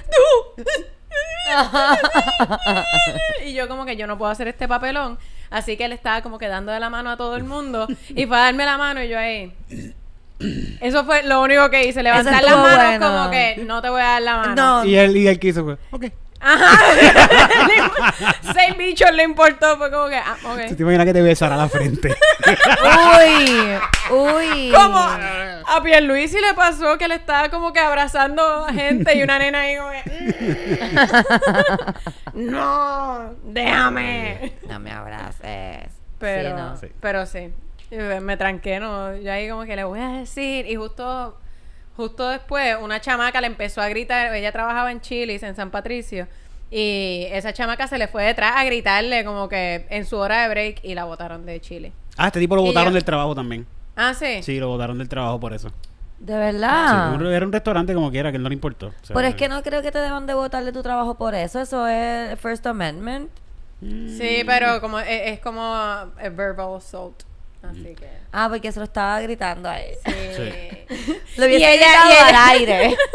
Y 3.44 3.53
yo, 3.55 3.68
como 3.68 3.85
que 3.85 3.97
yo 3.97 4.07
no 4.07 4.16
puedo 4.16 4.31
hacer 4.31 4.49
este 4.49 4.66
papelón. 4.66 5.18
Así 5.51 5.77
que 5.77 5.85
él 5.85 5.92
estaba 5.92 6.23
como 6.23 6.38
que 6.38 6.49
dando 6.49 6.73
de 6.73 6.81
la 6.81 6.90
mano 6.90 7.11
a 7.11 7.16
todo 7.16 7.37
el 7.37 7.44
mundo. 7.44 7.87
Y 8.09 8.27
fue 8.27 8.37
a 8.37 8.40
darme 8.40 8.64
la 8.64 8.79
mano 8.79 9.03
y 9.03 9.09
yo 9.09 9.18
ahí. 9.18 9.53
Eso 10.81 11.05
fue 11.05 11.23
lo 11.23 11.42
único 11.42 11.70
que 11.70 11.87
hice. 11.87 12.03
Levantar 12.03 12.42
las 12.42 12.57
manos 12.57 12.77
bueno. 12.77 13.07
como 13.07 13.31
que 13.31 13.57
no 13.64 13.83
te 13.83 13.88
voy 13.90 14.01
a 14.01 14.05
dar 14.05 14.23
la 14.23 14.37
mano. 14.37 14.55
No. 14.55 14.85
Y 14.85 14.97
él, 14.97 15.16
y 15.16 15.29
él 15.29 15.38
quiso, 15.38 15.64
pues, 15.64 15.79
ok. 15.90 16.07
Ajá. 16.44 16.78
Seis 18.52 18.76
bichos 18.76 19.11
le 19.12 19.22
importó. 19.22 19.76
Fue 19.78 19.90
como 19.90 20.09
que, 20.09 20.16
ah, 20.16 20.37
ok. 20.44 20.61
¿Se 20.68 20.76
te 20.76 20.83
imaginas 20.83 21.07
que 21.07 21.12
te 21.14 21.22
besara 21.22 21.57
la 21.57 21.68
frente? 21.68 22.14
Uy, 22.85 23.78
uy. 24.11 24.72
Como 24.74 24.98
a 24.98 25.80
Pierluisi 25.83 26.38
le 26.40 26.52
pasó 26.54 26.98
que 26.98 27.09
le 27.09 27.14
estaba 27.16 27.48
como 27.48 27.72
que 27.72 27.80
abrazando 27.80 28.42
a 28.66 28.72
gente 28.72 29.16
y 29.16 29.22
una 29.22 29.38
nena 29.38 29.61
ahí 29.61 29.76
como 29.76 29.90
que, 29.90 30.02
"Mm, 32.35 32.50
no, 32.50 33.35
déjame. 33.44 34.52
No 34.68 34.78
me 34.78 34.90
abraces. 34.92 35.88
Pero, 36.18 36.48
Sí, 36.50 36.54
no. 36.57 36.76
Sí. 36.76 36.87
pero 37.00 37.26
sí, 37.26 37.52
me 38.20 38.37
tranqué, 38.37 38.80
no, 38.80 39.14
yo 39.16 39.33
ahí 39.33 39.48
como 39.48 39.64
que 39.64 39.76
le 39.76 39.85
voy 39.85 40.00
a 40.00 40.09
decir 40.09 40.66
y 40.66 40.76
justo, 40.76 41.38
justo 41.96 42.28
después 42.28 42.76
una 42.80 43.00
chamaca 43.00 43.40
le 43.40 43.46
empezó 43.46 43.80
a 43.80 43.88
gritar, 43.88 44.35
ella 44.35 44.52
trabajaba 44.52 44.90
en 44.92 45.00
Chili's, 45.00 45.42
en 45.42 45.54
San 45.54 45.70
Patricio. 45.70 46.26
Y 46.70 47.26
esa 47.30 47.52
chamaca 47.52 47.87
se 47.87 47.98
le 47.98 48.09
fue 48.09 48.24
detrás 48.24 48.54
a 48.57 48.64
gritarle 48.64 49.24
como 49.24 49.48
que 49.48 49.87
en 49.90 50.04
su 50.07 50.16
hora 50.16 50.42
de 50.42 50.48
break 50.48 50.80
y 50.83 50.94
la 50.94 51.04
botaron 51.04 51.46
de 51.46 51.61
Chile. 51.61 51.92
Ah, 52.16 52.26
este 52.28 52.40
tipo 52.40 52.57
lo 52.57 52.62
botaron 52.62 52.88
yo- 52.90 52.94
del 52.94 53.04
trabajo 53.04 53.35
también. 53.35 53.66
Ah, 53.96 54.12
sí. 54.14 54.42
Sí, 54.42 54.59
lo 54.59 54.68
botaron 54.68 54.98
del 54.98 55.09
trabajo 55.09 55.38
por 55.38 55.52
eso. 55.52 55.70
De 56.18 56.37
verdad. 56.37 57.14
un- 57.14 57.26
era 57.26 57.44
un 57.46 57.52
restaurante 57.52 57.92
como 57.94 58.11
quiera, 58.11 58.30
que 58.30 58.38
él 58.38 58.42
no 58.42 58.48
le 58.48 58.54
importó. 58.54 58.87
O 58.88 58.92
sea, 59.04 59.14
Pero 59.14 59.28
es 59.28 59.35
que 59.35 59.48
no 59.48 59.62
creo 59.62 59.83
que 59.83 59.92
te 59.92 59.98
deban 59.98 60.26
de 60.26 60.35
votar 60.35 60.64
de 60.64 60.72
tu 60.72 60.83
trabajo 60.83 61.16
por 61.16 61.35
eso. 61.35 61.61
Eso 61.61 61.87
es 61.87 62.38
First 62.40 62.66
Amendment. 62.66 63.30
Sí, 63.80 64.42
pero 64.46 64.80
como 64.80 64.98
es, 64.98 65.07
es 65.09 65.40
como 65.40 65.61
a 65.62 66.07
verbal 66.33 66.76
assault. 66.76 67.22
Así 67.70 67.94
que. 67.94 68.09
Ah, 68.33 68.48
porque 68.50 68.72
se 68.72 68.79
lo 68.81 68.85
estaba 68.85 69.20
gritando 69.20 69.68
a 69.68 69.81
él. 69.81 69.96
Sí. 70.05 71.12
Lo 71.37 71.46
hubiese 71.46 71.61
Y 71.61 71.64
ella- 71.64 71.87
gritado 71.87 72.11
y 72.11 72.12
ella- 72.12 72.29
al 72.29 72.50
aire. 72.57 72.96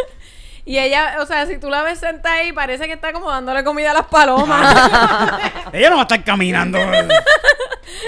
Y 0.65 0.77
ella, 0.77 1.15
o 1.19 1.25
sea, 1.25 1.47
si 1.47 1.57
tú 1.57 1.67
la 1.67 1.81
ves 1.81 1.97
sentada 1.99 2.35
ahí, 2.35 2.53
parece 2.53 2.85
que 2.85 2.93
está 2.93 3.11
como 3.11 3.31
dándole 3.31 3.63
comida 3.63 3.89
a 3.89 3.93
las 3.95 4.05
palomas. 4.11 5.41
Ella 5.73 5.89
no 5.89 5.95
va 5.95 6.01
a 6.01 6.03
estar 6.03 6.23
caminando. 6.23 6.77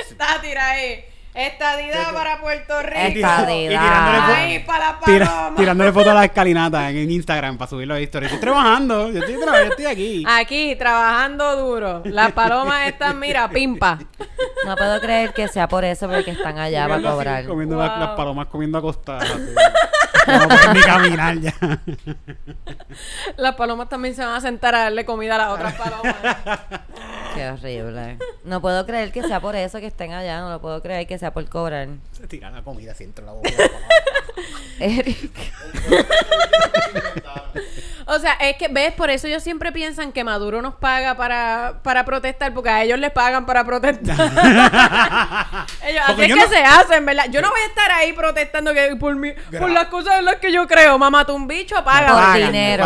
está 0.09 0.39
tirada 0.41 0.69
ahí. 0.71 1.03
Estadidad 1.33 2.13
para 2.13 2.41
Puerto 2.41 2.81
Rico. 2.81 2.99
Y 3.09 3.13
tirándole 3.13 3.65
Estadidad. 3.73 4.27
fo- 4.27 4.35
Ahí 4.35 4.59
para 4.59 4.79
las 4.91 4.99
Tira- 5.01 5.25
palomas. 5.27 5.55
tirándole 5.59 5.91
fotos 5.93 6.09
a 6.11 6.13
la 6.15 6.25
escalinata 6.25 6.89
en, 6.89 6.97
en 6.97 7.11
Instagram 7.11 7.57
para 7.57 7.69
subirlo 7.69 7.93
a 7.93 7.99
historia. 8.01 8.27
Estoy 8.27 8.41
trabajando, 8.41 9.09
yo 9.11 9.19
estoy, 9.19 9.35
tra- 9.35 9.63
yo 9.65 9.69
estoy 9.71 9.85
aquí. 9.85 10.23
Aquí, 10.27 10.75
trabajando 10.75 11.55
duro. 11.55 12.01
Las 12.05 12.31
palomas 12.33 12.87
están, 12.87 13.17
mira, 13.19 13.49
pimpa. 13.49 13.99
No 14.65 14.75
puedo 14.75 14.99
creer 14.99 15.33
que 15.33 15.47
sea 15.47 15.67
por 15.67 15.85
eso, 15.85 16.07
porque 16.09 16.31
están 16.31 16.57
allá 16.59 16.81
para 16.87 16.95
Comiendo 16.95 17.09
así, 17.09 17.17
cobrar. 17.17 17.45
Comiendo 17.45 17.77
las, 17.77 17.89
Wow. 17.91 17.99
las 17.99 18.09
palomas 18.09 18.47
comiendo 18.47 18.77
acostadas. 18.77 19.29
No 20.27 20.47
pueden 20.47 20.73
ni 20.73 20.81
caminar 20.81 21.35
ya. 21.39 21.53
Las 23.37 23.55
palomas 23.55 23.89
también 23.89 24.13
se 24.13 24.23
van 24.23 24.35
a 24.35 24.41
sentar 24.41 24.75
a 24.75 24.79
darle 24.83 25.03
comida 25.05 25.35
a 25.35 25.37
las 25.39 25.49
otras 25.49 25.73
palomas. 25.73 26.15
Qué 27.35 27.49
horrible. 27.49 28.17
No 28.43 28.61
puedo 28.61 28.85
creer 28.85 29.11
que 29.11 29.23
sea 29.23 29.39
por 29.39 29.55
eso 29.55 29.79
que 29.79 29.87
estén 29.87 30.11
allá. 30.13 30.41
No 30.41 30.49
lo 30.49 30.61
puedo 30.61 30.81
creer 30.83 31.07
que 31.07 31.17
sea 31.21 31.31
por 31.33 31.47
cobrar. 31.47 31.87
Se 32.11 32.27
tira 32.27 32.49
la 32.51 32.61
comida 32.63 32.91
así 32.91 33.03
entre 33.05 33.23
la 33.25 33.31
boca. 33.31 33.49
Eric. 34.79 35.31
O 38.07 38.19
sea, 38.19 38.33
es 38.33 38.57
que, 38.57 38.67
¿ves? 38.67 38.91
Por 38.93 39.09
eso 39.09 39.27
ellos 39.27 39.43
siempre 39.43 39.71
piensan 39.71 40.11
que 40.11 40.23
Maduro 40.23 40.61
nos 40.61 40.73
paga 40.75 41.15
para, 41.15 41.79
para 41.83 42.03
protestar, 42.03 42.53
porque 42.53 42.69
a 42.69 42.83
ellos 42.83 42.99
les 42.99 43.11
pagan 43.11 43.45
para 43.45 43.63
protestar. 43.63 44.15
ellos, 45.85 46.03
así 46.07 46.21
es 46.23 46.27
que 46.27 46.35
no- 46.35 46.47
se 46.49 46.63
hacen, 46.63 47.05
¿verdad? 47.05 47.25
Yo 47.29 47.41
no 47.41 47.49
voy 47.49 47.61
a 47.61 47.65
estar 47.67 47.91
ahí 47.91 48.11
protestando 48.13 48.73
que 48.73 48.95
por, 48.97 49.15
mi, 49.15 49.31
por 49.57 49.69
las 49.69 49.85
cosas 49.85 50.19
en 50.19 50.25
las 50.25 50.35
que 50.37 50.51
yo 50.51 50.67
creo. 50.67 50.97
Mamá, 50.97 51.25
tú 51.25 51.35
un 51.35 51.47
bicho, 51.47 51.75
paga. 51.85 52.07
Por 52.07 52.15
Pagan, 52.17 52.51
dinero. 52.51 52.85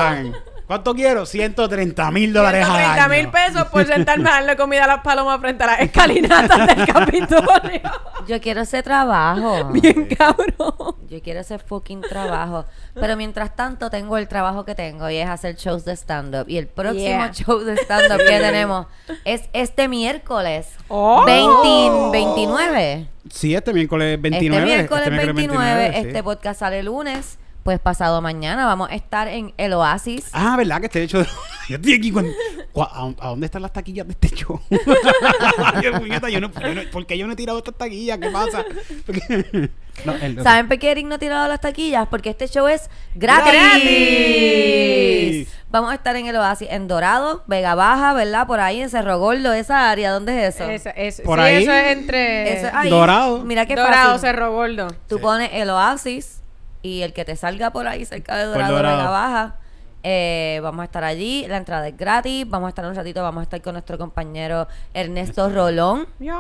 ¿Cuánto 0.68 0.96
quiero? 0.96 1.26
130 1.28 2.10
mil 2.12 2.34
dólares 2.34 2.66
al 2.66 2.72
130 2.72 3.04
año. 3.04 3.14
mil 3.14 3.30
pesos 3.32 3.66
por 3.66 3.86
sentarme 3.86 4.30
a 4.30 4.34
darle 4.34 4.56
comida 4.58 4.86
a 4.86 4.88
las 4.88 5.02
palomas 5.02 5.40
frente 5.40 5.64
a 5.64 5.68
las 5.68 5.80
escalinatas 5.82 6.68
del 6.68 6.86
Capitolio. 6.94 7.82
Yo 8.28 8.42
quiero 8.42 8.62
ese 8.62 8.82
trabajo. 8.82 9.66
Bien 9.72 10.08
cabrón. 10.08 10.96
Yo 11.08 11.22
quiero 11.22 11.42
ese 11.42 11.60
fucking 11.60 12.02
trabajo. 12.02 12.66
Pero 12.96 13.16
mientras 13.16 13.56
tanto 13.56 13.92
tengo 13.92 14.18
el 14.18 14.28
trabajo 14.28 14.66
que 14.66 14.74
tengo 14.74 15.08
y 15.10 15.18
es 15.18 15.30
hacer 15.30 15.56
shows 15.56 15.86
de 15.86 15.96
stand-up. 15.96 16.46
Y 16.50 16.58
el 16.58 16.68
próximo 16.68 17.06
Yeah. 17.06 17.32
show 17.32 17.60
de 17.60 17.76
stand-up 17.78 18.18
que 18.18 18.40
tenemos 18.40 18.88
es 19.24 19.44
este 19.54 19.88
miércoles. 19.88 20.68
Oh. 20.88 21.24
20 21.26 22.10
29. 22.12 23.08
Sí, 23.30 23.54
este 23.54 23.72
miércoles 23.74 24.20
29. 24.20 24.64
este 24.64 24.76
miércoles 24.78 25.36
29. 25.36 25.92
sí. 25.94 26.08
Este 26.08 26.24
podcast 26.24 26.60
sale 26.62 26.82
lunes. 26.82 27.38
Pues 27.66 27.80
pasado 27.80 28.22
mañana 28.22 28.64
vamos 28.68 28.92
a 28.92 28.94
estar 28.94 29.28
en 29.28 29.52
el 29.58 29.74
Oasis. 29.74 30.30
Ah, 30.34 30.56
¿verdad? 30.56 30.82
Que 30.82 30.86
este 30.86 31.02
hecho. 31.02 31.26
Yo 31.68 31.78
estoy 31.78 31.94
aquí 31.96 32.12
con. 32.12 32.28
¿Cuá- 32.72 32.92
¿A, 32.94 33.26
a 33.26 33.30
dónde 33.30 33.48
están 33.48 33.64
las 33.64 33.74
taquillas 33.74 34.06
de 34.06 34.12
este 34.14 34.30
show? 34.30 34.62
Yo, 35.82 35.94
puñeta, 35.98 36.30
yo 36.30 36.40
no, 36.42 36.52
yo 36.52 36.76
no- 36.76 36.92
¿Por 36.92 37.08
qué 37.08 37.18
yo 37.18 37.26
no 37.26 37.34
he 37.34 37.36
tirado 37.36 37.58
estas 37.58 37.74
taquillas? 37.76 38.20
¿Qué 38.20 38.30
pasa? 38.30 38.64
Porque- 39.08 39.72
no, 40.06 40.14
el- 40.14 40.44
¿Saben 40.44 40.68
por 40.68 40.78
qué 40.78 40.92
Eric 40.92 41.08
no 41.08 41.16
ha 41.16 41.18
tirado 41.18 41.48
las 41.48 41.60
taquillas? 41.60 42.08
Porque 42.08 42.30
este 42.30 42.48
show 42.48 42.68
es 42.68 42.88
¡Gratis! 43.16 43.52
gratis. 43.52 45.48
Vamos 45.72 45.90
a 45.92 45.96
estar 45.96 46.16
en 46.18 46.28
el 46.28 46.36
Oasis, 46.36 46.68
en 46.70 46.88
Dorado, 46.88 47.44
Vega 47.48 47.74
Baja, 47.74 48.14
¿verdad? 48.14 48.46
Por 48.46 48.60
ahí 48.60 48.80
en 48.82 48.92
Cerro 48.92 49.18
Gordo, 49.18 49.54
esa 49.54 49.90
área. 49.90 50.12
¿Dónde 50.12 50.46
es 50.46 50.54
eso? 50.56 50.70
Eso, 50.70 50.90
eso, 50.96 51.24
Por 51.24 51.40
sí, 51.40 51.46
ahí. 51.46 51.64
eso 51.64 51.72
es 51.74 51.98
entre 51.98 52.58
Eso 52.60 52.68
es 52.68 52.74
ahí. 52.76 52.92
Dorado. 52.92 53.40
Mira 53.44 53.66
qué 53.66 53.76
Dorado, 53.76 54.12
fácil. 54.14 54.22
Cerro 54.30 54.52
Gordo. 54.54 54.88
Tú 55.10 55.20
pones 55.20 55.50
el 55.52 55.72
Oasis 55.72 56.44
y 56.86 57.02
el 57.02 57.14
que 57.14 57.26
te 57.26 57.36
salga 57.36 57.72
por 57.72 57.88
ahí 57.88 58.06
cerca 58.06 58.38
de 58.38 58.46
Dorado, 58.46 58.76
Dorado. 58.76 58.98
Vega 58.98 59.10
Baja. 59.10 59.56
eh, 60.04 60.60
vamos 60.62 60.82
a 60.84 60.86
estar 60.86 61.04
allí, 61.04 61.48
la 61.48 61.58
entrada 61.58 61.88
es 61.88 61.98
gratis, 61.98 62.48
vamos 62.48 62.68
a 62.68 62.70
estar 62.70 62.86
un 62.86 62.94
ratito, 62.94 63.24
vamos 63.24 63.42
a 63.42 63.44
estar 63.44 63.60
con 63.64 63.74
nuestro 63.74 63.98
compañero 63.98 64.68
Ernesto 64.94 65.50
Rolón. 65.50 66.08
Dios. 66.20 66.38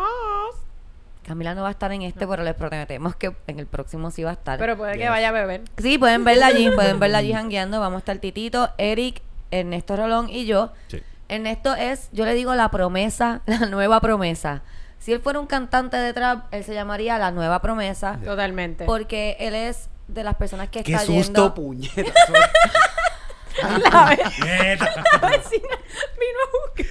Camila 1.23 1.55
no 1.55 1.63
va 1.63 1.69
a 1.69 1.71
estar 1.71 1.91
en 1.91 2.03
este, 2.03 2.27
pero 2.27 2.43
les 2.43 2.53
prometemos 2.53 3.15
que 3.15 3.35
en 3.47 3.57
el 3.57 3.65
próximo 3.65 4.11
sí 4.11 4.23
va 4.23 4.29
a 4.29 4.33
estar. 4.33 4.59
Pero 4.59 4.77
puede 4.77 4.99
que 4.99 5.09
vaya 5.09 5.29
a 5.29 5.31
beber. 5.31 5.63
Sí, 5.79 5.97
pueden 5.97 6.23
verla 6.23 6.45
allí, 6.45 6.69
pueden 6.75 6.99
verla 6.99 7.17
allí 7.17 7.33
jangueando. 7.33 7.79
Vamos 7.79 7.95
a 7.95 7.99
estar 7.99 8.17
Titito, 8.19 8.69
Eric, 8.77 9.23
Ernesto 9.49 9.95
Rolón 9.95 10.29
y 10.29 10.45
yo. 10.45 10.71
Sí. 10.89 11.01
Ernesto 11.27 11.73
es, 11.73 12.09
yo 12.11 12.25
le 12.25 12.35
digo 12.35 12.53
la 12.53 12.69
promesa, 12.69 13.41
la 13.47 13.65
nueva 13.65 13.99
promesa. 13.99 14.61
Si 14.99 15.11
él 15.11 15.19
fuera 15.21 15.39
un 15.39 15.47
cantante 15.47 15.97
de 15.97 16.13
trap, 16.13 16.45
él 16.53 16.63
se 16.63 16.75
llamaría 16.75 17.17
la 17.17 17.31
nueva 17.31 17.59
promesa. 17.63 18.19
Totalmente. 18.23 18.85
Porque 18.85 19.37
él 19.39 19.55
es 19.55 19.89
de 20.07 20.23
las 20.23 20.35
personas 20.35 20.69
que 20.69 20.83
Qué 20.83 20.93
está 20.93 21.05
susto, 21.05 21.21
yendo. 21.23 21.53
puñeta. 21.53 22.03
La, 23.61 24.05
ve- 24.09 24.17
Puñeta. 24.37 24.85
la 25.21 25.29
vecina 25.29 25.77
vino 26.19 26.39
a 26.43 26.49
buscar 26.67 26.85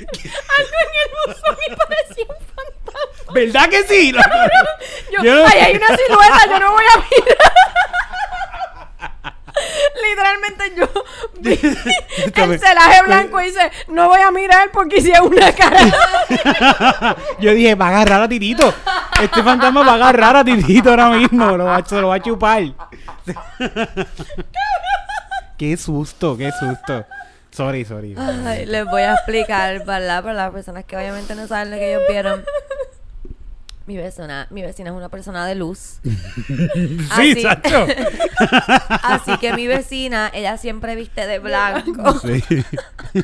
algo 0.58 0.76
en 0.80 0.90
el 1.02 1.10
buzón 1.34 1.56
y 1.68 1.74
parecía 1.76 2.24
un 2.26 2.46
fantasma. 2.46 3.32
¿Verdad 3.34 3.68
que 3.68 3.82
sí? 3.86 4.12
Yo, 5.12 5.22
Yo 5.22 5.34
no- 5.34 5.46
ay, 5.46 5.58
hay 5.58 5.76
una 5.76 5.88
silueta, 5.88 6.46
yo 6.48 6.58
no 6.60 6.72
voy 6.72 6.84
a 6.84 6.96
mirar. 6.96 7.52
Literalmente 10.08 10.72
yo 10.76 10.88
vi 11.38 11.52
el 12.42 12.58
celaje 12.58 13.02
blanco 13.06 13.40
y 13.40 13.44
dice, 13.44 13.70
no 13.88 14.08
voy 14.08 14.20
a 14.20 14.30
mirar 14.30 14.70
porque 14.72 14.96
hice 14.98 15.20
una 15.20 15.52
cara. 15.52 17.16
Yo 17.38 17.52
dije, 17.52 17.74
va 17.74 17.86
a 17.86 17.88
agarrar 17.90 18.22
a 18.22 18.28
Titito. 18.28 18.74
Este 19.20 19.42
fantasma 19.42 19.82
va 19.82 19.92
a 19.92 19.94
agarrar 19.94 20.36
a 20.36 20.44
Titito 20.44 20.90
ahora 20.90 21.10
mismo. 21.10 21.56
Lo 21.56 21.64
va, 21.66 21.84
se 21.84 22.00
lo 22.00 22.08
va 22.08 22.16
a 22.16 22.20
chupar. 22.20 22.62
qué 25.58 25.76
susto, 25.76 26.36
qué 26.36 26.50
susto. 26.52 27.04
Sorry, 27.50 27.84
sorry. 27.84 28.16
Ay, 28.18 28.66
les 28.66 28.84
voy 28.84 29.02
a 29.02 29.14
explicar, 29.14 29.84
¿verdad? 29.84 30.24
Para 30.24 30.34
las 30.34 30.50
personas 30.50 30.84
que 30.84 30.96
obviamente 30.96 31.36
no 31.36 31.46
saben 31.46 31.70
lo 31.70 31.76
que 31.76 31.94
ellos 31.94 32.02
vieron. 32.08 32.44
Mi 33.86 33.98
vecina, 33.98 34.46
mi 34.50 34.62
vecina 34.62 34.88
es 34.90 34.96
una 34.96 35.10
persona 35.10 35.46
de 35.46 35.54
luz. 35.56 35.98
sí, 36.04 37.06
así- 37.10 37.42
Sacho. 37.42 37.86
Así 39.02 39.36
que 39.38 39.52
mi 39.52 39.66
vecina, 39.66 40.30
ella 40.32 40.56
siempre 40.56 40.96
viste 40.96 41.26
de 41.26 41.38
blanco. 41.38 42.18
Sí. 42.20 42.42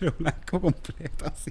Lo 0.00 0.12
blanco 0.12 0.60
completo, 0.60 1.24
así. 1.26 1.50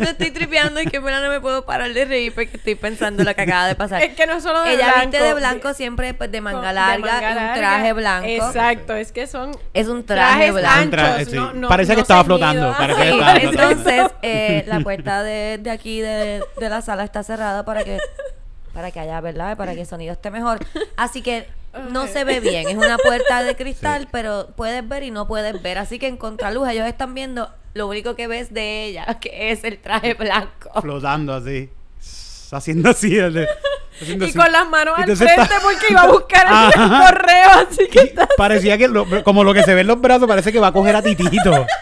Me 0.00 0.10
estoy 0.10 0.30
tripeando 0.30 0.80
y 0.80 0.86
que 0.86 0.98
bueno, 0.98 1.20
no 1.20 1.28
me 1.28 1.40
puedo 1.40 1.64
parar 1.64 1.92
de 1.92 2.04
reír 2.04 2.32
porque 2.34 2.56
estoy 2.56 2.74
pensando 2.74 3.24
lo 3.24 3.34
que 3.34 3.42
acaba 3.42 3.66
de 3.66 3.74
pasar. 3.74 4.02
Es 4.02 4.14
que 4.14 4.26
no 4.26 4.40
solo 4.40 4.62
de 4.62 4.74
ella 4.74 4.86
blanco. 4.92 5.10
viste 5.10 5.22
de 5.24 5.34
blanco 5.34 5.74
siempre 5.74 6.14
pues, 6.14 6.30
de 6.30 6.40
manga 6.40 6.72
larga 6.72 6.92
de 6.92 6.98
manga 7.00 7.30
y 7.44 7.48
un 7.48 7.54
traje 7.54 7.92
blanco. 7.94 8.26
Exacto, 8.28 8.94
es 8.94 9.10
que 9.12 9.26
son 9.26 9.52
Es 9.74 9.88
un 9.88 10.04
traje 10.04 10.52
blanco. 10.52 10.96
Tra- 10.96 11.14
anchos. 11.14 11.28
sí. 11.30 11.36
no, 11.36 11.52
no, 11.54 11.68
Parece 11.68 11.92
que 11.92 11.96
no 11.96 12.02
estaba 12.02 12.22
ceñidos. 12.24 12.38
flotando, 12.40 12.74
parece 12.78 13.00
que 13.02 13.08
Sí, 13.10 13.18
estaba 13.18 13.40
flotando. 13.40 13.70
entonces 13.70 14.10
eh, 14.22 14.64
la 14.66 14.80
puerta 14.80 15.22
de, 15.22 15.58
de 15.60 15.70
aquí 15.70 16.00
de, 16.00 16.07
de 16.08 16.68
la 16.68 16.82
sala 16.82 17.04
está 17.04 17.22
cerrada 17.22 17.64
para 17.64 17.84
que 17.84 17.98
para 18.74 18.90
que 18.90 19.00
haya, 19.00 19.20
¿verdad? 19.20 19.56
Para 19.56 19.74
que 19.74 19.80
el 19.80 19.86
sonido 19.86 20.12
esté 20.12 20.30
mejor. 20.30 20.58
Así 20.96 21.20
que 21.22 21.46
no 21.90 22.06
se 22.06 22.22
ve 22.24 22.38
bien. 22.40 22.68
Es 22.68 22.76
una 22.76 22.96
puerta 22.98 23.42
de 23.42 23.56
cristal, 23.56 24.08
pero 24.12 24.48
puedes 24.56 24.86
ver 24.88 25.02
y 25.02 25.10
no 25.10 25.26
puedes 25.26 25.60
ver. 25.62 25.78
Así 25.78 25.98
que 25.98 26.06
en 26.06 26.16
contraluz 26.16 26.68
ellos 26.68 26.86
están 26.86 27.12
viendo 27.14 27.50
lo 27.74 27.88
único 27.88 28.14
que 28.14 28.26
ves 28.28 28.52
de 28.52 28.84
ella, 28.84 29.18
que 29.20 29.50
es 29.52 29.64
el 29.64 29.78
traje 29.78 30.14
blanco. 30.14 30.80
Flotando 30.80 31.34
así. 31.34 31.70
Haciendo 32.52 32.90
así. 32.90 33.16
el 33.18 33.34
de- 33.34 33.48
haciendo 34.00 34.24
Y 34.26 34.28
así. 34.30 34.38
con 34.38 34.50
las 34.52 34.68
manos 34.68 34.94
al 34.96 35.02
Entonces 35.02 35.26
frente 35.26 35.42
está- 35.54 35.60
porque 35.62 35.86
iba 35.90 36.00
a 36.02 36.06
buscar 36.06 36.46
el 36.46 36.52
Ajá. 36.82 37.06
correo, 37.10 37.66
así 37.68 37.88
que 37.88 38.00
está 38.00 38.28
Parecía 38.36 38.78
que 38.78 38.88
lo- 38.88 39.06
como 39.24 39.44
lo 39.44 39.52
que 39.54 39.62
se 39.62 39.74
ve 39.74 39.80
en 39.82 39.86
los 39.86 40.00
brazos 40.00 40.26
parece 40.28 40.52
que 40.52 40.60
va 40.60 40.68
a 40.68 40.72
coger 40.72 40.96
a 40.96 41.02
Titito. 41.02 41.66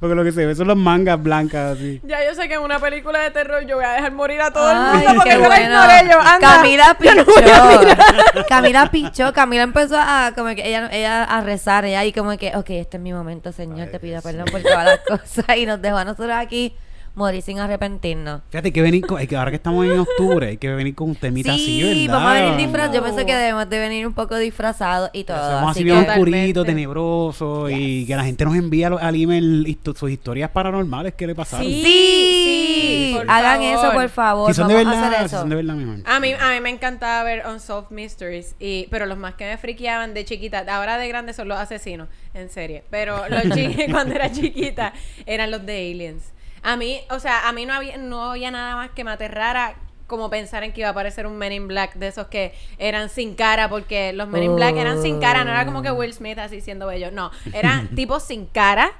Porque 0.00 0.14
lo 0.14 0.22
que 0.22 0.30
se 0.30 0.46
ve 0.46 0.54
son 0.54 0.68
las 0.68 0.76
mangas 0.76 1.20
blancas 1.20 1.76
así. 1.76 2.00
Ya 2.04 2.24
yo 2.24 2.32
sé 2.32 2.46
que 2.46 2.54
en 2.54 2.60
una 2.60 2.78
película 2.78 3.18
de 3.18 3.32
terror 3.32 3.66
yo 3.66 3.74
voy 3.76 3.84
a 3.84 3.90
dejar 3.94 4.12
morir 4.12 4.40
a 4.40 4.52
todo 4.52 4.70
el 4.70 4.76
Ay, 4.76 4.92
mundo 4.98 5.12
porque 5.16 5.30
qué 5.30 5.34
yo 5.34 5.40
la 5.42 5.48
bueno. 5.48 5.64
ignoré 5.64 6.08
yo. 6.12 6.20
Anda, 6.20 6.38
Camila 6.56 6.96
yo 7.00 7.14
no 7.16 7.24
voy 7.24 7.34
a 7.34 7.42
pichó. 7.42 7.78
mirar. 7.80 8.46
Camila 8.48 8.90
pichó. 8.92 9.32
Camila 9.32 9.62
empezó 9.64 9.96
a 9.98 10.30
como 10.36 10.54
que 10.54 10.68
ella, 10.68 10.88
ella 10.92 11.24
a 11.24 11.40
rezar. 11.40 11.84
Ella 11.84 11.98
ahí 11.98 12.12
como 12.12 12.36
que, 12.38 12.54
ok, 12.54 12.70
este 12.70 12.96
es 12.98 13.02
mi 13.02 13.12
momento, 13.12 13.50
Señor. 13.50 13.88
Te 13.88 13.98
pido 13.98 14.22
perdón 14.22 14.44
por 14.52 14.62
todas 14.62 14.84
las 14.84 14.98
cosas. 15.00 15.56
Y 15.56 15.66
nos 15.66 15.82
dejó 15.82 15.96
a 15.96 16.04
nosotros 16.04 16.30
aquí 16.32 16.76
morir 17.18 17.42
sin 17.42 17.58
arrepentirnos. 17.58 18.40
Fíjate, 18.50 18.68
hay 18.68 18.72
que 18.72 18.82
venir 18.82 19.06
con, 19.06 19.18
hay 19.18 19.26
que, 19.26 19.36
ahora 19.36 19.50
que 19.50 19.56
estamos 19.56 19.84
en 19.84 19.98
octubre, 19.98 20.46
hay 20.48 20.56
que 20.56 20.68
venir 20.70 20.94
con 20.94 21.10
un 21.10 21.16
temita 21.16 21.52
así, 21.52 21.64
Sí, 21.82 22.06
¿verdad? 22.06 22.14
vamos 22.18 22.30
a 22.30 22.34
venir 22.34 22.56
disfrazados. 22.56 22.94
Yo 22.96 23.02
pienso 23.02 23.26
que 23.26 23.34
debemos 23.36 23.68
de 23.68 23.78
venir 23.78 24.06
un 24.06 24.14
poco 24.14 24.36
disfrazados 24.38 25.10
y 25.12 25.24
todo. 25.24 25.36
Hacemos 25.36 25.70
así 25.70 25.80
Así 25.80 25.84
bien 25.84 25.96
oscurito, 25.98 26.64
tenebroso 26.64 27.68
y 27.70 28.06
que 28.06 28.16
la 28.16 28.24
gente 28.24 28.44
nos 28.44 28.54
envía 28.56 28.88
al- 28.88 29.14
email 29.14 29.78
sus 29.96 30.10
historias 30.10 30.50
paranormales 30.50 31.14
que 31.14 31.26
le 31.26 31.34
pasaron. 31.34 31.66
Sí. 31.66 31.82
sí, 31.84 33.12
por 33.16 33.30
hagan 33.30 33.60
favor. 33.60 33.84
eso, 33.84 33.92
por 33.92 34.08
favor. 34.08 34.48
Si 34.48 34.54
son 34.54 34.68
de 34.68 34.74
Vamos 34.74 34.92
a 34.92 35.00
verdad, 35.00 35.08
hacer 35.14 35.18
si 35.20 35.26
eso. 35.34 35.40
son 35.40 35.48
de 35.50 35.56
verdad, 35.56 35.74
mi 35.74 35.82
amor. 35.82 35.98
A 36.04 36.20
mí, 36.20 36.32
a 36.32 36.50
mí 36.52 36.60
me 36.60 36.70
encantaba 36.70 37.22
ver 37.24 37.42
Unsolved 37.46 37.90
Mysteries, 37.90 38.54
y, 38.60 38.86
pero 38.90 39.06
los 39.06 39.18
más 39.18 39.34
que 39.34 39.44
me 39.44 39.56
friqueaban 39.58 40.14
de 40.14 40.24
chiquita, 40.24 40.64
ahora 40.68 40.98
de 40.98 41.08
grande 41.08 41.32
son 41.32 41.48
los 41.48 41.58
asesinos, 41.58 42.08
en 42.34 42.48
serie. 42.50 42.84
Pero 42.90 43.28
los 43.28 43.42
cuando 43.90 44.14
era 44.14 44.30
chiquita 44.30 44.92
eran 45.26 45.50
los 45.50 45.64
de 45.66 45.90
Aliens. 45.92 46.22
A 46.62 46.76
mí, 46.76 47.00
o 47.10 47.18
sea, 47.20 47.48
a 47.48 47.52
mí 47.52 47.66
no 47.66 47.74
había, 47.74 47.96
no 47.96 48.30
había 48.30 48.50
nada 48.50 48.76
más 48.76 48.90
que 48.90 49.04
me 49.04 49.10
aterrara 49.10 49.74
como 50.06 50.30
pensar 50.30 50.64
en 50.64 50.72
que 50.72 50.80
iba 50.80 50.88
a 50.88 50.92
aparecer 50.92 51.26
un 51.26 51.36
Men 51.36 51.52
in 51.52 51.68
Black 51.68 51.94
de 51.94 52.08
esos 52.08 52.28
que 52.28 52.54
eran 52.78 53.10
sin 53.10 53.34
cara, 53.34 53.68
porque 53.68 54.12
los 54.14 54.26
Men 54.28 54.42
in 54.44 54.56
Black 54.56 54.76
eran 54.76 55.02
sin 55.02 55.20
cara, 55.20 55.44
no 55.44 55.50
era 55.50 55.66
como 55.66 55.82
que 55.82 55.90
Will 55.90 56.14
Smith 56.14 56.38
así 56.38 56.60
siendo 56.62 56.86
bello, 56.86 57.10
no, 57.10 57.30
eran 57.52 57.88
tipos 57.94 58.22
sin 58.22 58.46
cara, 58.46 58.92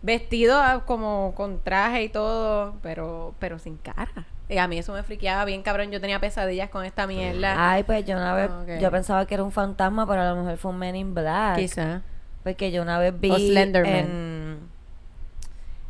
vestidos 0.00 0.82
como 0.86 1.34
con 1.36 1.60
traje 1.62 2.04
y 2.04 2.08
todo, 2.08 2.76
pero, 2.82 3.34
pero 3.38 3.58
sin 3.58 3.76
cara. 3.76 4.10
Y 4.48 4.58
a 4.58 4.66
mí 4.68 4.78
eso 4.78 4.92
me 4.92 5.02
friqueaba 5.02 5.44
bien 5.44 5.62
cabrón, 5.62 5.90
yo 5.90 6.00
tenía 6.00 6.18
pesadillas 6.20 6.68
con 6.70 6.84
esta 6.84 7.06
mierda. 7.06 7.72
Ay, 7.72 7.82
pues 7.82 8.04
yo 8.04 8.16
una 8.16 8.34
vez, 8.34 8.50
yo 8.80 8.90
pensaba 8.90 9.26
que 9.26 9.34
era 9.34 9.42
un 9.42 9.52
fantasma, 9.52 10.06
pero 10.06 10.22
a 10.22 10.30
lo 10.30 10.36
mejor 10.36 10.56
fue 10.58 10.70
un 10.70 10.78
Men 10.78 10.96
in 10.96 11.14
Black. 11.14 11.56
Quizá. 11.58 12.02
Porque 12.42 12.70
yo 12.70 12.82
una 12.82 12.98
vez 12.98 13.18
vi 13.18 13.30
O 13.30 13.36
Slenderman. 13.38 13.94
en- 13.94 14.73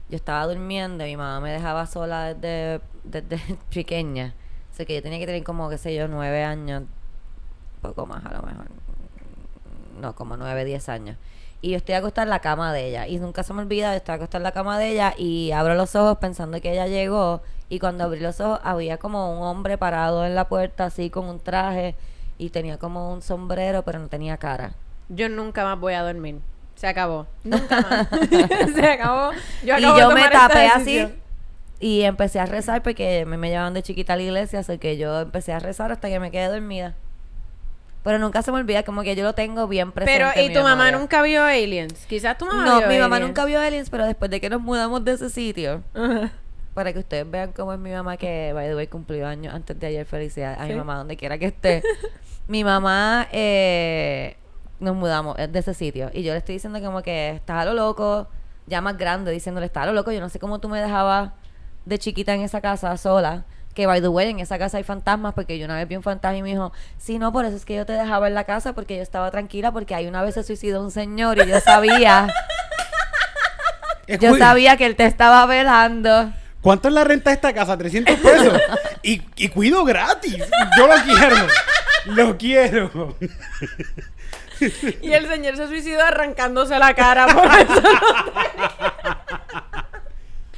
Yo 0.08 0.16
estaba 0.16 0.46
durmiendo 0.46 1.04
y 1.04 1.10
mi 1.10 1.16
mamá 1.16 1.40
me 1.40 1.50
dejaba 1.50 1.86
sola 1.86 2.34
desde, 2.34 2.80
desde 3.04 3.38
pequeña. 3.74 4.34
O 4.72 4.76
sea 4.76 4.86
que 4.86 4.94
yo 4.94 5.02
tenía 5.02 5.18
que 5.18 5.26
tener 5.26 5.44
como, 5.44 5.68
qué 5.70 5.78
sé 5.78 5.94
yo, 5.94 6.08
nueve 6.08 6.44
años. 6.44 6.82
Poco 7.80 8.06
más 8.06 8.24
a 8.24 8.32
lo 8.32 8.42
mejor. 8.42 8.66
No, 10.00 10.14
como 10.14 10.36
nueve, 10.36 10.64
diez 10.64 10.88
años. 10.88 11.16
Y 11.62 11.70
yo 11.70 11.76
estoy 11.78 11.94
acostada 11.94 12.24
en 12.24 12.30
la 12.30 12.40
cama 12.40 12.72
de 12.72 12.88
ella. 12.88 13.06
Y 13.06 13.18
nunca 13.18 13.42
se 13.42 13.54
me 13.54 13.62
olvida, 13.62 13.92
yo 13.92 13.96
estoy 13.96 14.16
acostada 14.16 14.40
en 14.40 14.42
la 14.42 14.52
cama 14.52 14.78
de 14.78 14.90
ella 14.90 15.14
y 15.16 15.52
abro 15.52 15.74
los 15.74 15.94
ojos 15.96 16.18
pensando 16.18 16.60
que 16.60 16.72
ella 16.72 16.86
llegó. 16.86 17.40
Y 17.70 17.79
cuando 17.79 18.04
abrí 18.04 18.20
los 18.20 18.40
ojos 18.40 18.60
había 18.62 18.98
como 18.98 19.38
un 19.38 19.46
hombre 19.46 19.79
parado 19.79 20.26
en 20.26 20.35
la 20.35 20.46
puerta 20.46 20.87
así 20.87 21.08
con 21.08 21.26
un 21.26 21.40
traje 21.40 21.94
y 22.37 22.50
tenía 22.50 22.79
como 22.79 23.12
un 23.12 23.22
sombrero 23.22 23.83
pero 23.83 23.98
no 23.98 24.08
tenía 24.08 24.37
cara. 24.37 24.74
Yo 25.08 25.29
nunca 25.29 25.64
más 25.64 25.79
voy 25.79 25.94
a 25.94 26.02
dormir. 26.02 26.40
Se 26.77 26.87
acabó. 26.87 27.27
Nunca 27.44 27.81
más. 27.81 28.08
Se 28.75 28.87
acabó. 28.87 29.31
Yo 29.64 29.79
y 29.79 29.85
acabo 29.85 29.94
de 29.94 30.00
yo 30.00 30.08
me 30.08 30.14
tomar 30.14 30.33
esta 30.33 30.48
tapé 30.48 30.66
así 30.66 31.08
y 31.81 32.02
empecé 32.02 32.40
a 32.40 32.46
rezar 32.46 32.83
porque 32.83 33.25
me, 33.27 33.37
me 33.37 33.48
llevaban 33.50 33.75
de 33.75 33.83
chiquita 33.83 34.14
a 34.14 34.16
la 34.16 34.22
iglesia, 34.22 34.60
así 34.60 34.79
que 34.79 34.96
yo 34.96 35.20
empecé 35.20 35.52
a 35.52 35.58
rezar 35.58 35.92
hasta 35.92 36.08
que 36.08 36.18
me 36.20 36.31
quedé 36.31 36.48
dormida. 36.48 36.94
Pero 38.02 38.18
nunca 38.18 38.42
se 38.42 38.52
me 38.52 38.58
olvida, 38.58 38.83
como 38.83 39.02
que 39.02 39.16
yo 39.16 39.25
lo 39.25 39.35
tengo 39.35 39.66
bien 39.66 39.90
presente. 39.92 40.25
Pero, 40.35 40.46
¿y 40.46 40.52
tu 40.52 40.60
mamá 40.60 40.77
memoria. 40.85 40.98
nunca 40.98 41.22
vio 41.22 41.42
Aliens? 41.44 42.04
Quizás 42.06 42.37
tu 42.37 42.44
mamá 42.44 42.64
No, 42.64 42.79
vio 42.81 42.88
mi 42.88 42.98
mamá 42.98 43.16
Aliens. 43.16 43.29
nunca 43.31 43.44
vio 43.46 43.60
Aliens, 43.60 43.88
pero 43.88 44.04
después 44.04 44.31
de 44.31 44.40
que 44.42 44.50
nos 44.50 44.60
mudamos 44.60 45.02
de 45.06 45.12
ese 45.12 45.31
sitio, 45.31 45.83
para 46.75 46.92
que 46.92 46.98
ustedes 46.98 47.31
vean 47.31 47.52
cómo 47.52 47.72
es 47.72 47.79
mi 47.79 47.92
mamá, 47.92 48.18
que 48.18 48.52
by 48.52 48.68
the 48.68 48.75
way 48.77 48.87
cumplió 48.88 49.27
años 49.27 49.54
antes 49.54 49.79
de 49.81 49.87
ayer, 49.87 50.04
felicidades 50.04 50.58
a 50.60 50.64
Sí. 50.66 50.72
mi 50.72 50.77
mamá, 50.79 50.96
donde 50.98 51.16
quiera 51.16 51.38
que 51.38 51.46
esté. 51.46 51.83
mi 52.46 52.62
mamá, 52.62 53.27
eh, 53.33 54.37
nos 54.81 54.94
mudamos 54.94 55.38
eh, 55.38 55.48
de 55.48 55.58
ese 55.58 55.75
sitio, 55.75 56.10
y 56.12 56.22
yo 56.22 56.33
le 56.33 56.38
estoy 56.38 56.54
diciendo 56.54 56.81
como 56.81 57.02
que 57.02 57.31
estás 57.31 57.62
a 57.62 57.64
lo 57.64 57.75
loco, 57.75 58.29
ya 58.66 58.81
más 58.81 58.96
grande, 58.96 59.31
diciéndole, 59.31 59.66
estás 59.66 59.85
a 59.85 59.87
lo 59.87 59.92
loco, 59.92 60.10
yo 60.12 60.20
no 60.20 60.29
sé 60.29 60.38
cómo 60.38 60.58
tú 60.60 60.68
me 60.68 60.81
dejabas 60.81 61.33
de 61.85 61.98
chiquita 61.98 62.35
en 62.35 62.42
esa 62.42 62.60
casa 62.60 62.96
sola. 62.96 63.44
Que 63.75 63.87
by 63.87 64.00
the 64.00 64.08
way, 64.08 64.31
en 64.31 64.38
esa 64.38 64.56
casa 64.56 64.79
hay 64.79 64.85
fantasmas, 64.85 65.35
porque 65.35 65.58
yo 65.58 65.64
una 65.64 65.75
vez 65.75 65.88
vi 65.88 65.96
un 65.96 66.02
fantasma 66.02 66.38
y 66.38 66.42
me 66.42 66.50
dijo, 66.50 66.72
sí, 66.96 67.18
no, 67.18 67.33
por 67.33 67.44
eso 67.44 67.56
es 67.56 67.64
que 67.64 67.75
yo 67.75 67.85
te 67.85 67.92
dejaba 67.92 68.29
en 68.29 68.35
la 68.35 68.44
casa, 68.44 68.72
porque 68.72 68.96
yo 68.96 69.02
estaba 69.02 69.31
tranquila, 69.33 69.72
porque 69.72 69.96
ahí 69.96 70.06
una 70.06 70.22
vez 70.22 70.35
se 70.35 70.44
suicidó 70.44 70.81
un 70.81 70.92
señor 70.92 71.38
y 71.38 71.48
yo 71.48 71.58
sabía, 71.60 72.29
Es 74.06 74.18
yo 74.20 74.37
sabía 74.37 74.77
que 74.77 74.87
él 74.87 74.94
te 74.94 75.06
estaba 75.06 75.44
velando. 75.46 76.33
¿Cuánto 76.60 76.88
es 76.88 76.94
la 76.94 77.02
renta 77.02 77.31
de 77.31 77.35
esta 77.35 77.52
casa? 77.52 77.77
300 77.77 78.16
pesos. 78.16 78.60
y, 79.02 79.20
y 79.37 79.48
cuido 79.48 79.85
gratis. 79.85 80.38
Yo 80.79 80.87
lo 80.87 80.94
quiero. 81.02 81.37
Lo 82.06 82.38
quiero. 82.38 83.16
Y 85.02 85.13
el 85.13 85.29
señor 85.29 85.57
se 85.57 85.67
suicidó 85.69 86.02
arrancándose 86.02 86.79
la 86.79 86.94
cara 86.94 87.27
por 87.27 87.44
eso. 87.46 87.83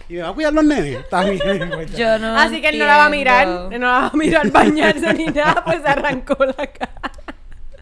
Y 0.09 0.15
me 0.15 0.23
va 0.23 0.29
a 0.29 0.33
cuidar 0.35 0.53
los 0.53 0.65
nenes. 0.65 1.01
Está 1.01 1.25
bien. 1.25 1.71
pues. 1.75 1.93
Yo 1.97 2.19
no 2.19 2.39
Así 2.39 2.61
que 2.61 2.69
él 2.69 2.79
no 2.79 2.87
la 2.87 2.97
va 2.97 3.07
a 3.07 3.11
mirar, 3.11 3.49
entiendo. 3.49 3.79
no 3.79 3.87
la 3.93 3.99
va 4.01 4.07
a 4.07 4.17
mirar 4.17 4.51
bañarse 4.51 5.15
ni 5.15 5.27
nada, 5.27 5.65
pues 5.65 5.83
se 5.83 5.89
arrancó 5.89 6.37
la 6.45 6.67
cara. 6.67 7.11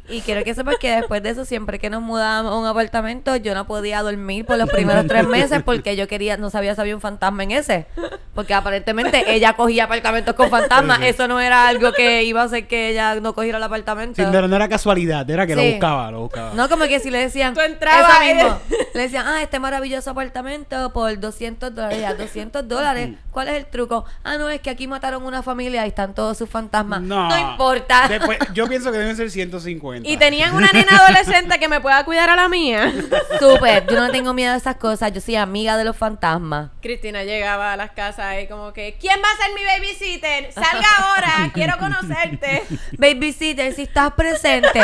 Y 0.09 0.21
quiero 0.21 0.45
que 0.45 0.55
sepas 0.55 0.77
que 0.79 0.91
después 0.95 1.23
de 1.23 1.31
eso, 1.31 1.45
siempre 1.45 1.79
que 1.79 1.89
nos 1.89 2.03
mudábamos 2.03 2.53
a 2.53 2.59
un 2.59 2.67
apartamento, 2.67 3.37
yo 3.37 3.55
no 3.55 3.67
podía 3.67 4.03
dormir 4.03 4.45
por 4.45 4.59
los 4.59 4.69
primeros 4.69 5.07
tres 5.07 5.27
meses 5.27 5.63
porque 5.65 5.97
yo 5.97 6.07
quería, 6.09 6.37
no 6.37 6.51
sabía 6.51 6.75
si 6.75 6.81
había 6.81 6.95
un 6.95 7.01
fantasma 7.01 7.43
en 7.43 7.53
ese. 7.53 7.87
Porque 8.35 8.53
aparentemente 8.53 9.33
ella 9.33 9.55
cogía 9.55 9.85
apartamentos 9.85 10.35
con 10.35 10.51
fantasmas. 10.51 11.01
Eso 11.03 11.27
no 11.29 11.41
era 11.41 11.69
algo 11.69 11.93
que 11.93 12.25
iba 12.25 12.43
a 12.43 12.45
hacer 12.45 12.67
que 12.67 12.91
ella 12.91 13.15
no 13.21 13.35
cogiera 13.35 13.59
el 13.59 13.65
apartamento. 13.65 14.23
Sí, 14.23 14.29
no, 14.31 14.47
no 14.47 14.57
era 14.57 14.69
casualidad, 14.69 15.29
era 15.31 15.47
que 15.47 15.57
lo 15.57 15.63
buscaba, 15.63 16.11
lo 16.11 16.21
buscaba. 16.21 16.53
No, 16.55 16.69
como 16.69 16.85
que 16.85 17.01
si 17.01 17.11
le 17.11 17.19
decían. 17.19 17.55
Tú 17.55 17.61
entrabas 17.61 18.21
mismo. 18.21 18.59
Le 18.95 19.03
decían, 19.03 19.27
ah, 19.27 19.43
este 19.43 19.59
maravilloso 19.59 20.11
apartamento 20.11 20.93
por 20.93 21.19
200 21.19 21.75
dólares. 21.75 22.01
Ya, 22.01 22.15
200 22.15 22.69
dólares. 22.69 23.11
¿Cuál 23.31 23.49
es 23.49 23.55
el 23.55 23.67
truco? 23.67 24.05
Ah, 24.23 24.37
no, 24.37 24.49
es 24.49 24.61
que 24.61 24.71
aquí 24.71 24.87
mataron 24.87 25.25
una 25.25 25.43
familia 25.43 25.85
y 25.87 25.89
están 25.89 26.15
todos 26.15 26.37
sus 26.37 26.49
fantasmas. 26.49 27.01
No, 27.01 27.29
importa. 27.51 28.07
Después, 28.09 28.39
yo 28.53 28.69
pienso 28.69 28.93
que 28.93 28.99
deben 28.99 29.17
ser 29.17 29.31
150. 29.31 30.04
Y 30.05 30.17
tenían 30.17 30.55
una 30.55 30.71
nena 30.73 30.99
adolescente 30.99 31.59
que 31.59 31.69
me 31.69 31.81
pueda 31.81 32.05
cuidar 32.05 32.31
a 32.31 32.37
la 32.37 32.49
mía. 32.49 32.93
Súper, 33.41 33.87
yo 33.87 34.01
no 34.01 34.11
tengo 34.11 34.35
miedo 34.35 34.53
a 34.53 34.57
esas 34.57 34.77
cosas. 34.77 35.13
Yo 35.13 35.21
soy 35.21 35.37
amiga 35.37 35.77
de 35.77 35.85
los 35.85 35.97
fantasmas. 35.97 36.71
Cristina 36.81 37.25
llegaba 37.25 37.73
a 37.73 37.77
las 37.77 37.93
casas 37.93 38.43
y 38.43 38.47
como 38.47 38.73
que, 38.73 38.97
¿quién 39.01 39.19
va 39.23 39.29
a 39.31 39.37
ser 39.37 39.55
mi 39.55 39.65
babysitter? 39.65 40.53
Salga 40.53 40.89
ahora, 40.99 41.51
quiero 41.53 41.79
conocerte. 41.79 42.65
Babysitter, 42.99 43.75
si 43.75 43.83
estás 43.83 44.13
presente, 44.13 44.81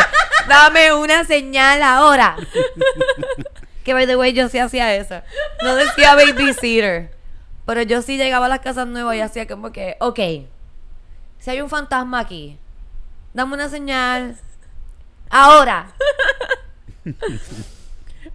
dame 0.49 0.93
una 0.93 1.25
señal 1.25 1.83
ahora. 1.83 2.37
Que 3.85 3.95
by 3.95 4.07
the 4.07 4.17
way, 4.17 4.33
yo 4.33 4.49
sí 4.49 4.59
hacía 4.59 4.95
eso. 4.95 5.23
No 5.63 5.75
decía 5.75 6.15
babysitter. 6.15 7.11
Pero 7.67 7.83
yo 7.83 8.03
sí 8.03 8.17
llegaba 8.17 8.47
a 8.47 8.49
las 8.49 8.61
casas 8.61 8.87
nuevas 8.87 9.17
y 9.17 9.21
hacía 9.21 9.47
como 9.47 9.71
que, 9.73 9.97
ok, 10.01 10.19
si 11.39 11.51
hay 11.51 11.61
un 11.61 11.71
fantasma 11.71 12.19
aquí, 12.19 12.59
dame 13.33 13.55
una 13.55 13.69
señal. 13.69 14.37
Ahora. 15.31 15.87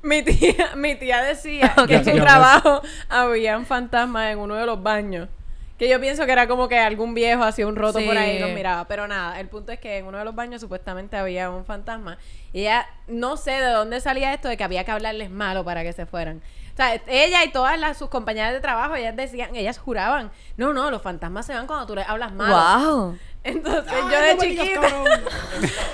Mi 0.02 0.22
tía, 0.22 0.76
mi 0.76 0.96
tía 0.96 1.22
decía 1.24 1.74
que 1.88 1.96
en 1.96 2.06
su 2.06 2.12
trabajo 2.12 2.82
habían 3.10 3.66
fantasmas 3.66 4.32
en 4.32 4.39
uno 4.39 4.56
de 4.56 4.66
los 4.66 4.82
baños. 4.82 5.30
Que 5.78 5.89
yo 5.89 6.00
pienso 6.00 6.26
que 6.26 6.32
era 6.32 6.48
como 6.48 6.70
que 6.70 6.80
algún 6.80 7.14
viejo 7.14 7.43
hacía 7.43 7.68
un 7.68 7.76
roto 7.76 8.00
por 8.00 8.18
ahí 8.18 8.38
y 8.38 8.39
los 8.39 8.52
miraba. 8.52 8.88
Pero 8.88 9.08
nada, 9.08 9.39
el 9.39 9.50
punto 9.50 9.72
es 9.72 9.80
que 9.80 9.98
en 9.98 10.06
uno 10.06 10.20
de 10.20 10.24
los 10.24 10.34
baños 10.34 10.62
supuestamente 10.62 11.18
había 11.18 11.50
un 11.50 11.66
fantasma. 11.66 12.18
Y 12.54 12.62
ella, 12.62 12.88
no 13.08 13.36
sé 13.36 13.52
de 13.52 13.72
dónde 13.72 14.00
salía 14.00 14.34
esto 14.34 14.48
de 14.48 14.58
que 14.58 14.64
había 14.64 14.86
que 14.86 14.91
hablarles 14.91 15.32
malo 15.32 15.66
para 15.66 15.84
que 15.84 15.91
se 15.91 16.06
fueran. 16.06 16.41
O 16.74 16.78
sea, 16.78 17.02
ella 17.08 17.43
y 17.43 17.52
todas 17.52 17.80
las, 17.80 17.98
sus 17.98 18.10
compañeras 18.10 18.54
de 18.54 18.60
trabajo, 18.60 18.96
ellas 18.96 19.16
decían, 19.16 19.56
ellas 19.56 19.78
juraban, 19.78 20.32
no, 20.56 20.72
no, 20.72 20.91
los 20.91 21.02
fantasmas 21.02 21.46
se 21.46 21.54
van 21.54 21.68
cuando 21.68 21.86
tú 21.88 21.96
les 21.96 22.08
hablas 22.08 22.32
malo. 22.34 22.56
Wow. 22.56 23.18
Entonces 23.46 23.93
Ay, 23.93 24.04
yo 24.12 24.22
de 24.22 24.36
no 24.36 24.41
digas 24.41 24.66
chiquita, 24.66 24.82
cabrón. 24.82 25.22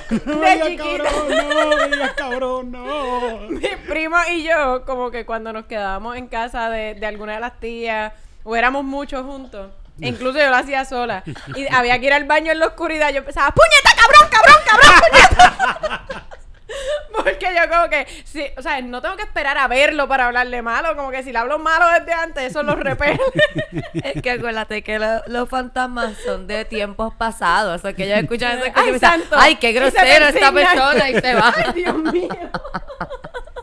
No 0.25 0.39
de 0.39 0.51
digas 0.55 0.67
chiquita. 0.67 1.03
cabrón, 1.03 1.49
no 1.49 1.87
digas 1.87 2.11
cabrón, 2.13 2.71
no. 2.71 3.39
mi 3.49 3.67
primo 3.87 4.15
y 4.31 4.43
yo, 4.43 4.85
como 4.85 5.11
que 5.11 5.25
cuando 5.25 5.51
nos 5.51 5.65
quedábamos 5.65 6.15
en 6.15 6.27
casa 6.27 6.69
de, 6.69 6.95
de 6.95 7.05
alguna 7.05 7.33
de 7.33 7.39
las 7.41 7.59
tías, 7.59 8.13
o 8.43 8.55
éramos 8.55 8.85
muchos 8.85 9.25
juntos, 9.25 9.69
incluso 9.99 10.39
yo 10.39 10.49
lo 10.49 10.55
hacía 10.55 10.85
sola, 10.85 11.23
y 11.55 11.67
había 11.73 11.99
que 11.99 12.05
ir 12.07 12.13
al 12.13 12.23
baño 12.23 12.51
en 12.53 12.59
la 12.59 12.67
oscuridad, 12.67 13.11
yo 13.11 13.17
empezaba, 13.19 13.51
¡puñeta, 13.51 13.91
cabrón, 14.01 14.29
cabrón, 14.31 14.57
cabrón, 14.65 15.01
puñeta! 15.11 16.27
Porque 17.15 17.47
yo 17.55 17.69
como 17.69 17.89
que, 17.89 18.05
sí, 18.23 18.45
o 18.57 18.61
sea, 18.61 18.81
no 18.81 19.01
tengo 19.01 19.15
que 19.17 19.23
esperar 19.23 19.57
a 19.57 19.67
verlo 19.67 20.07
para 20.07 20.27
hablarle 20.27 20.61
malo, 20.61 20.95
como 20.95 21.11
que 21.11 21.23
si 21.23 21.31
le 21.31 21.37
hablo 21.39 21.59
malo 21.59 21.85
desde 21.99 22.13
antes, 22.13 22.43
eso 22.43 22.63
lo 22.63 22.75
repele. 22.75 23.19
Es 23.93 24.21
que 24.21 24.31
acuérdate 24.31 24.81
que 24.83 24.97
lo- 24.99 25.21
los 25.27 25.47
fantasmas 25.49 26.15
son 26.25 26.47
de 26.47 26.65
tiempos 26.65 27.13
pasados. 27.15 27.75
O 27.75 27.79
sea, 27.81 27.93
que 27.93 28.05
ellos 28.05 28.19
escuchan 28.19 28.59
esas 28.59 28.69
cosas 28.73 28.83
y 28.85 28.89
¡Ay, 28.89 28.89
piensan, 28.99 29.19
santo! 29.21 29.35
ay, 29.39 29.55
qué 29.55 29.71
grosero 29.73 30.25
esta 30.27 30.51
persona 30.51 31.09
y 31.09 31.19
se 31.19 31.35
va. 31.35 31.53
Ay, 31.65 31.73
Dios 31.73 31.95
mío. 31.97 32.29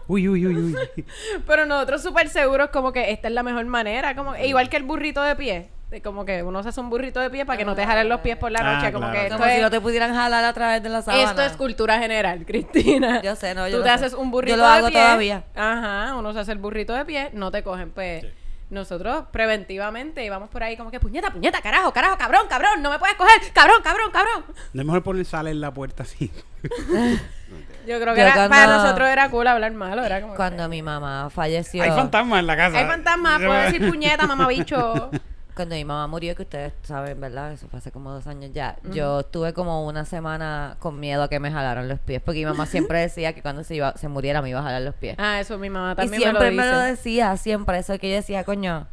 Uy, 0.06 0.28
uy, 0.28 0.46
uy, 0.46 0.56
uy. 0.56 1.04
Pero 1.46 1.66
nosotros 1.66 2.02
súper 2.02 2.28
seguros 2.28 2.70
como 2.70 2.92
que 2.92 3.10
esta 3.10 3.28
es 3.28 3.34
la 3.34 3.42
mejor 3.42 3.64
manera, 3.66 4.14
como 4.14 4.34
igual 4.36 4.68
que 4.70 4.76
el 4.78 4.82
burrito 4.84 5.22
de 5.22 5.36
pie. 5.36 5.70
De 5.90 6.02
Como 6.02 6.24
que 6.26 6.42
uno 6.42 6.62
se 6.62 6.68
hace 6.68 6.80
un 6.80 6.90
burrito 6.90 7.18
de 7.20 7.30
pie 7.30 7.46
para 7.46 7.56
que 7.56 7.64
no 7.64 7.74
te 7.74 7.86
jalen 7.86 8.08
los 8.10 8.20
pies 8.20 8.36
por 8.36 8.50
la 8.52 8.60
Ah, 8.60 8.74
noche. 8.74 8.92
como 8.92 9.06
claro. 9.06 9.18
que 9.20 9.26
esto 9.26 9.38
Como 9.38 9.50
si 9.50 9.60
no 9.60 9.70
te 9.70 9.80
pudieran 9.80 10.14
jalar 10.14 10.44
a 10.44 10.52
través 10.52 10.82
de 10.82 10.88
la 10.90 11.00
sábana. 11.02 11.24
esto 11.24 11.42
es 11.42 11.52
cultura 11.56 11.98
general, 11.98 12.44
Cristina. 12.46 13.22
Yo 13.22 13.34
sé, 13.36 13.54
no, 13.54 13.66
yo 13.68 13.78
Tú 13.78 13.82
te 13.84 13.88
sé. 13.88 13.94
haces 13.94 14.12
un 14.12 14.30
burrito 14.30 14.56
Yo 14.56 14.62
lo 14.62 14.68
de 14.68 14.76
hago 14.78 14.88
pie. 14.88 14.96
todavía. 15.00 15.44
Ajá, 15.56 16.14
uno 16.16 16.32
se 16.34 16.40
hace 16.40 16.52
el 16.52 16.58
burrito 16.58 16.92
de 16.94 17.04
pie, 17.06 17.30
no 17.32 17.50
te 17.50 17.62
cogen. 17.62 17.90
Pues 17.90 18.26
nosotros 18.70 19.24
preventivamente 19.32 20.22
íbamos 20.22 20.50
por 20.50 20.62
ahí 20.62 20.76
como 20.76 20.90
que 20.90 21.00
puñeta, 21.00 21.30
puñeta, 21.30 21.62
carajo, 21.62 21.90
carajo, 21.90 22.18
cabrón, 22.18 22.42
cabrón, 22.50 22.82
no 22.82 22.90
me 22.90 22.98
puedes 22.98 23.16
coger, 23.16 23.40
cabrón, 23.54 23.80
cabrón, 23.82 24.10
cabrón. 24.12 24.44
No 24.74 24.82
es 24.82 24.86
mejor 24.86 25.02
poner 25.02 25.24
sal 25.24 25.46
en 25.48 25.58
la 25.62 25.72
puerta 25.72 26.02
así. 26.02 26.30
Yo 27.86 27.98
creo 27.98 28.12
que 28.14 28.20
Yo 28.20 28.26
era- 28.26 28.34
cuando- 28.34 28.50
para 28.50 28.66
nosotros 28.66 29.08
era 29.08 29.30
cool 29.30 29.46
hablar 29.46 29.72
malo. 29.72 30.04
Era 30.04 30.20
como 30.20 30.34
que- 30.34 30.36
Cuando 30.36 30.68
mi 30.68 30.82
mamá 30.82 31.30
falleció. 31.30 31.82
Hay 31.82 31.90
fantasmas 31.92 32.40
en 32.40 32.46
la 32.46 32.56
casa. 32.58 32.78
Hay 32.78 32.84
fantasmas, 32.84 33.38
puedo 33.38 33.54
decir 33.54 33.88
puñeta, 33.88 34.26
mamabicho. 34.26 35.10
Cuando 35.58 35.74
mi 35.74 35.84
mamá 35.84 36.06
murió, 36.06 36.36
que 36.36 36.42
ustedes 36.42 36.72
saben, 36.82 37.20
¿verdad? 37.20 37.50
Eso 37.50 37.66
fue 37.66 37.80
hace 37.80 37.90
como 37.90 38.12
dos 38.12 38.28
años 38.28 38.52
ya. 38.54 38.76
Yo 38.92 39.24
tuve 39.24 39.52
como 39.52 39.88
una 39.88 40.04
semana 40.04 40.76
con 40.78 41.00
miedo 41.00 41.24
a 41.24 41.28
que 41.28 41.40
me 41.40 41.50
jalaran 41.50 41.88
los 41.88 41.98
pies. 41.98 42.22
Porque 42.24 42.38
mi 42.38 42.44
mamá 42.44 42.64
siempre 42.66 43.00
decía 43.00 43.32
que 43.32 43.42
cuando 43.42 43.64
se, 43.64 43.74
iba, 43.74 43.96
se 43.96 44.06
muriera 44.06 44.40
me 44.40 44.50
iba 44.50 44.60
a 44.60 44.62
jalar 44.62 44.82
los 44.82 44.94
pies. 44.94 45.16
Ah, 45.18 45.40
eso 45.40 45.58
mi 45.58 45.68
mamá 45.68 45.94
y 45.94 45.96
también 45.96 46.22
siempre 46.22 46.52
me 46.52 46.64
lo 46.64 46.78
dice. 46.78 46.90
decía, 46.90 47.36
siempre. 47.36 47.76
Eso 47.76 47.98
que 47.98 48.08
yo 48.08 48.14
decía, 48.14 48.44
coño. 48.44 48.86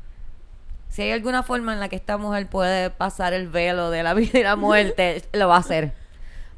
Si 0.89 1.03
hay 1.03 1.11
alguna 1.11 1.43
forma 1.43 1.71
en 1.71 1.79
la 1.79 1.87
que 1.87 1.97
esta 1.97 2.17
mujer 2.17 2.47
puede 2.47 2.89
pasar 2.89 3.33
el 3.33 3.47
velo 3.47 3.91
de 3.91 4.01
la 4.01 4.13
vida 4.15 4.39
y 4.39 4.41
la 4.41 4.55
muerte, 4.55 5.21
lo 5.33 5.47
va 5.47 5.57
a 5.57 5.59
hacer. 5.59 5.93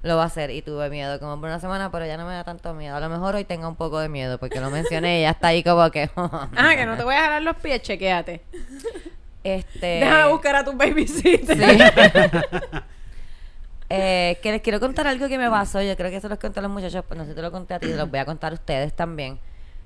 Lo 0.04 0.16
va 0.16 0.24
a 0.24 0.28
hacer. 0.28 0.52
Y 0.52 0.62
tuve 0.62 0.90
miedo 0.90 1.20
como 1.20 1.38
por 1.38 1.50
una 1.50 1.60
semana, 1.60 1.92
pero 1.92 2.06
ya 2.06 2.16
no 2.16 2.26
me 2.26 2.34
da 2.34 2.46
tanto 2.46 2.74
miedo. 2.74 2.96
A 2.96 3.02
lo 3.02 3.10
mejor 3.10 3.36
hoy 3.36 3.44
tenga 3.44 3.68
un 3.68 3.76
poco 3.76 4.00
de 4.00 4.08
miedo 4.08 4.38
porque 4.38 4.62
lo 4.62 4.70
mencioné 4.70 5.20
y 5.20 5.22
ya 5.24 5.32
está 5.32 5.50
ahí 5.50 5.64
como 5.64 5.92
que. 5.92 6.10
Ah, 6.16 6.76
que 6.78 6.86
no 6.86 6.96
te 6.96 7.04
voy 7.04 7.16
a 7.16 7.24
jalar 7.24 7.42
los 7.42 7.58
pies, 7.58 7.82
chequéate. 7.82 8.46
Este. 9.48 10.00
Déjame 10.00 10.32
buscar 10.32 10.56
a 10.56 10.64
tu 10.64 10.74
babysitter. 10.74 11.58
Sí. 11.58 11.78
Eh, 13.90 14.38
que 14.42 14.52
les 14.52 14.62
quiero 14.62 14.82
contar 14.82 15.08
algo 15.08 15.30
que 15.30 15.38
me 15.38 15.50
pasó. 15.50 15.82
Yo 15.82 15.96
creo 15.96 16.10
que 16.10 16.18
eso 16.18 16.28
los 16.28 16.40
conté 16.40 16.60
a 16.60 16.64
los 16.64 16.70
muchachos, 16.70 17.06
pero 17.08 17.20
no 17.20 17.24
sé 17.24 17.32
si 17.32 17.36
te 17.38 17.42
lo 17.42 17.54
conté 17.54 17.74
a 17.74 17.80
ti, 17.80 17.88
los 17.94 18.10
voy 18.10 18.20
a 18.20 18.26
contar 18.26 18.52
a 18.52 18.56
ustedes 18.56 18.94
también. 18.94 19.40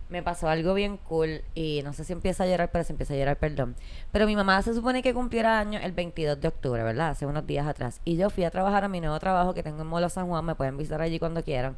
Me 0.10 0.24
pasó 0.24 0.50
algo 0.50 0.74
bien 0.74 0.98
cool 0.98 1.44
y 1.54 1.82
no 1.84 1.94
sé 1.94 2.04
si 2.04 2.12
empieza 2.12 2.44
a 2.44 2.48
llorar, 2.48 2.72
pero 2.72 2.84
si 2.84 2.94
empieza 2.94 3.14
a 3.14 3.18
llorar, 3.18 3.38
perdón. 3.38 3.76
Pero 4.12 4.26
mi 4.26 4.36
mamá 4.36 4.60
se 4.64 4.74
supone 4.74 5.04
que 5.04 5.14
cumpliera 5.14 5.60
años 5.60 5.84
el 5.86 5.92
22 5.92 6.42
de 6.42 6.48
octubre, 6.48 6.82
¿verdad? 6.82 7.10
Hace 7.12 7.28
unos 7.28 7.46
días 7.46 7.68
atrás. 7.68 8.02
Y 8.04 8.18
yo 8.18 8.32
fui 8.32 8.44
a 8.44 8.50
trabajar 8.50 8.84
a 8.84 8.88
mi 8.88 9.02
nuevo 9.02 9.20
trabajo 9.20 9.54
que 9.54 9.62
tengo 9.62 9.84
en 9.84 9.88
Molo 9.88 10.10
San 10.10 10.28
Juan, 10.28 10.44
me 10.46 10.56
pueden 10.56 10.78
visitar 10.78 11.00
allí 11.00 11.20
cuando 11.20 11.44
quieran. 11.44 11.78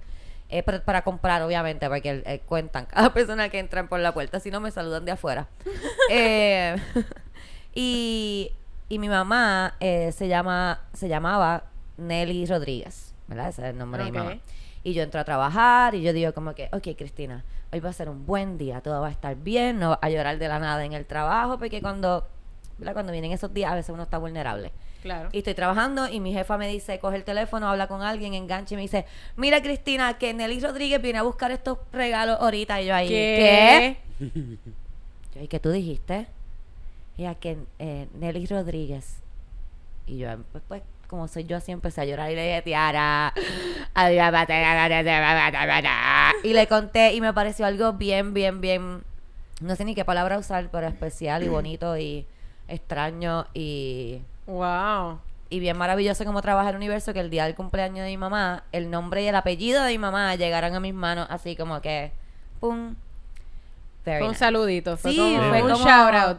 Eh, 0.49 0.61
para 0.61 1.01
comprar, 1.01 1.41
obviamente, 1.41 1.87
porque 1.89 2.21
eh, 2.25 2.41
cuentan 2.45 2.85
cada 2.89 3.13
persona 3.13 3.49
que 3.49 3.59
entran 3.59 3.87
por 3.87 3.99
la 3.99 4.13
puerta, 4.13 4.39
si 4.39 4.51
no 4.51 4.59
me 4.59 4.71
saludan 4.71 5.05
de 5.05 5.11
afuera. 5.11 5.47
Eh, 6.09 6.75
y, 7.73 8.51
y 8.89 8.99
mi 8.99 9.09
mamá 9.09 9.75
eh, 9.79 10.11
se 10.11 10.27
llama 10.27 10.81
se 10.93 11.07
llamaba 11.07 11.63
Nelly 11.97 12.45
Rodríguez, 12.45 13.13
¿verdad? 13.27 13.49
Ese 13.49 13.61
es 13.63 13.69
el 13.69 13.77
nombre 13.77 14.03
de 14.03 14.11
mi 14.11 14.17
mamá. 14.17 14.37
Y 14.83 14.93
yo 14.93 15.03
entro 15.03 15.21
a 15.21 15.23
trabajar 15.23 15.95
y 15.95 16.01
yo 16.01 16.11
digo 16.11 16.33
como 16.33 16.53
que, 16.55 16.69
ok, 16.73 16.89
Cristina, 16.97 17.45
hoy 17.71 17.79
va 17.79 17.89
a 17.89 17.93
ser 17.93 18.09
un 18.09 18.25
buen 18.25 18.57
día, 18.57 18.81
todo 18.81 18.99
va 19.01 19.07
a 19.07 19.11
estar 19.11 19.35
bien, 19.35 19.79
no 19.79 19.91
vas 19.91 19.99
a 20.01 20.09
llorar 20.09 20.37
de 20.37 20.47
la 20.47 20.59
nada 20.59 20.83
en 20.83 20.93
el 20.93 21.05
trabajo, 21.05 21.57
porque 21.57 21.81
cuando 21.81 22.27
¿verdad? 22.77 22.93
Cuando 22.93 23.11
vienen 23.11 23.31
esos 23.31 23.53
días, 23.53 23.71
a 23.71 23.75
veces 23.75 23.93
uno 23.93 24.03
está 24.03 24.17
vulnerable. 24.17 24.71
Claro. 25.01 25.29
Y 25.31 25.39
estoy 25.39 25.53
trabajando 25.53 26.07
y 26.07 26.19
mi 26.19 26.33
jefa 26.33 26.57
me 26.57 26.67
dice, 26.67 26.99
coge 26.99 27.17
el 27.17 27.23
teléfono, 27.23 27.69
habla 27.69 27.87
con 27.87 28.01
alguien, 28.01 28.33
engancha 28.33 28.73
y 28.73 28.77
me 28.77 28.83
dice, 28.83 29.05
mira 29.35 29.61
Cristina, 29.61 30.17
que 30.17 30.33
Nelly 30.33 30.59
Rodríguez 30.59 31.01
viene 31.01 31.19
a 31.19 31.23
buscar 31.23 31.51
estos 31.51 31.77
regalos 31.91 32.37
ahorita. 32.39 32.81
Y 32.81 32.85
yo 32.85 32.95
ahí, 32.95 33.07
¿qué? 33.09 33.97
Yo, 35.35 35.41
¿y 35.41 35.47
qué 35.47 35.59
tú 35.59 35.71
dijiste? 35.71 36.27
Ella, 37.17 37.35
que 37.35 37.57
eh, 37.79 38.07
Nelly 38.15 38.45
Rodríguez. 38.47 39.21
Y 40.07 40.17
yo, 40.17 40.29
pues, 40.51 40.63
pues, 40.67 40.81
como 41.07 41.27
soy 41.27 41.43
yo, 41.45 41.57
así 41.57 41.71
empecé 41.71 42.01
a 42.01 42.05
llorar 42.05 42.31
y 42.31 42.35
le 42.35 42.43
dije, 42.47 42.61
Tiara, 42.63 43.33
y 46.43 46.53
le 46.53 46.67
conté 46.67 47.13
y 47.13 47.21
me 47.21 47.33
pareció 47.33 47.65
algo 47.65 47.93
bien, 47.93 48.33
bien, 48.33 48.61
bien, 48.61 49.03
no 49.61 49.75
sé 49.75 49.85
ni 49.85 49.95
qué 49.95 50.05
palabra 50.05 50.37
usar, 50.37 50.69
pero 50.71 50.87
especial 50.87 51.43
y 51.43 51.47
bonito 51.49 51.97
y 51.97 52.25
extraño 52.67 53.45
y, 53.53 54.21
Wow. 54.47 55.19
y 55.49 55.59
bien 55.59 55.77
maravilloso 55.77 56.25
como 56.25 56.41
trabaja 56.41 56.71
el 56.71 56.75
universo 56.75 57.13
que 57.13 57.19
el 57.19 57.29
día 57.29 57.45
del 57.45 57.55
cumpleaños 57.55 58.03
de 58.03 58.09
mi 58.11 58.17
mamá, 58.17 58.63
el 58.71 58.89
nombre 58.89 59.23
y 59.23 59.27
el 59.27 59.35
apellido 59.35 59.83
de 59.83 59.91
mi 59.91 59.97
mamá 59.99 60.35
llegaron 60.35 60.73
a 60.75 60.79
mis 60.79 60.93
manos 60.93 61.27
así 61.29 61.55
como 61.55 61.79
que, 61.81 62.11
pum. 62.59 62.95
Very 64.05 64.19
Fue 64.19 64.29
un 64.29 64.35
saludito. 64.35 64.97
Fue 64.97 65.11
Sí, 65.11 65.17
como 65.17 65.49
fue 65.49 65.61
un 65.63 65.71
como- 65.71 65.85
shout 65.85 66.13
out. 66.15 66.37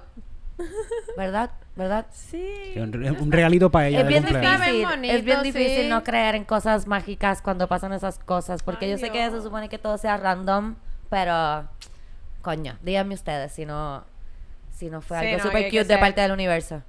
¿Verdad? 1.16 1.50
¿Verdad? 1.76 2.06
Sí. 2.12 2.72
Un, 2.76 3.16
un 3.20 3.32
regalito 3.32 3.70
para 3.70 3.88
ella 3.88 3.98
Es 4.00 4.04
de 4.04 4.08
bien 4.08 4.22
cumpleaños. 4.22 4.60
Difícil, 4.60 4.86
bonito, 4.86 5.14
es 5.14 5.24
bien 5.24 5.42
difícil 5.42 5.82
sí. 5.82 5.88
no 5.88 6.04
creer 6.04 6.34
en 6.36 6.44
cosas 6.44 6.86
mágicas 6.86 7.42
cuando 7.42 7.66
pasan 7.68 7.92
esas 7.92 8.18
cosas, 8.18 8.62
porque 8.62 8.84
Ay, 8.86 8.92
yo 8.92 8.98
sé 8.98 9.10
que 9.10 9.30
se 9.30 9.42
supone 9.42 9.68
que 9.68 9.78
todo 9.78 9.98
sea 9.98 10.16
random, 10.16 10.76
pero 11.10 11.68
coño, 12.42 12.76
díganme 12.82 13.14
ustedes 13.14 13.52
si 13.52 13.64
no 13.66 14.04
si 14.72 14.90
no 14.90 15.00
fue 15.00 15.18
Sí, 15.20 15.26
algo 15.26 15.38
no, 15.38 15.42
super 15.44 15.64
cute 15.66 15.84
de 15.84 15.98
parte 15.98 16.20
del 16.20 16.32
universo. 16.32 16.82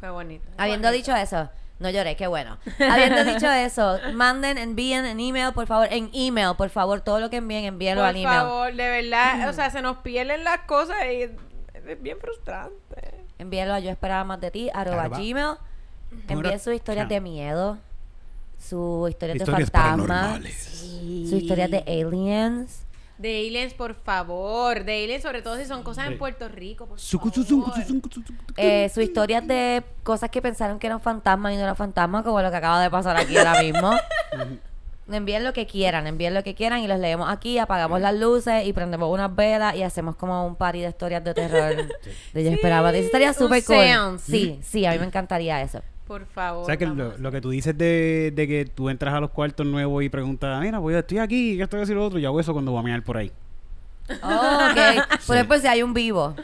Fue 0.00 0.10
bonito. 0.10 0.44
Habiendo 0.58 0.88
bonito. 0.88 1.10
dicho 1.12 1.16
eso, 1.16 1.48
no 1.78 1.88
lloré, 1.90 2.16
qué 2.16 2.26
bueno. 2.26 2.58
Habiendo 2.90 3.24
dicho 3.24 3.50
eso, 3.50 3.98
manden, 4.14 4.58
envíen 4.58 5.04
en 5.06 5.18
email, 5.20 5.52
por 5.52 5.66
favor, 5.66 5.88
en 5.90 6.10
email, 6.12 6.54
por 6.56 6.68
favor, 6.70 7.00
todo 7.00 7.20
lo 7.20 7.30
que 7.30 7.36
envíen, 7.36 7.64
envíenlo 7.64 8.02
Por 8.02 8.08
al 8.10 8.16
email. 8.16 8.38
favor, 8.40 8.74
de 8.74 8.88
verdad, 8.88 9.48
o 9.48 9.52
sea, 9.52 9.70
se 9.70 9.82
nos 9.82 9.98
pierden 9.98 10.42
las 10.44 10.58
cosas 10.62 10.96
y 11.12 11.30
es 11.86 12.02
bien 12.02 12.18
frustrante. 12.18 13.14
Envíenlo 13.38 13.74
a 13.74 13.80
yo 13.80 13.90
esperaba 13.90 14.24
más 14.24 14.40
de 14.40 14.50
ti, 14.50 14.70
arroba 14.72 15.02
Arroba. 15.04 15.18
gmail. 15.18 15.56
Envíen 16.28 16.58
sus 16.60 16.74
historias 16.74 17.08
de 17.08 17.20
miedo, 17.20 17.78
sus 18.58 19.08
historias, 19.10 19.36
Historias 19.38 19.58
de 19.58 19.66
fantasmas, 19.66 19.70
paranormales. 19.70 20.54
sus 21.28 21.32
historias 21.42 21.70
de 21.70 21.78
aliens. 21.86 22.84
De 23.18 23.46
aliens, 23.46 23.72
por 23.74 23.94
favor. 23.94 24.84
De 24.84 25.04
aliens, 25.04 25.22
sobre 25.22 25.42
todo 25.42 25.56
si 25.56 25.64
son 25.64 25.82
cosas 25.82 26.06
en 26.06 26.12
Sí. 26.12 26.18
Puerto 26.18 26.48
Rico, 26.48 26.86
por 26.86 26.98
favor. 26.98 27.32
su, 27.34 27.42
su, 27.44 27.44
su. 27.44 28.34
Eh, 28.56 28.88
sus 28.92 29.02
historias 29.04 29.46
de 29.46 29.82
cosas 30.02 30.28
que 30.30 30.42
pensaron 30.42 30.78
que 30.78 30.86
eran 30.88 31.00
fantasmas 31.00 31.52
y 31.52 31.56
no 31.56 31.62
eran 31.62 31.76
fantasmas, 31.76 32.24
como 32.24 32.42
lo 32.42 32.50
que 32.50 32.56
acaba 32.56 32.80
de 32.82 32.90
pasar 32.90 33.16
aquí 33.16 33.36
ahora 33.36 33.60
mismo. 33.62 33.92
envíen 35.16 35.44
lo 35.44 35.52
que 35.52 35.66
quieran, 35.66 36.06
envíen 36.06 36.34
lo 36.34 36.42
que 36.42 36.54
quieran 36.54 36.80
y 36.80 36.88
los 36.88 36.98
leemos 36.98 37.28
aquí, 37.30 37.58
apagamos 37.58 38.00
las 38.00 38.14
luces 38.14 38.66
y 38.66 38.72
prendemos 38.72 39.08
unas 39.12 39.34
velas 39.34 39.74
y 39.76 39.82
hacemos 39.82 40.16
como 40.16 40.46
un 40.46 40.56
party 40.56 40.80
de 40.80 40.88
historias 40.88 41.22
de 41.24 41.34
terror. 41.34 41.74
De 42.32 42.44
yo 42.44 42.50
esperaba. 42.50 42.90
Eso 42.90 43.06
estaría 43.06 43.32
súper 43.32 43.64
cool. 43.64 43.76
seance. 43.76 44.30
Sí, 44.32 44.58
sí, 44.62 44.86
a 44.86 44.92
mí 44.92 44.98
me 44.98 45.06
encantaría 45.06 45.60
eso. 45.62 45.80
Por 46.06 46.26
favor. 46.26 46.62
O 46.64 46.66
sea 46.66 46.76
que 46.76 46.86
lo, 46.86 47.30
que 47.30 47.40
tú 47.40 47.50
dices 47.50 47.76
de, 47.78 48.32
de 48.34 48.46
que 48.48 48.64
tú 48.66 48.90
entras 48.90 49.14
a 49.14 49.20
los 49.20 49.30
cuartos 49.30 49.64
nuevos 49.66 50.02
y 50.02 50.08
preguntas, 50.08 50.60
mira, 50.60 50.80
pues 50.80 50.96
estoy 50.96 51.18
aquí, 51.18 51.56
¿qué 51.56 51.62
estoy 51.62 51.80
haciendo 51.80 52.00
lo 52.02 52.06
otro? 52.08 52.18
Yo 52.18 52.28
hago 52.28 52.40
eso 52.40 52.52
cuando 52.52 52.70
voy 52.72 52.80
a 52.80 52.82
mirar 52.82 53.02
por 53.02 53.16
ahí. 53.16 53.32
Oh, 54.22 54.58
ok. 54.70 55.20
Por 55.26 55.36
ejemplo, 55.36 55.58
si 55.58 55.66
hay 55.68 55.82
un 55.82 55.94
vivo. 55.94 56.34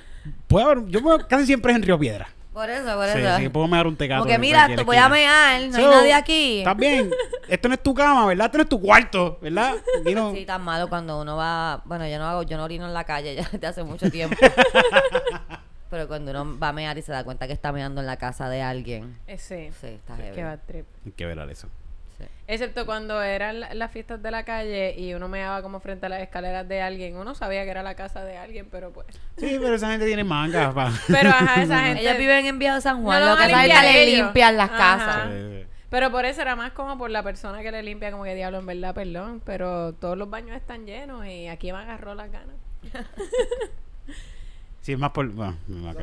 Haber- 0.51 0.87
yo 0.87 1.03
me- 1.03 1.25
casi 1.27 1.45
siempre 1.47 1.73
es 1.73 1.77
en 1.77 1.83
Río 1.83 1.99
Piedra. 1.99 2.29
Por 2.59 2.69
eso, 2.71 2.97
por 2.97 3.07
Sí, 3.11 3.19
eso. 3.21 3.37
sí, 3.37 3.49
puedo 3.51 3.69
mear 3.69 3.87
un 3.87 3.95
tecato. 3.97 4.19
Como 4.19 4.27
que 4.29 4.35
en 4.35 4.41
mira, 4.41 4.67
te 4.75 4.83
voy 4.83 4.97
a 4.97 5.09
mear, 5.09 5.61
no 5.71 5.77
hay 5.77 5.85
nadie 5.85 6.13
aquí. 6.13 6.59
Estás 6.59 6.77
bien. 6.77 7.09
Esto 7.49 7.69
no 7.69 7.75
es 7.75 7.83
tu 7.85 7.95
cama, 7.95 8.27
¿verdad? 8.27 8.47
Esto 8.47 8.59
no 8.59 8.63
es 8.65 8.69
tu 8.69 8.81
cuarto, 8.81 9.39
¿verdad? 9.41 9.77
No- 10.13 10.33
Sí, 10.35 10.45
tan 10.45 10.63
malo 10.65 10.89
cuando 10.89 11.21
uno 11.21 11.37
va. 11.37 11.83
Bueno, 11.85 12.09
yo 12.09 12.19
no 12.19 12.27
hago, 12.27 12.43
yo 12.43 12.57
no 12.57 12.65
orino 12.65 12.85
en 12.85 12.95
la 12.95 13.05
calle 13.05 13.37
ya 13.37 13.49
desde 13.53 13.65
hace 13.65 13.85
mucho 13.85 14.11
tiempo. 14.11 14.35
Pero 15.91 16.09
cuando 16.09 16.33
uno 16.33 16.59
va 16.59 16.71
a 16.71 16.73
mear 16.73 16.99
y 16.99 17.03
se 17.03 17.13
da 17.13 17.23
cuenta 17.23 17.47
que 17.47 17.53
está 17.53 17.71
meando 17.71 18.01
en 18.01 18.09
la 18.09 18.17
casa 18.17 18.49
de 18.49 18.61
alguien. 18.61 19.17
Eh, 19.29 19.39
sí. 19.39 19.71
Sí, 19.81 19.87
está 19.87 20.17
Qué 20.17 20.33
heavy. 20.35 20.59
trip. 20.67 20.87
Hay 21.07 21.13
que 21.13 21.27
ver 21.27 21.39
eso. 21.51 21.69
Sí. 22.19 22.25
Excepto 22.49 22.85
cuando 22.85 23.23
eran 23.23 23.61
la- 23.61 23.75
las 23.75 23.93
fiestas 23.93 24.21
de 24.23 24.31
la 24.33 24.45
calle 24.45 24.95
y 24.99 25.15
uno 25.15 25.29
me 25.29 25.41
daba 25.41 25.63
como 25.63 25.79
frente 25.81 26.07
a 26.07 26.09
las 26.09 26.21
escaleras 26.21 26.67
de 26.69 26.83
alguien. 26.83 27.17
Uno 27.17 27.35
sabía 27.35 27.63
que 27.65 27.71
era 27.71 27.83
la 27.85 27.95
casa 27.95 28.25
de 28.25 28.37
alguien, 28.37 28.67
pero 28.71 28.91
pues. 28.93 29.07
Sí, 29.37 29.57
pero 29.61 29.75
esa 29.75 29.91
gente 29.91 30.07
tiene 30.07 30.25
mangas, 30.25 30.75
pa. 30.75 30.91
Pero 31.07 31.31
ajá, 31.31 31.63
esa 31.63 31.79
gente. 31.85 32.03
Ellos 32.03 32.19
viven 32.19 32.47
en 32.47 32.59
Viejo 32.59 32.81
San 32.81 33.03
Juan, 33.05 33.21
No 33.21 33.27
lo 33.27 33.33
lo 33.33 33.37
que 33.39 33.45
es 33.45 33.49
que 33.51 33.57
limpiar 33.63 33.85
le 33.85 34.07
limpian 34.17 34.57
las 34.57 34.71
Ajá. 34.71 34.79
casas. 34.99 35.29
Sí, 35.33 35.67
Pero 35.91 36.11
por 36.11 36.25
eso 36.25 36.43
era 36.43 36.57
más 36.57 36.73
como 36.73 36.99
por 36.99 37.11
la 37.11 37.23
persona 37.23 37.63
que 37.63 37.71
le 37.71 37.83
limpia, 37.85 38.11
como 38.11 38.25
que 38.25 38.35
diablo, 38.35 38.59
en 38.59 38.67
verdad, 38.67 38.95
perdón. 38.95 39.41
Pero 39.45 39.93
todos 39.95 40.19
los 40.19 40.29
baños 40.29 40.57
están 40.57 40.87
llenos 40.87 41.25
y 41.27 41.47
aquí 41.47 41.71
me 41.73 41.79
agarró 41.79 42.15
las 42.17 42.33
ganas. 42.33 42.57
Sí, 44.81 44.93
es 44.95 44.99
más 44.99 45.11
por... 45.11 45.29
Bueno, 45.29 45.57
me 45.67 45.85
va 45.85 45.91
a 45.91 45.95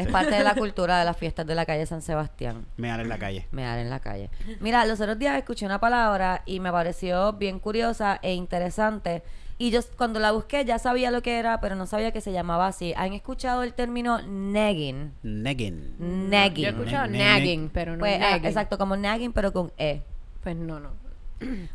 es 0.00 0.08
parte 0.08 0.34
de 0.34 0.42
la 0.44 0.54
cultura. 0.54 0.98
De 0.98 1.04
las 1.04 1.16
fiestas 1.16 1.46
de 1.46 1.54
la 1.54 1.64
calle 1.66 1.86
San 1.86 2.02
Sebastián. 2.02 2.66
Mear 2.76 3.00
en 3.00 3.08
la 3.08 3.18
calle. 3.18 3.46
Mear 3.52 3.78
en 3.78 3.90
la 3.90 4.00
calle. 4.00 4.30
Mira, 4.60 4.84
los 4.84 5.00
otros 5.00 5.18
días 5.18 5.36
escuché 5.38 5.66
una 5.66 5.78
palabra 5.80 6.42
y 6.46 6.60
me 6.60 6.70
pareció 6.72 7.32
bien 7.34 7.58
curiosa 7.60 8.18
e 8.22 8.34
interesante. 8.34 9.22
Y 9.58 9.70
yo 9.70 9.80
cuando 9.98 10.20
la 10.20 10.32
busqué 10.32 10.64
ya 10.64 10.78
sabía 10.78 11.10
lo 11.10 11.20
que 11.20 11.38
era, 11.38 11.60
pero 11.60 11.74
no 11.76 11.86
sabía 11.86 12.12
que 12.12 12.22
se 12.22 12.32
llamaba 12.32 12.66
así. 12.66 12.94
¿Han 12.96 13.12
escuchado 13.12 13.62
el 13.62 13.74
término 13.74 14.20
negging? 14.22 15.12
Negging. 15.22 15.96
Negging. 16.30 16.64
Yo 16.64 16.68
he 16.70 16.72
escuchado 16.72 17.06
nagging, 17.08 17.68
pero 17.68 17.92
no 17.92 17.98
Pues, 17.98 18.16
ah, 18.16 18.30
nagging. 18.30 18.46
exacto, 18.46 18.78
como 18.78 18.96
nagging, 18.96 19.32
pero 19.34 19.52
con 19.52 19.70
E. 19.76 20.00
Pues 20.42 20.56
no, 20.56 20.80
no. 20.80 20.90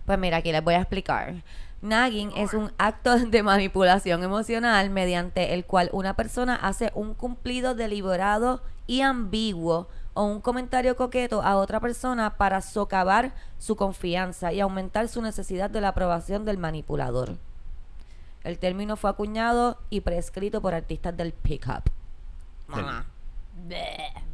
Pues 0.05 0.17
mira, 0.19 0.38
aquí 0.38 0.51
les 0.51 0.63
voy 0.63 0.73
a 0.76 0.80
explicar. 0.80 1.36
Nagging 1.82 2.32
es 2.36 2.53
un 2.53 2.71
acto 2.78 3.17
de 3.28 3.43
manipulación 3.43 4.23
emocional 4.23 4.89
mediante 4.89 5.53
el 5.53 5.65
cual 5.65 5.89
una 5.93 6.15
persona 6.15 6.55
hace 6.55 6.91
un 6.95 7.13
cumplido 7.13 7.76
deliberado 7.76 8.61
y 8.88 9.01
ambiguo 9.01 9.88
o 10.13 10.23
un 10.23 10.41
comentario 10.41 10.95
coqueto 10.95 11.41
a 11.41 11.57
otra 11.57 11.80
persona 11.80 12.38
para 12.38 12.61
socavar 12.61 13.34
su 13.59 13.76
confianza 13.76 14.53
y 14.53 14.61
aumentar 14.61 15.07
su 15.09 15.21
necesidad 15.21 15.69
de 15.69 15.82
la 15.82 15.89
aprobación 15.89 16.45
del 16.45 16.57
manipulador. 16.57 17.38
El 18.43 18.59
término 18.59 18.95
fue 18.95 19.09
acuñado 19.09 19.78
y 19.89 20.01
prescrito 20.01 20.61
por 20.61 20.73
artistas 20.73 21.17
del 21.17 21.34
pick-up. 21.34 21.84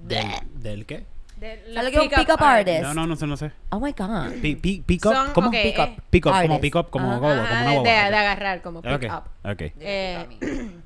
¿Del, 0.04 0.28
¿Del 0.56 0.86
qué? 0.86 1.06
¿Sabes 1.42 1.74
lo 1.86 1.90
que 1.92 1.98
es 1.98 2.02
un 2.04 2.10
pick-up 2.10 2.44
artist? 2.44 2.82
No, 2.84 2.94
no, 2.94 3.08
no 3.08 3.16
sé, 3.16 3.26
no 3.28 3.36
sé. 3.36 3.52
Oh 3.72 3.80
my 3.80 3.92
God. 3.94 4.32
Pi- 4.42 4.56
pi- 4.56 4.84
Pick 4.86 5.06
up, 5.08 5.14
Son- 5.14 5.34
¿cómo? 5.34 5.48
ok, 5.48 5.56
Pick 5.64 5.80
up. 5.80 5.90
Pick 6.10 6.26
up, 6.28 6.32
como 6.32 6.38
Artist. 6.38 6.62
pick 6.62 6.76
up, 6.76 6.90
como 6.92 7.10
Ajá. 7.12 7.18
gobo, 7.20 7.30
como 7.32 7.42
una 7.44 7.62
de, 7.72 7.78
boba. 7.78 7.90
de- 7.90 7.96
de 8.12 8.16
agarrar, 8.18 8.62
como 8.62 8.82
pick 8.84 8.92
Ok, 8.94 9.04
up. 9.06 9.50
ok. 9.52 9.62
Eh, 9.80 10.28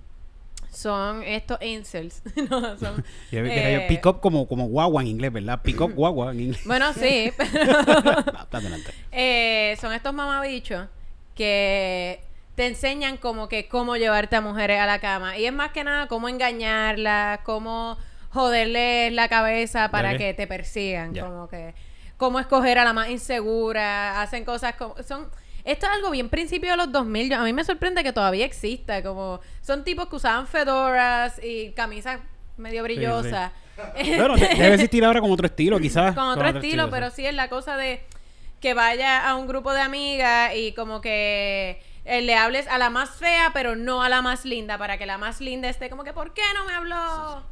son 0.72 1.24
estos 1.24 1.62
incels. 1.62 2.22
no, 2.50 2.78
son, 2.78 3.04
Yo 3.32 3.44
vi 3.44 3.50
que 3.50 3.70
eh, 3.76 3.82
yo 3.82 3.88
pick 3.88 4.06
up 4.06 4.20
como, 4.22 4.48
como 4.48 4.68
guagua 4.68 5.02
en 5.02 5.08
inglés, 5.10 5.32
¿verdad? 5.34 5.62
Pick 5.62 5.82
up 5.82 5.92
guagua 5.96 6.32
en 6.32 6.40
inglés. 6.40 6.62
Bueno, 6.66 6.94
sí, 6.94 7.32
pero 7.38 7.74
No, 7.84 8.48
adelante. 8.52 8.92
eh, 9.12 9.78
son 9.80 9.94
estos 9.94 10.14
mamabichos 10.14 10.88
que 11.36 12.22
te 12.56 12.68
enseñan 12.68 13.18
como 13.18 13.50
que 13.50 13.68
cómo 13.68 13.98
llevarte 13.98 14.38
a 14.38 14.42
mujeres 14.42 14.80
a 14.80 14.86
la 14.86 15.00
cama. 15.00 15.38
Y 15.38 15.46
es 15.46 15.52
más 15.54 15.72
que 15.72 15.84
nada 15.84 16.08
cómo 16.08 16.30
engañarlas, 16.30 17.40
cómo 17.44 17.98
joderles 18.36 19.12
la 19.14 19.28
cabeza 19.30 19.90
para 19.90 20.18
que 20.18 20.34
te 20.36 20.46
persigan. 20.46 21.16
Como 21.16 21.48
que 21.50 21.74
cómo 22.18 22.40
escoger 22.40 22.78
a 22.78 22.84
la 22.84 22.94
más 22.94 23.10
insegura. 23.10 24.22
Hacen 24.22 24.46
cosas 24.46 24.76
como... 24.76 24.96
Son, 25.04 25.30
esto 25.64 25.88
es 25.88 25.92
algo 25.92 26.12
bien 26.12 26.30
principio 26.30 26.70
de 26.72 26.78
los 26.78 26.92
2000. 26.92 27.30
Yo- 27.32 27.40
a 27.40 27.44
mí 27.44 27.52
me 27.54 27.64
sorprende 27.64 28.04
que 28.04 28.14
todavía 28.14 28.46
exista. 28.46 29.02
Como 29.02 29.40
son 29.62 29.84
tipos 29.84 30.08
que 30.08 30.16
usaban 30.18 30.46
fedoras 30.48 31.42
y 31.44 31.72
camisas 31.72 32.20
medio 32.58 32.84
brillosas. 32.84 33.52
Bueno, 34.18 34.36
de- 34.36 34.48
debe 34.48 34.76
existir 34.76 35.04
ahora 35.04 35.20
con 35.20 35.32
otro 35.32 35.48
estilo, 35.48 35.80
quizás. 35.80 36.14
con 36.16 36.26
otro 36.28 36.48
estilo, 36.48 36.86
sí. 36.86 36.90
pero 36.92 37.10
sí 37.10 37.26
es 37.26 37.34
la 37.34 37.50
cosa 37.50 37.76
de 37.76 38.02
que 38.62 38.74
vaya 38.74 39.28
a 39.28 39.36
un 39.36 39.48
grupo 39.48 39.74
de 39.74 39.82
amigas 39.82 40.56
y 40.56 40.72
como 40.74 41.02
que 41.02 41.82
eh, 42.06 42.22
le 42.22 42.36
hables 42.36 42.68
a 42.68 42.78
la 42.78 42.90
más 42.90 43.10
fea, 43.10 43.52
pero 43.54 43.76
no 43.76 44.02
a 44.02 44.08
la 44.10 44.22
más 44.22 44.46
linda, 44.46 44.78
para 44.78 44.98
que 44.98 45.06
la 45.06 45.18
más 45.18 45.42
linda 45.42 45.68
esté 45.68 45.90
como 45.90 46.04
que, 46.06 46.14
¿por 46.14 46.34
qué 46.34 46.42
no 46.56 46.66
me 46.66 46.74
habló? 46.74 47.44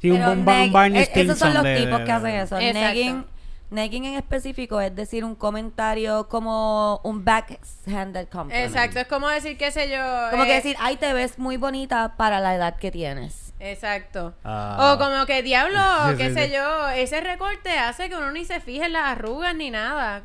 Sí, 0.00 0.10
un, 0.10 0.22
un, 0.22 0.44
Barney 0.44 0.70
eh, 1.00 1.10
Esos 1.12 1.38
son 1.38 1.50
Stinson 1.50 1.54
los 1.54 1.62
de- 1.64 1.76
tipos 1.76 1.98
de- 1.98 2.04
que 2.04 2.12
hacen 2.12 2.34
eso. 2.36 2.56
Negging, 2.58 3.24
negging 3.70 4.04
en 4.04 4.14
específico 4.14 4.80
es 4.80 4.94
decir 4.94 5.24
un 5.24 5.34
comentario 5.34 6.28
como 6.28 7.00
un 7.02 7.24
backhanded 7.24 8.28
compliment. 8.28 8.66
Exacto, 8.68 9.00
es 9.00 9.06
como 9.08 9.28
decir, 9.28 9.56
qué 9.58 9.70
sé 9.72 9.90
yo. 9.90 9.98
Como 10.30 10.44
que 10.44 10.52
eh, 10.52 10.54
decir, 10.56 10.76
ay, 10.80 10.96
te 10.96 11.12
ves 11.12 11.38
muy 11.38 11.56
bonita 11.56 12.14
para 12.16 12.40
la 12.40 12.54
edad 12.54 12.76
que 12.76 12.90
tienes. 12.90 13.52
Exacto. 13.60 14.34
Ah. 14.44 14.94
O 14.94 14.98
como 14.98 15.26
que, 15.26 15.42
diablo, 15.42 15.80
Sí, 16.10 16.16
qué 16.16 16.28
sí, 16.28 16.34
sé 16.34 16.46
sí. 16.46 16.52
yo, 16.54 16.88
ese 16.90 17.20
recorte 17.20 17.70
hace 17.70 18.08
que 18.08 18.16
uno 18.16 18.30
ni 18.30 18.44
se 18.44 18.60
fije 18.60 18.84
en 18.86 18.92
las 18.92 19.04
arrugas 19.08 19.54
ni 19.56 19.70
nada. 19.70 20.22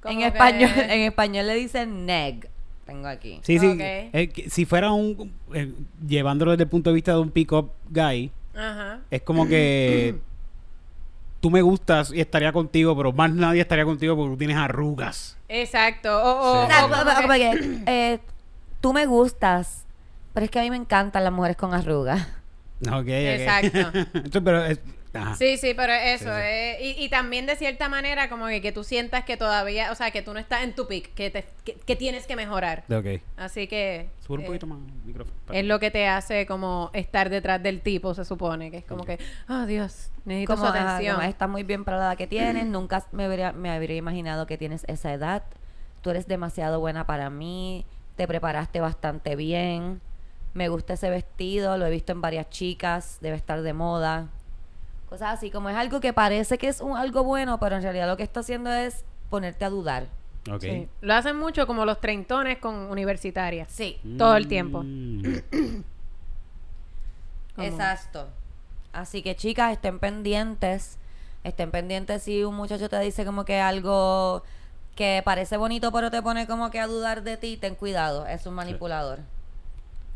Como 0.00 0.12
En 0.12 0.18
que- 0.20 0.26
español, 0.28 0.70
en 0.76 1.00
español 1.02 1.46
le 1.48 1.54
dicen 1.56 2.06
neg. 2.06 2.48
Tengo 2.86 3.08
aquí. 3.08 3.40
Sí, 3.42 3.58
sí. 3.58 3.76
Eh, 3.80 4.32
si 4.48 4.64
fuera 4.64 4.92
un. 4.92 5.30
eh, 5.52 5.74
llevándolo 6.06 6.52
desde 6.52 6.62
el 6.62 6.70
punto 6.70 6.88
de 6.90 6.94
vista 6.94 7.12
de 7.12 7.18
un 7.18 7.30
pick-up 7.30 7.70
guy, 7.90 8.30
Ajá. 8.58 9.00
Es 9.10 9.22
como 9.22 9.46
que 9.46 10.16
tú 11.40 11.50
me 11.50 11.62
gustas 11.62 12.12
y 12.12 12.20
estaría 12.20 12.52
contigo, 12.52 12.96
pero 12.96 13.12
más 13.12 13.30
nadie 13.32 13.60
estaría 13.60 13.84
contigo 13.84 14.16
porque 14.16 14.32
tú 14.32 14.38
tienes 14.38 14.56
arrugas. 14.56 15.36
Exacto. 15.48 16.10
O, 16.20 16.64
o- 16.64 16.66
Sí. 16.66 16.72
O 16.72 17.26
o 17.26 17.32
eh, 17.86 18.18
tú 18.80 18.92
me 18.92 19.06
gustas, 19.06 19.84
pero 20.34 20.44
es 20.44 20.50
que 20.50 20.58
a 20.58 20.62
mí 20.62 20.70
me 20.70 20.76
encantan 20.76 21.24
las 21.24 21.32
mujeres 21.32 21.56
con 21.56 21.72
arrugas. 21.74 22.26
Ok, 22.86 22.92
ok. 22.92 23.06
Exacto. 23.08 23.78
Entonces, 24.14 24.42
pero 24.44 24.64
es, 24.64 24.80
ajá. 25.18 25.34
Sí, 25.36 25.56
sí, 25.56 25.74
pero 25.74 25.92
eso. 25.92 26.24
Sí, 26.24 26.30
sí. 26.30 26.40
eh, 26.42 26.78
y, 26.96 27.04
y 27.04 27.08
también 27.08 27.46
de 27.46 27.56
cierta 27.56 27.88
manera 27.88 28.28
como 28.28 28.46
que, 28.46 28.60
que 28.60 28.72
tú 28.72 28.84
sientas 28.84 29.24
que 29.24 29.36
todavía, 29.36 29.92
o 29.92 29.94
sea, 29.94 30.10
que 30.10 30.22
tú 30.22 30.32
no 30.32 30.38
estás 30.40 30.62
en 30.62 30.74
tu 30.74 30.86
pick, 30.86 31.14
que, 31.14 31.30
te, 31.30 31.44
que, 31.64 31.74
que 31.74 31.96
tienes 31.96 32.26
que 32.26 32.36
mejorar. 32.36 32.84
Ok. 32.90 33.20
Así 33.36 33.66
que... 33.66 34.08
Sube 34.26 34.38
un 34.38 34.42
eh, 34.42 34.46
poquito 34.46 34.66
más 34.66 34.78
el 34.78 35.06
micrófono. 35.06 35.36
Es 35.52 35.64
lo 35.64 35.78
que 35.78 35.90
te 35.90 36.06
hace 36.06 36.46
como 36.46 36.90
estar 36.92 37.30
detrás 37.30 37.62
del 37.62 37.80
tipo, 37.80 38.14
se 38.14 38.24
supone, 38.24 38.70
que 38.70 38.78
es 38.78 38.84
como 38.84 39.04
que, 39.04 39.18
oh 39.48 39.66
Dios, 39.66 40.10
necesito 40.24 40.54
Como, 40.54 40.66
su 40.66 40.72
ajá, 40.72 40.94
atención. 40.96 41.16
como 41.16 41.28
estás 41.28 41.48
muy 41.48 41.62
bien 41.62 41.84
para 41.84 41.98
la 41.98 42.04
edad 42.08 42.16
que 42.16 42.26
tienes, 42.26 42.66
nunca 42.66 43.04
me 43.12 43.24
habría, 43.24 43.52
me 43.52 43.70
habría 43.70 43.96
imaginado 43.96 44.46
que 44.46 44.58
tienes 44.58 44.84
esa 44.88 45.12
edad. 45.12 45.42
Tú 46.02 46.10
eres 46.10 46.28
demasiado 46.28 46.78
buena 46.80 47.06
para 47.06 47.30
mí, 47.30 47.84
te 48.16 48.26
preparaste 48.28 48.80
bastante 48.80 49.34
bien. 49.36 50.00
Me 50.54 50.68
gusta 50.68 50.94
ese 50.94 51.10
vestido, 51.10 51.76
lo 51.76 51.86
he 51.86 51.90
visto 51.90 52.12
en 52.12 52.20
varias 52.20 52.48
chicas, 52.50 53.18
debe 53.20 53.36
estar 53.36 53.62
de 53.62 53.72
moda. 53.72 54.28
Cosas 55.08 55.34
así, 55.34 55.50
como 55.50 55.70
es 55.70 55.76
algo 55.76 56.00
que 56.00 56.12
parece 56.12 56.58
que 56.58 56.68
es 56.68 56.80
un, 56.80 56.96
algo 56.96 57.24
bueno, 57.24 57.58
pero 57.58 57.76
en 57.76 57.82
realidad 57.82 58.06
lo 58.06 58.16
que 58.16 58.22
está 58.22 58.40
haciendo 58.40 58.70
es 58.72 59.04
ponerte 59.30 59.64
a 59.64 59.70
dudar. 59.70 60.08
Ok. 60.50 60.60
Sí. 60.60 60.88
Lo 61.00 61.14
hacen 61.14 61.38
mucho 61.38 61.66
como 61.66 61.84
los 61.84 62.00
treintones 62.00 62.58
con 62.58 62.74
universitarias. 62.74 63.70
Sí. 63.70 63.98
Todo 64.16 64.36
el 64.36 64.48
tiempo. 64.48 64.82
Mm. 64.84 65.24
Exacto. 67.58 68.28
Así 68.92 69.22
que 69.22 69.34
chicas, 69.36 69.72
estén 69.72 69.98
pendientes. 69.98 70.98
Estén 71.44 71.70
pendientes 71.70 72.22
si 72.22 72.44
un 72.44 72.54
muchacho 72.54 72.88
te 72.88 72.98
dice 73.00 73.24
como 73.24 73.44
que 73.44 73.60
algo 73.60 74.42
que 74.96 75.22
parece 75.24 75.56
bonito 75.56 75.92
pero 75.92 76.10
te 76.10 76.20
pone 76.22 76.48
como 76.48 76.70
que 76.70 76.80
a 76.80 76.88
dudar 76.88 77.22
de 77.22 77.36
ti, 77.36 77.56
ten 77.56 77.76
cuidado, 77.76 78.26
es 78.26 78.44
un 78.46 78.54
manipulador. 78.54 79.20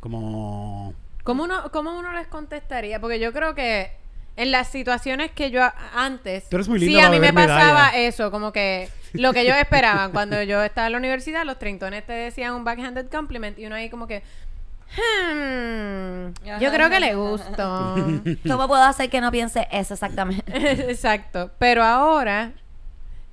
Como... 0.00 0.94
¿Cómo 1.22 1.44
uno, 1.44 1.70
¿Cómo 1.70 1.96
uno 1.96 2.12
les 2.12 2.26
contestaría? 2.26 3.00
Porque 3.00 3.20
yo 3.20 3.32
creo 3.32 3.54
que 3.54 3.92
en 4.36 4.50
las 4.50 4.68
situaciones 4.68 5.30
que 5.30 5.50
yo 5.50 5.62
antes... 5.94 6.48
Tú 6.48 6.56
eres 6.56 6.68
muy 6.68 6.80
sí, 6.80 6.98
a 6.98 7.10
mí 7.10 7.20
me 7.20 7.32
pasaba 7.32 7.86
medalla. 7.90 7.98
eso, 7.98 8.30
como 8.30 8.52
que 8.52 8.88
lo 9.12 9.32
que 9.32 9.42
ellos 9.42 9.56
esperaban. 9.60 10.10
Cuando 10.12 10.42
yo 10.42 10.62
estaba 10.62 10.86
en 10.86 10.92
la 10.92 10.98
universidad, 10.98 11.44
los 11.44 11.58
treintones 11.58 12.04
te 12.06 12.12
decían 12.12 12.54
un 12.54 12.64
backhanded 12.64 13.08
compliment 13.10 13.58
y 13.58 13.66
uno 13.66 13.74
ahí 13.76 13.90
como 13.90 14.06
que... 14.06 14.22
"Hmm, 14.94 16.32
yo 16.60 16.70
creo 16.72 16.90
que 16.90 17.00
le 17.00 17.14
gusto. 17.14 17.94
¿Cómo 18.48 18.68
puedo 18.68 18.82
hacer 18.82 19.08
que 19.10 19.20
no 19.20 19.30
piense 19.30 19.66
eso 19.70 19.94
exactamente? 19.94 20.44
Exacto. 20.90 21.50
Pero 21.58 21.82
ahora, 21.82 22.52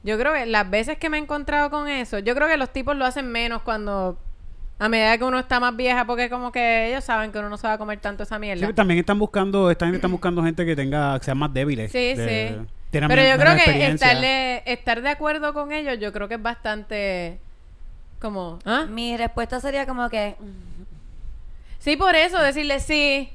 yo 0.04 0.18
creo 0.18 0.34
que 0.34 0.46
las 0.46 0.70
veces 0.70 0.98
que 0.98 1.10
me 1.10 1.18
he 1.18 1.22
encontrado 1.22 1.70
con 1.70 1.88
eso, 1.90 2.20
yo 2.20 2.34
creo 2.36 2.48
que 2.48 2.58
los 2.58 2.72
tipos 2.72 2.96
lo 2.96 3.06
hacen 3.06 3.30
menos 3.32 3.62
cuando... 3.62 4.18
A 4.80 4.88
medida 4.90 5.18
que 5.18 5.24
uno 5.26 5.38
está 5.40 5.60
más 5.60 5.76
vieja, 5.76 6.06
porque 6.06 6.30
como 6.30 6.52
que 6.52 6.88
ellos 6.90 7.04
saben 7.04 7.32
que 7.34 7.38
uno 7.40 7.50
no 7.50 7.58
se 7.58 7.68
va 7.68 7.74
a 7.74 7.78
comer 7.78 8.00
tanto 8.00 8.24
esa 8.24 8.40
mierda. 8.40 8.66
Sí, 8.66 8.74
también 8.74 9.00
están 9.00 9.20
buscando, 9.20 9.70
están, 9.70 9.94
están 9.94 10.10
buscando 10.12 10.42
gente 10.42 10.66
que 10.66 10.76
tenga, 10.76 11.20
que 11.20 11.26
sean 11.26 11.38
más 11.38 11.54
débiles. 11.54 11.92
Sí, 11.92 12.14
de- 12.16 12.56
sí. 12.58 12.74
Pero 12.92 13.22
yo 13.22 13.38
creo 13.38 13.56
que 13.56 13.86
estarle, 13.88 14.64
estar 14.66 15.02
de 15.02 15.10
acuerdo 15.10 15.54
con 15.54 15.72
ellos, 15.72 16.00
yo 16.00 16.12
creo 16.14 16.28
que 16.28 16.36
es 16.36 16.42
bastante 16.42 17.40
como, 18.20 18.58
¿ah? 18.66 18.86
Mi 18.90 19.16
respuesta 19.18 19.60
sería 19.60 19.86
como 19.86 20.10
que 20.10 20.36
Sí, 21.80 21.96
por 21.96 22.16
eso, 22.16 22.42
decirle 22.42 22.80
sí 22.80 23.30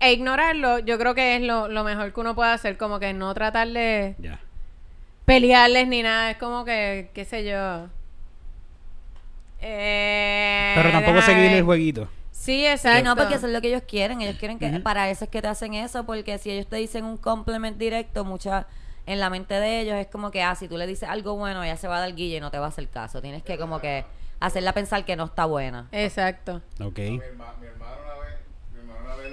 e 0.00 0.12
ignorarlo, 0.12 0.78
yo 0.80 0.98
creo 0.98 1.14
que 1.14 1.36
es 1.36 1.42
lo, 1.42 1.68
lo 1.68 1.84
mejor 1.84 2.12
que 2.12 2.20
uno 2.20 2.34
puede 2.34 2.50
hacer, 2.52 2.76
como 2.76 2.98
que 2.98 3.12
no 3.12 3.32
tratar 3.34 3.68
de 3.68 4.14
pelearles 5.24 5.86
ni 5.88 6.02
nada, 6.02 6.30
es 6.32 6.36
como 6.38 6.64
que, 6.64 7.10
qué 7.14 7.24
sé 7.24 7.44
yo. 7.44 7.88
Eh, 9.62 10.72
Pero 10.76 10.90
tampoco 10.90 11.14
déjame 11.16 11.32
seguir 11.34 11.50
ver. 11.50 11.58
el 11.58 11.64
jueguito. 11.64 12.08
Sí, 12.30 12.66
exacto. 12.66 12.98
Sí, 12.98 13.04
no, 13.04 13.14
porque 13.16 13.34
eso 13.36 13.46
es 13.46 13.52
lo 13.52 13.60
que 13.60 13.68
ellos 13.68 13.82
quieren. 13.86 14.20
Ellos 14.20 14.36
quieren 14.38 14.58
que, 14.58 14.66
Ujú. 14.68 14.82
para 14.82 15.08
eso 15.10 15.24
es 15.24 15.30
que 15.30 15.40
te 15.40 15.48
hacen 15.48 15.74
eso, 15.74 16.04
porque 16.04 16.38
si 16.38 16.50
ellos 16.50 16.66
te 16.66 16.76
dicen 16.76 17.04
un 17.04 17.16
compliment 17.16 17.78
directo, 17.78 18.24
mucha 18.24 18.66
en 19.06 19.18
la 19.20 19.30
mente 19.30 19.54
de 19.54 19.80
ellos 19.80 19.94
es 19.96 20.06
como 20.08 20.30
que, 20.30 20.42
ah, 20.42 20.54
si 20.54 20.68
tú 20.68 20.76
le 20.76 20.86
dices 20.86 21.08
algo 21.08 21.36
bueno, 21.36 21.62
ella 21.62 21.76
se 21.76 21.88
va 21.88 21.96
a 21.98 22.00
dar 22.00 22.14
guille 22.14 22.36
y 22.36 22.40
no 22.40 22.50
te 22.50 22.58
va 22.58 22.66
a 22.66 22.68
hacer 22.68 22.88
caso. 22.88 23.20
Tienes 23.22 23.42
que 23.42 23.58
como 23.58 23.80
que 23.80 24.04
hacerla 24.40 24.72
pensar 24.72 25.04
que 25.04 25.14
no 25.16 25.24
está 25.26 25.44
buena. 25.44 25.86
Exacto. 25.92 26.60
Ok. 26.80 26.98
Mi, 26.98 27.18
herma- 27.18 27.54
mi 27.60 27.66
hermano 27.66 27.96
una 28.04 28.14
vez, 28.24 28.38
mi 28.72 28.80
hermano 28.80 29.00
una 29.04 29.14
vez 29.16 29.32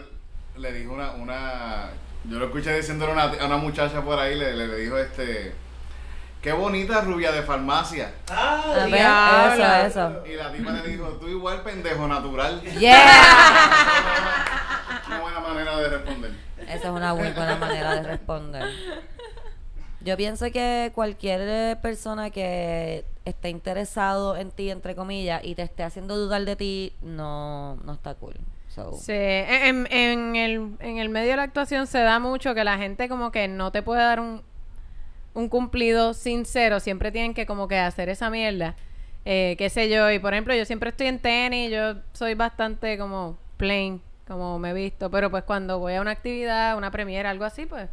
le 0.57 0.73
dijo 0.73 0.93
una, 0.93 1.11
una 1.13 1.89
yo 2.25 2.37
lo 2.37 2.45
escuché 2.45 2.75
diciéndole 2.75 3.11
a 3.13 3.15
una, 3.15 3.23
a 3.41 3.45
una 3.47 3.57
muchacha 3.57 4.01
por 4.03 4.19
ahí, 4.19 4.37
le, 4.37 4.53
le, 4.55 4.67
le 4.67 4.75
dijo 4.77 4.97
este, 4.97 5.53
qué 6.41 6.51
bonita 6.53 7.01
rubia 7.01 7.31
de 7.31 7.41
farmacia. 7.43 8.13
A 8.31 8.73
ver, 8.75 8.87
diablo. 8.87 9.65
eso, 9.65 9.87
eso. 9.87 10.25
Y 10.25 10.35
la 10.35 10.51
tipa 10.51 10.71
le 10.71 10.87
dijo, 10.87 11.05
tú 11.19 11.27
igual 11.27 11.61
pendejo 11.61 12.07
natural. 12.07 12.61
Yeah. 12.79 12.95
Una 15.07 15.19
buena 15.21 15.39
manera 15.39 15.77
de 15.77 15.89
responder. 15.89 16.31
Esa 16.61 16.73
es 16.75 16.85
una 16.85 17.13
muy 17.13 17.29
buena 17.31 17.55
manera 17.55 17.95
de 17.95 18.03
responder. 18.03 18.69
Yo 20.01 20.15
pienso 20.15 20.49
que 20.51 20.91
cualquier 20.95 21.77
persona 21.81 22.29
que 22.29 23.05
esté 23.25 23.49
interesado 23.49 24.37
en 24.37 24.51
ti, 24.51 24.69
entre 24.69 24.95
comillas, 24.95 25.41
y 25.43 25.55
te 25.55 25.63
esté 25.63 25.83
haciendo 25.83 26.15
dudar 26.15 26.45
de 26.45 26.55
ti, 26.55 26.93
no, 27.01 27.75
no 27.83 27.93
está 27.93 28.15
cool. 28.15 28.35
So, 28.69 28.93
Sí, 28.93 29.13
en, 29.13 29.91
en 29.91 30.35
el, 30.35 30.75
en 30.79 30.99
el 30.99 31.09
medio 31.09 31.31
de 31.31 31.37
la 31.37 31.43
actuación 31.43 31.87
se 31.87 31.99
da 31.99 32.19
mucho 32.19 32.53
que 32.53 32.63
la 32.63 32.77
gente 32.77 33.09
como 33.09 33.31
que 33.31 33.47
no 33.47 33.71
te 33.71 33.81
puede 33.81 34.01
dar 34.01 34.19
un, 34.19 34.43
un 35.33 35.49
cumplido 35.49 36.13
sincero, 36.13 36.79
siempre 36.79 37.11
tienen 37.11 37.33
que 37.33 37.45
como 37.45 37.67
que 37.67 37.77
hacer 37.77 38.09
esa 38.09 38.29
mierda, 38.29 38.75
eh, 39.25 39.55
qué 39.57 39.69
sé 39.69 39.89
yo, 39.89 40.11
y 40.11 40.19
por 40.19 40.33
ejemplo 40.33 40.55
yo 40.55 40.65
siempre 40.65 40.89
estoy 40.89 41.07
en 41.07 41.19
tenis, 41.19 41.71
yo 41.71 41.95
soy 42.13 42.33
bastante 42.33 42.97
como 42.97 43.37
plain, 43.57 44.01
como 44.27 44.59
me 44.59 44.71
he 44.71 44.73
visto, 44.73 45.09
pero 45.09 45.29
pues 45.29 45.43
cuando 45.43 45.79
voy 45.79 45.93
a 45.93 46.01
una 46.01 46.11
actividad, 46.11 46.77
una 46.77 46.91
premiera, 46.91 47.29
algo 47.29 47.45
así, 47.45 47.65
pues 47.65 47.89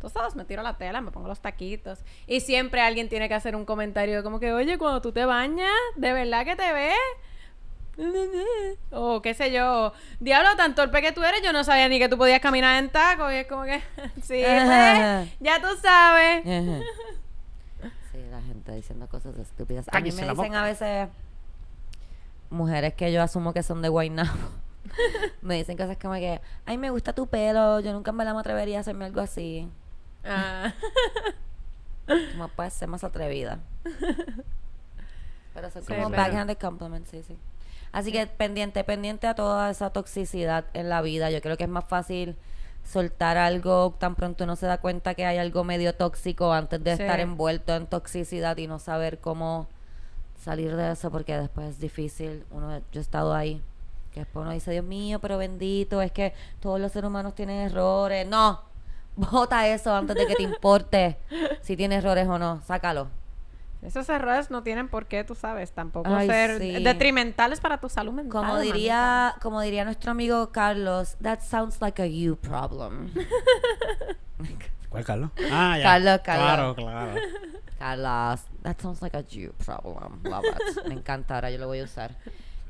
tú 0.00 0.08
sabes, 0.08 0.36
me 0.36 0.44
tiro 0.44 0.62
la 0.62 0.76
tela, 0.76 1.00
me 1.00 1.10
pongo 1.10 1.28
los 1.28 1.40
taquitos, 1.40 2.00
y 2.26 2.40
siempre 2.40 2.80
alguien 2.80 3.08
tiene 3.08 3.28
que 3.28 3.34
hacer 3.34 3.56
un 3.56 3.64
comentario 3.64 4.22
como 4.22 4.38
que, 4.40 4.52
oye, 4.52 4.78
cuando 4.78 5.00
tú 5.00 5.12
te 5.12 5.24
bañas, 5.24 5.70
¿de 5.96 6.12
verdad 6.12 6.44
que 6.44 6.56
te 6.56 6.72
ves? 6.72 6.96
O 8.90 9.22
qué 9.22 9.34
sé 9.34 9.50
yo, 9.52 9.92
diablo, 10.20 10.50
tan 10.56 10.74
torpe 10.74 11.00
que 11.02 11.12
tú 11.12 11.22
eres, 11.24 11.42
yo 11.42 11.52
no 11.52 11.64
sabía 11.64 11.88
ni 11.88 11.98
que 11.98 12.08
tú 12.08 12.18
podías 12.18 12.40
caminar 12.40 12.82
en 12.82 12.90
tacos. 12.90 13.32
Y 13.32 13.36
es 13.36 13.46
como 13.46 13.64
que, 13.64 13.78
sí, 14.22 14.42
pues, 14.44 15.30
ya 15.40 15.60
tú 15.60 15.68
sabes. 15.82 16.44
Sí, 18.12 18.18
la 18.30 18.40
gente 18.40 18.72
diciendo 18.72 19.06
cosas 19.08 19.36
estúpidas. 19.38 19.86
A 19.92 20.00
mí 20.00 20.10
me 20.10 20.26
dicen 20.26 20.54
a 20.54 20.64
veces 20.64 21.08
mujeres 22.48 22.94
que 22.94 23.12
yo 23.12 23.22
asumo 23.22 23.52
que 23.52 23.62
son 23.62 23.82
de 23.82 23.90
Guaynabo. 23.90 24.30
me 25.42 25.56
dicen 25.56 25.76
cosas 25.76 25.98
como 26.00 26.14
que, 26.14 26.40
ay, 26.64 26.78
me 26.78 26.88
gusta 26.90 27.12
tu 27.12 27.26
pelo, 27.26 27.80
yo 27.80 27.92
nunca 27.92 28.12
me 28.12 28.24
la 28.24 28.32
me 28.32 28.40
atrevería 28.40 28.78
a 28.78 28.80
hacerme 28.80 29.04
algo 29.04 29.20
así. 29.20 29.68
Ah, 30.24 30.72
Como 32.32 32.48
puedes 32.48 32.72
ser 32.72 32.88
más 32.88 33.04
atrevida. 33.04 33.58
Pero 35.54 35.70
son 35.70 35.82
Sí, 35.82 35.92
como 35.94 36.08
pero- 36.10 36.22
backhanded 36.22 36.56
compliments, 36.58 37.10
sí, 37.10 37.22
sí. 37.22 37.36
Así 37.92 38.12
que 38.12 38.26
pendiente, 38.26 38.84
pendiente 38.84 39.26
a 39.26 39.34
toda 39.34 39.70
esa 39.70 39.90
toxicidad 39.90 40.64
en 40.74 40.88
la 40.88 41.00
vida. 41.02 41.30
Yo 41.30 41.40
creo 41.40 41.56
que 41.56 41.64
es 41.64 41.70
más 41.70 41.84
fácil 41.84 42.36
soltar 42.84 43.36
algo 43.36 43.96
tan 43.98 44.14
pronto 44.14 44.44
uno 44.44 44.54
se 44.54 44.66
da 44.66 44.78
cuenta 44.78 45.14
que 45.14 45.26
hay 45.26 45.38
algo 45.38 45.64
medio 45.64 45.92
tóxico 45.94 46.52
antes 46.52 46.82
de 46.84 46.96
Sí. 46.96 47.02
estar 47.02 47.18
envuelto 47.18 47.74
en 47.74 47.86
toxicidad 47.88 48.56
y 48.58 48.68
no 48.68 48.78
saber 48.78 49.18
cómo 49.18 49.66
salir 50.38 50.76
de 50.76 50.92
eso 50.92 51.10
porque 51.10 51.36
después 51.36 51.68
es 51.70 51.80
difícil. 51.80 52.44
Uno, 52.50 52.78
yo 52.92 53.00
he 53.00 53.02
estado 53.02 53.34
ahí. 53.34 53.60
Que 54.12 54.20
después 54.20 54.42
uno 54.44 54.52
dice, 54.52 54.70
Dios 54.70 54.84
mío, 54.84 55.18
pero 55.20 55.36
bendito, 55.36 56.00
es 56.00 56.12
que 56.12 56.32
todos 56.60 56.78
los 56.80 56.92
seres 56.92 57.08
humanos 57.08 57.34
tienen 57.34 57.60
errores. 57.66 58.26
No, 58.26 58.62
bota 59.16 59.66
eso 59.68 59.94
antes 59.94 60.14
de 60.16 60.26
que 60.26 60.34
te 60.36 60.42
importe 60.44 61.16
si 61.62 61.76
tiene 61.76 61.96
errores 61.96 62.28
o 62.28 62.38
no. 62.38 62.60
Sácalo. 62.66 63.08
Esos 63.82 64.08
errores 64.08 64.50
no 64.50 64.62
tienen 64.62 64.88
por 64.88 65.06
qué, 65.06 65.22
tú 65.24 65.34
sabes, 65.34 65.72
tampoco 65.72 66.14
Ay, 66.14 66.26
ser 66.28 66.58
sí. 66.58 66.82
detrimentales 66.82 67.60
para 67.60 67.78
tu 67.78 67.88
salud 67.88 68.12
mental. 68.12 68.30
Como 68.32 68.52
mamita. 68.54 68.74
diría, 68.74 69.34
como 69.40 69.60
diría 69.60 69.84
nuestro 69.84 70.10
amigo 70.10 70.50
Carlos, 70.50 71.16
that 71.22 71.40
sounds 71.40 71.80
like 71.80 72.00
a 72.02 72.06
you 72.06 72.36
problem. 72.36 73.10
¿Cuál, 74.88 75.04
Carlos? 75.04 75.30
Ah, 75.50 75.76
ya. 75.78 75.84
Carlos, 75.84 76.20
Carlos. 76.24 76.46
Claro, 76.46 76.74
claro. 76.74 77.20
Carlos, 77.78 78.40
that 78.62 78.80
sounds 78.80 79.02
like 79.02 79.16
a 79.16 79.22
you 79.28 79.52
problem. 79.64 80.20
Love 80.24 80.44
it. 80.46 80.86
Me 80.86 80.94
encanta, 80.94 81.34
ahora 81.34 81.50
yo 81.50 81.58
lo 81.58 81.66
voy 81.66 81.80
a 81.80 81.84
usar. 81.84 82.16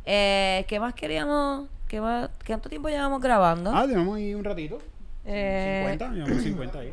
Eh, 0.05 0.65
¿Qué 0.69 0.81
más 0.81 0.95
queríamos? 0.95 1.69
¿Qué 1.89 2.01
más? 2.01 2.31
¿Cuánto 2.47 2.69
tiempo 2.69 2.89
llevamos 2.89 3.21
grabando? 3.21 3.71
Ah, 3.75 3.87
tenemos 3.87 4.17
ahí 4.17 4.35
un 4.35 4.45
ratito. 4.45 4.79
Eh, 5.25 5.85
50, 5.99 6.15
llevamos 6.15 6.43
50 6.43 6.79
ahí. 6.79 6.93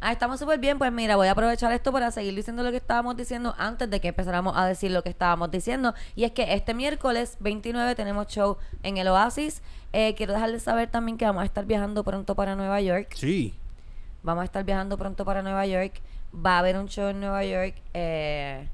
Ah, 0.00 0.12
estamos 0.12 0.38
súper 0.38 0.58
bien. 0.58 0.78
Pues 0.78 0.92
mira, 0.92 1.16
voy 1.16 1.28
a 1.28 1.32
aprovechar 1.32 1.72
esto 1.72 1.92
para 1.92 2.10
seguir 2.10 2.34
diciendo 2.34 2.62
lo 2.62 2.70
que 2.70 2.76
estábamos 2.76 3.16
diciendo 3.16 3.54
antes 3.58 3.90
de 3.90 4.00
que 4.00 4.08
empezáramos 4.08 4.56
a 4.56 4.66
decir 4.66 4.90
lo 4.90 5.02
que 5.02 5.08
estábamos 5.08 5.50
diciendo. 5.50 5.94
Y 6.14 6.24
es 6.24 6.32
que 6.32 6.54
este 6.54 6.74
miércoles 6.74 7.36
29 7.40 7.94
tenemos 7.94 8.26
show 8.28 8.58
en 8.82 8.96
el 8.96 9.08
Oasis. 9.08 9.62
Eh, 9.92 10.14
quiero 10.14 10.34
dejarles 10.34 10.62
saber 10.62 10.90
también 10.90 11.16
que 11.18 11.24
vamos 11.24 11.42
a 11.42 11.46
estar 11.46 11.64
viajando 11.64 12.04
pronto 12.04 12.34
para 12.34 12.54
Nueva 12.54 12.80
York. 12.80 13.14
Sí. 13.14 13.54
Vamos 14.22 14.42
a 14.42 14.44
estar 14.44 14.64
viajando 14.64 14.98
pronto 14.98 15.24
para 15.24 15.42
Nueva 15.42 15.66
York. 15.66 16.00
Va 16.34 16.56
a 16.56 16.58
haber 16.58 16.76
un 16.76 16.88
show 16.88 17.08
en 17.08 17.20
Nueva 17.20 17.44
York. 17.44 17.74
Eh, 17.94 18.68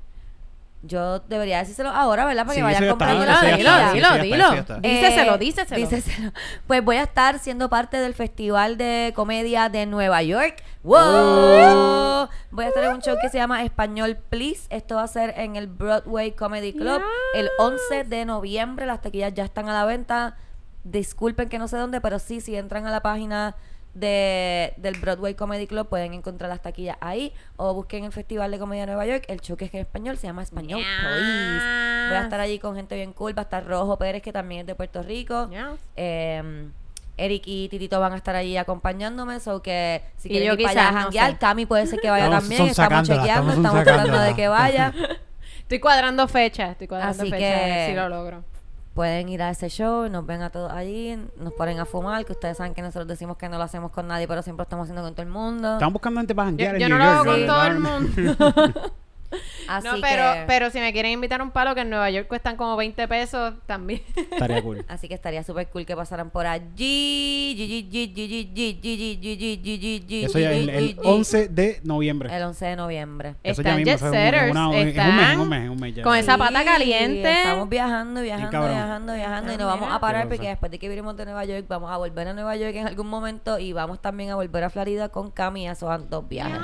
yo 0.83 1.21
debería 1.21 1.59
decírselo 1.59 1.91
ahora, 1.91 2.25
¿verdad? 2.25 2.43
Para 2.45 2.55
Sí, 2.55 2.59
que 2.61 2.65
vayan 2.65 2.89
comprando 2.89 3.25
la 3.25 3.41
dilo, 3.57 3.71
dilo, 3.93 4.23
dilo. 4.23 4.51
Díceselo, 4.81 5.35
Eh, 5.35 5.39
díceselo. 5.39 5.77
díceselo. 5.81 6.33
Pues 6.67 6.85
voy 6.85 6.97
a 6.97 7.03
estar 7.05 7.39
siendo 7.39 7.69
parte 7.69 7.99
del 7.99 8.15
Festival 8.15 8.77
de 8.77 9.13
Comedia 9.15 9.69
de 9.69 9.87
Nueva 9.87 10.23
York. 10.23 10.63
¡Wow! 10.83 10.99
Oh. 10.99 12.29
Voy 12.51 12.65
a 12.65 12.69
estar 12.69 12.83
en 12.85 12.95
un 12.95 13.01
show 13.03 13.17
que 13.23 13.29
se 13.29 13.39
llama 13.39 13.63
Español 13.63 14.17
Please. 14.29 14.67
Esto 14.71 14.97
va 14.97 15.05
a 15.05 15.09
ser 15.09 15.35
en 15.37 15.55
el 15.57 15.69
Broadway 15.69 16.33
Comedy 16.33 16.73
Club 16.73 17.01
el 17.35 17.49
11 17.59 18.05
de 18.05 18.25
noviembre. 18.25 18.87
Las 18.87 19.01
taquillas 19.01 19.33
ya 19.35 19.45
están 19.45 19.69
a 19.69 19.73
la 19.73 19.85
venta. 19.85 20.37
Disculpen 20.85 21.49
que 21.49 21.59
no 21.59 21.69
sé 21.69 21.77
dónde, 21.77 22.01
pero 22.01 22.19
sí, 22.19 22.41
si 22.41 22.57
entran 22.57 22.87
a 22.87 22.91
la 22.91 23.01
página 23.01 23.55
de, 23.95 24.75
del 24.77 24.95
Broadway 24.99 25.35
Comedy 25.35 25.67
Club 25.67 25.89
pueden 25.89 26.15
encontrar 26.15 26.49
las 26.49 26.63
taquillas 26.63 26.97
ahí 27.01 27.33
o 27.57 27.75
busquen 27.75 28.05
el 28.05 28.13
Festival 28.13 28.51
de 28.51 28.59
Comedia 28.59 28.83
de 28.83 28.87
Nueva 28.93 29.07
York. 29.07 29.25
El 29.29 29.41
show 29.41 29.57
que 29.57 29.67
es 29.67 29.75
en 29.75 29.81
español 29.81 30.17
se 30.17 30.27
llama 30.27 30.43
Español 30.43 30.81
Please. 30.81 32.09
Voy 32.09 32.17
a 32.17 32.23
estar 32.23 32.41
allí 32.41 32.59
con 32.59 32.75
gente 32.77 32.95
bien 32.95 33.13
cool. 33.13 33.37
Va 33.37 33.43
a 33.43 33.45
estar 33.45 33.67
Rojo 33.67 33.99
Pérez, 33.99 34.23
que 34.23 34.33
también 34.33 34.63
es 34.63 34.67
de 34.67 34.75
Puerto 34.75 35.03
Rico. 35.03 35.49
Eh, 35.97 36.69
Eric 37.19 37.43
y 37.47 37.69
Titito 37.69 38.01
van 38.01 38.15
a 38.15 38.17
estar 38.17 38.35
allí 38.35 38.57
acompañándome, 38.57 39.39
so 39.39 39.61
que 39.63 40.03
si 40.17 40.29
Y 40.29 40.31
quieren 40.33 40.49
yo 40.49 40.55
ir 40.55 40.63
para 40.63 40.71
allá 40.71 40.83
a 40.83 40.89
quizás, 40.89 40.95
no 40.95 41.03
janguear, 41.05 41.31
sé. 41.33 41.39
Cami 41.39 41.67
puede 41.67 41.87
ser 41.87 42.01
que 42.01 42.11
vaya 42.11 42.25
Estamos 42.25 42.43
también, 42.43 42.69
estamos 42.69 43.03
chequeando, 43.09 43.31
estamos 43.51 43.57
estamos 43.57 43.85
tratando 43.85 44.19
de 44.21 44.35
que 44.35 44.49
vaya. 44.49 44.93
Estoy 45.59 45.79
cuadrando 45.79 46.27
fecha, 46.29 46.71
estoy 46.73 46.89
cuadrando 46.89 47.23
Así 47.23 47.31
fecha, 47.31 47.39
que- 47.39 47.55
a 47.55 47.67
ver 47.67 47.91
si 47.91 47.97
lo 47.97 48.09
logro. 48.09 48.45
Pueden 48.95 49.29
ir 49.31 49.43
a 49.43 49.51
ese 49.51 49.71
show, 49.71 50.09
nos 50.11 50.27
ven 50.27 50.43
a 50.43 50.51
todos 50.51 50.71
allí, 50.71 51.19
nos 51.37 51.55
ponen 51.55 51.79
a 51.79 51.87
fumar, 51.87 52.27
que 52.27 52.33
ustedes 52.33 52.59
saben 52.59 52.75
que 52.75 52.83
nosotros 52.83 53.09
decimos 53.09 53.39
que 53.39 53.49
no 53.49 53.57
lo 53.57 53.65
hacemos 53.65 53.91
con 53.91 54.07
nadie, 54.07 54.29
pero 54.29 54.43
siempre 54.43 54.61
lo 54.61 54.65
estamos 54.65 54.85
haciendo 54.85 55.03
con 55.03 55.15
todo 55.15 55.23
el 55.23 55.33
mundo. 55.33 55.75
Están 55.75 55.93
buscando 55.93 56.21
gente 56.21 56.35
para 56.35 56.51
Yo, 56.51 56.67
janguear 56.67 56.75
en 56.75 56.81
yo 56.81 56.89
no 56.89 56.99
lo 56.99 57.05
hago 57.05 57.25
con 57.25 57.47
todo 57.47 57.65
el 57.65 57.79
mundo. 57.79 58.93
Así 59.69 59.87
no, 59.87 59.95
pero, 60.01 60.33
que... 60.33 60.45
pero 60.47 60.71
si 60.71 60.81
me 60.81 60.93
quieren 60.93 61.13
invitar 61.13 61.43
un 61.43 61.51
palo 61.51 61.75
que 61.75 61.83
en 61.83 61.91
Nueva 61.91 62.11
York 62.11 62.29
cuestan 62.29 62.57
como 62.57 62.77
20 62.77 63.09
pesos, 63.09 63.55
también. 63.67 64.03
Estaría 64.17 64.63
cool. 64.63 64.85
Así 64.89 65.09
que 65.09 65.15
estaría 65.15 65.43
súper 65.43 65.69
cool 65.69 65.87
que 65.87 65.97
pasaran 65.97 66.31
por 66.31 66.47
allí. 66.47 67.89
Eso 70.25 70.39
ya 70.39 70.53
el, 70.53 70.69
el 70.69 70.97
11 71.03 71.49
de 71.49 71.81
noviembre. 71.85 72.35
El 72.35 72.43
11 72.43 72.67
de 72.67 72.77
noviembre. 72.77 73.35
Eso 73.43 73.63
ya 73.63 73.77
mismo, 73.77 73.99
Con 76.03 76.17
esa 76.17 76.39
pata 76.39 76.65
caliente. 76.65 77.33
Estamos 77.33 77.69
viajando, 77.69 78.23
viajando, 78.23 78.69
viajando, 78.69 79.15
viajando. 79.15 79.53
Y 79.53 79.57
no 79.57 79.67
vamos 79.67 79.93
a 79.93 80.01
parar 80.01 80.29
porque 80.29 80.49
después 80.49 80.71
de 80.71 80.79
que 80.79 80.89
vinimos 80.89 81.17
de 81.17 81.25
Nueva 81.25 81.45
York, 81.45 81.67
vamos 81.69 81.91
a 81.91 81.97
volver 81.97 82.29
a 82.29 82.35
Nueva 82.35 82.57
York 82.57 82.75
en 82.75 82.87
algún 82.87 83.09
momento 83.09 83.59
y 83.59 83.73
vamos 83.73 84.01
también 84.01 84.31
a 84.31 84.37
volver 84.37 84.65
a 84.65 84.71
Florida 84.71 85.09
con 85.09 85.31
Cami 85.31 85.69
a 85.69 85.73
esos 85.73 86.11
dos 86.11 86.29
viajes. 86.29 86.61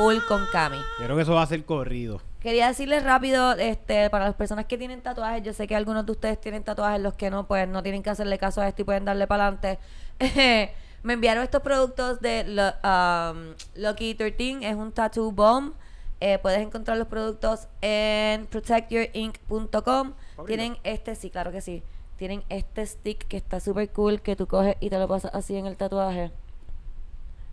Full 0.00 0.16
con 0.26 0.46
Cami. 0.50 0.78
Yo 0.98 1.04
creo 1.04 1.16
que 1.16 1.22
eso 1.22 1.34
va 1.34 1.42
a 1.42 1.46
ser 1.46 1.62
corrido. 1.66 2.22
Quería 2.40 2.68
decirles 2.68 3.04
rápido, 3.04 3.52
este, 3.52 4.08
para 4.08 4.24
las 4.24 4.34
personas 4.34 4.64
que 4.64 4.78
tienen 4.78 5.02
tatuajes, 5.02 5.42
yo 5.42 5.52
sé 5.52 5.66
que 5.66 5.76
algunos 5.76 6.06
de 6.06 6.12
ustedes 6.12 6.40
tienen 6.40 6.62
tatuajes, 6.64 7.02
los 7.02 7.12
que 7.12 7.28
no, 7.28 7.46
pues 7.46 7.68
no 7.68 7.82
tienen 7.82 8.02
que 8.02 8.08
hacerle 8.08 8.38
caso 8.38 8.62
a 8.62 8.68
esto 8.68 8.80
y 8.80 8.84
pueden 8.86 9.04
darle 9.04 9.26
para 9.26 9.48
adelante. 9.48 9.78
Me 11.02 11.12
enviaron 11.12 11.42
estos 11.44 11.60
productos 11.60 12.20
de 12.22 12.44
Lo- 12.44 12.72
um, 12.82 13.54
Lucky 13.74 14.14
13, 14.14 14.60
es 14.66 14.74
un 14.74 14.90
tattoo 14.92 15.32
bomb. 15.32 15.74
Eh, 16.20 16.38
puedes 16.38 16.60
encontrar 16.60 16.96
los 16.96 17.08
productos 17.08 17.68
en 17.82 18.46
protectyourinc.com. 18.46 20.14
Tienen 20.46 20.76
este, 20.82 21.14
sí, 21.16 21.28
claro 21.30 21.52
que 21.52 21.60
sí. 21.60 21.82
Tienen 22.16 22.42
este 22.48 22.86
stick 22.86 23.26
que 23.28 23.36
está 23.38 23.60
súper 23.60 23.90
cool 23.92 24.20
que 24.22 24.36
tú 24.36 24.46
coges 24.46 24.76
y 24.80 24.88
te 24.90 24.98
lo 24.98 25.08
pasas 25.08 25.30
así 25.34 25.56
en 25.56 25.66
el 25.66 25.76
tatuaje. 25.76 26.30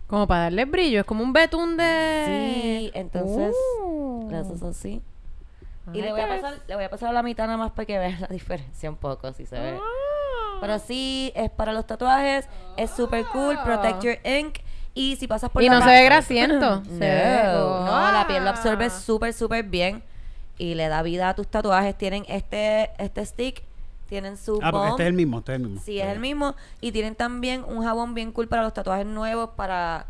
Como 0.08 0.26
para 0.26 0.44
darle 0.44 0.64
brillo, 0.64 1.00
es 1.00 1.06
como 1.06 1.22
un 1.22 1.32
betún 1.32 1.76
de... 1.76 2.24
Sí, 2.26 2.90
entonces 2.94 3.54
Uh. 3.82 4.26
le 4.30 4.36
haces 4.38 4.62
así. 4.62 5.02
Y 5.92 6.02
le 6.02 6.10
voy, 6.12 6.20
a 6.20 6.28
pasar, 6.28 6.54
le 6.66 6.74
voy 6.74 6.84
a 6.84 6.90
pasar 6.90 7.14
la 7.14 7.22
mitad 7.22 7.44
nada 7.46 7.56
más 7.56 7.70
para 7.72 7.86
que 7.86 7.98
vean 7.98 8.20
la 8.20 8.26
diferencia 8.30 8.90
un 8.90 8.96
poco, 8.96 9.32
si 9.32 9.46
se 9.46 9.58
ve. 9.58 9.78
Ah. 9.80 10.58
Pero 10.60 10.78
sí, 10.78 11.32
es 11.34 11.50
para 11.50 11.72
los 11.72 11.86
tatuajes, 11.86 12.48
es 12.76 12.90
super 12.90 13.24
cool, 13.32 13.58
Protect 13.64 14.02
Your 14.02 14.18
Ink. 14.24 14.58
Y 14.94 15.14
si 15.16 15.28
pasas 15.28 15.50
por 15.50 15.62
Y 15.62 15.68
la 15.68 15.76
no 15.78 15.82
se 15.84 15.90
ve 15.90 16.04
grasiento. 16.04 16.82
Se 16.98 16.98
ve- 16.98 17.42
No, 17.54 17.84
no, 17.86 18.12
la 18.12 18.26
piel 18.26 18.42
lo 18.42 18.50
absorbe 18.50 18.86
Ah. 18.86 18.90
súper, 18.90 19.32
súper 19.32 19.62
bien. 19.64 20.02
Y 20.58 20.74
le 20.74 20.88
da 20.88 21.02
vida 21.02 21.28
a 21.28 21.34
tus 21.34 21.46
tatuajes. 21.46 21.96
Tienen 21.96 22.24
este, 22.28 22.90
este 22.98 23.24
stick, 23.24 23.62
tienen 24.08 24.36
su 24.36 24.54
Ah, 24.62 24.70
porque 24.70 24.88
bomb. 24.88 24.90
este 24.90 25.02
es 25.04 25.08
el 25.08 25.14
mismo, 25.14 25.38
este 25.38 25.52
es 25.52 25.56
el 25.60 25.66
mismo. 25.66 25.80
Sí, 25.84 26.00
es 26.00 26.06
el 26.08 26.18
mismo. 26.20 26.54
Y 26.80 26.92
tienen 26.92 27.14
también 27.14 27.64
un 27.64 27.82
jabón 27.84 28.14
bien 28.14 28.32
cool 28.32 28.48
para 28.48 28.62
los 28.62 28.72
tatuajes 28.74 29.06
nuevos, 29.06 29.50
para, 29.56 30.06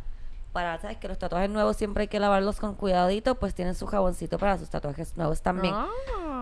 para, 0.53 0.79
¿sabes? 0.81 0.97
Que 0.99 1.09
los 1.09 1.19
tatuajes 1.19 1.51
nuevos 1.51 1.77
siempre 1.77 2.03
hay 2.03 2.09
que 2.09 2.19
lavarlos 2.21 2.59
con 2.61 2.75
cuidadito, 2.75 3.35
pues 3.37 3.55
tienen 3.55 3.75
su 3.75 3.87
jaboncito 3.87 4.39
para 4.39 4.57
sus 4.59 4.71
tatuajes 4.71 5.17
nuevos 5.17 5.43
también. 5.43 5.75
Ah. 5.77 5.87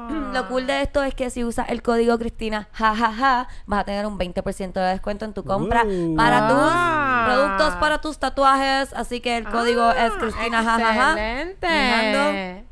Lo 0.32 0.46
cool 0.48 0.66
de 0.68 0.82
esto 0.82 1.02
es 1.02 1.14
que 1.16 1.30
si 1.30 1.42
usas 1.42 1.68
el 1.68 1.82
código 1.82 2.16
Cristina, 2.18 2.68
jajaja, 2.72 3.48
vas 3.66 3.80
a 3.80 3.84
tener 3.84 4.06
un 4.06 4.16
20% 4.18 4.72
de 4.74 4.80
descuento 4.82 5.24
en 5.24 5.32
tu 5.34 5.42
compra 5.44 5.84
Uh. 5.84 6.14
para 6.14 6.46
tus 6.48 6.58
Ah. 6.60 7.24
productos, 7.26 7.74
para 7.80 8.00
tus 8.00 8.18
tatuajes. 8.18 8.92
Así 8.94 9.20
que 9.20 9.36
el 9.36 9.48
código 9.48 9.90
es 9.90 10.12
Cristina, 10.12 10.62
jajaja. 10.62 11.10
Excelente. 11.12 11.66
Mijando. 11.68 12.66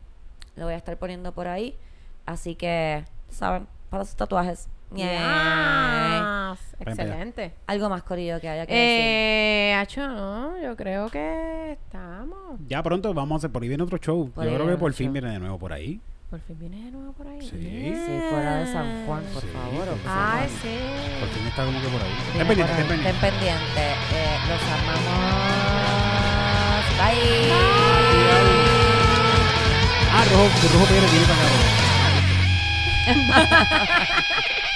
Lo 0.56 0.64
voy 0.66 0.74
a 0.74 0.76
estar 0.76 0.96
poniendo 0.96 1.32
por 1.32 1.48
ahí. 1.48 1.76
Así 2.26 2.54
que, 2.54 3.04
¿saben? 3.30 3.66
Para 3.90 4.04
sus 4.04 4.14
tatuajes. 4.14 4.68
Yeah. 4.94 6.54
Yes. 6.54 6.60
Excelente. 6.80 7.54
Algo 7.66 7.88
más 7.88 8.02
corillo 8.02 8.38
que 8.40 8.48
haya 8.48 8.66
que 8.66 8.74
decir. 8.74 9.00
Eh, 9.00 9.74
Hacho, 9.78 10.06
no, 10.08 10.60
yo 10.60 10.76
creo 10.76 11.08
que 11.08 11.72
estamos. 11.72 12.58
Ya 12.68 12.82
pronto 12.82 13.14
vamos 13.14 13.36
a 13.36 13.38
hacer, 13.38 13.50
por 13.50 13.62
ahí 13.62 13.68
viene 13.68 13.82
otro 13.84 13.96
show. 13.98 14.30
Por 14.30 14.44
Yo 14.44 14.54
creo 14.54 14.66
que 14.68 14.76
por 14.76 14.92
fin 14.92 15.06
show. 15.06 15.12
viene 15.14 15.30
de 15.30 15.38
nuevo 15.38 15.58
por 15.58 15.72
ahí. 15.72 16.00
Por 16.30 16.40
fin 16.40 16.58
viene 16.58 16.84
de 16.84 16.90
nuevo 16.90 17.12
por 17.12 17.26
ahí. 17.28 17.40
Sí. 17.42 17.48
Si 17.50 17.94
fuera 18.30 18.56
de 18.58 18.66
San 18.72 19.06
Juan, 19.06 19.22
por 19.32 19.42
Sí, 19.42 19.48
favor. 19.52 19.86
por 19.86 19.98
Ay, 20.06 20.48
sí. 20.62 20.76
Por 21.20 21.28
fin 21.28 21.46
está 21.46 21.64
como 21.64 21.80
que 21.80 21.88
por 21.88 22.02
ahí. 22.02 22.12
Estén 22.32 22.46
pendientes, 22.48 22.78
estén 22.78 22.88
pendientes. 22.88 23.14
Estén 23.14 23.30
pendientes. 23.30 23.96
Eh, 24.14 24.38
los 24.48 24.62
amamos. 24.74 25.14
Bye. 26.98 27.52
Ah, 30.12 30.24
Rojo, 30.30 30.44
Rojo 30.72 30.86
Pérez 30.86 31.10
viene 31.10 31.26
para 31.26 31.38
acá. 31.38 31.46
Rojo. 31.54 31.64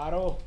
Parou. 0.00 0.38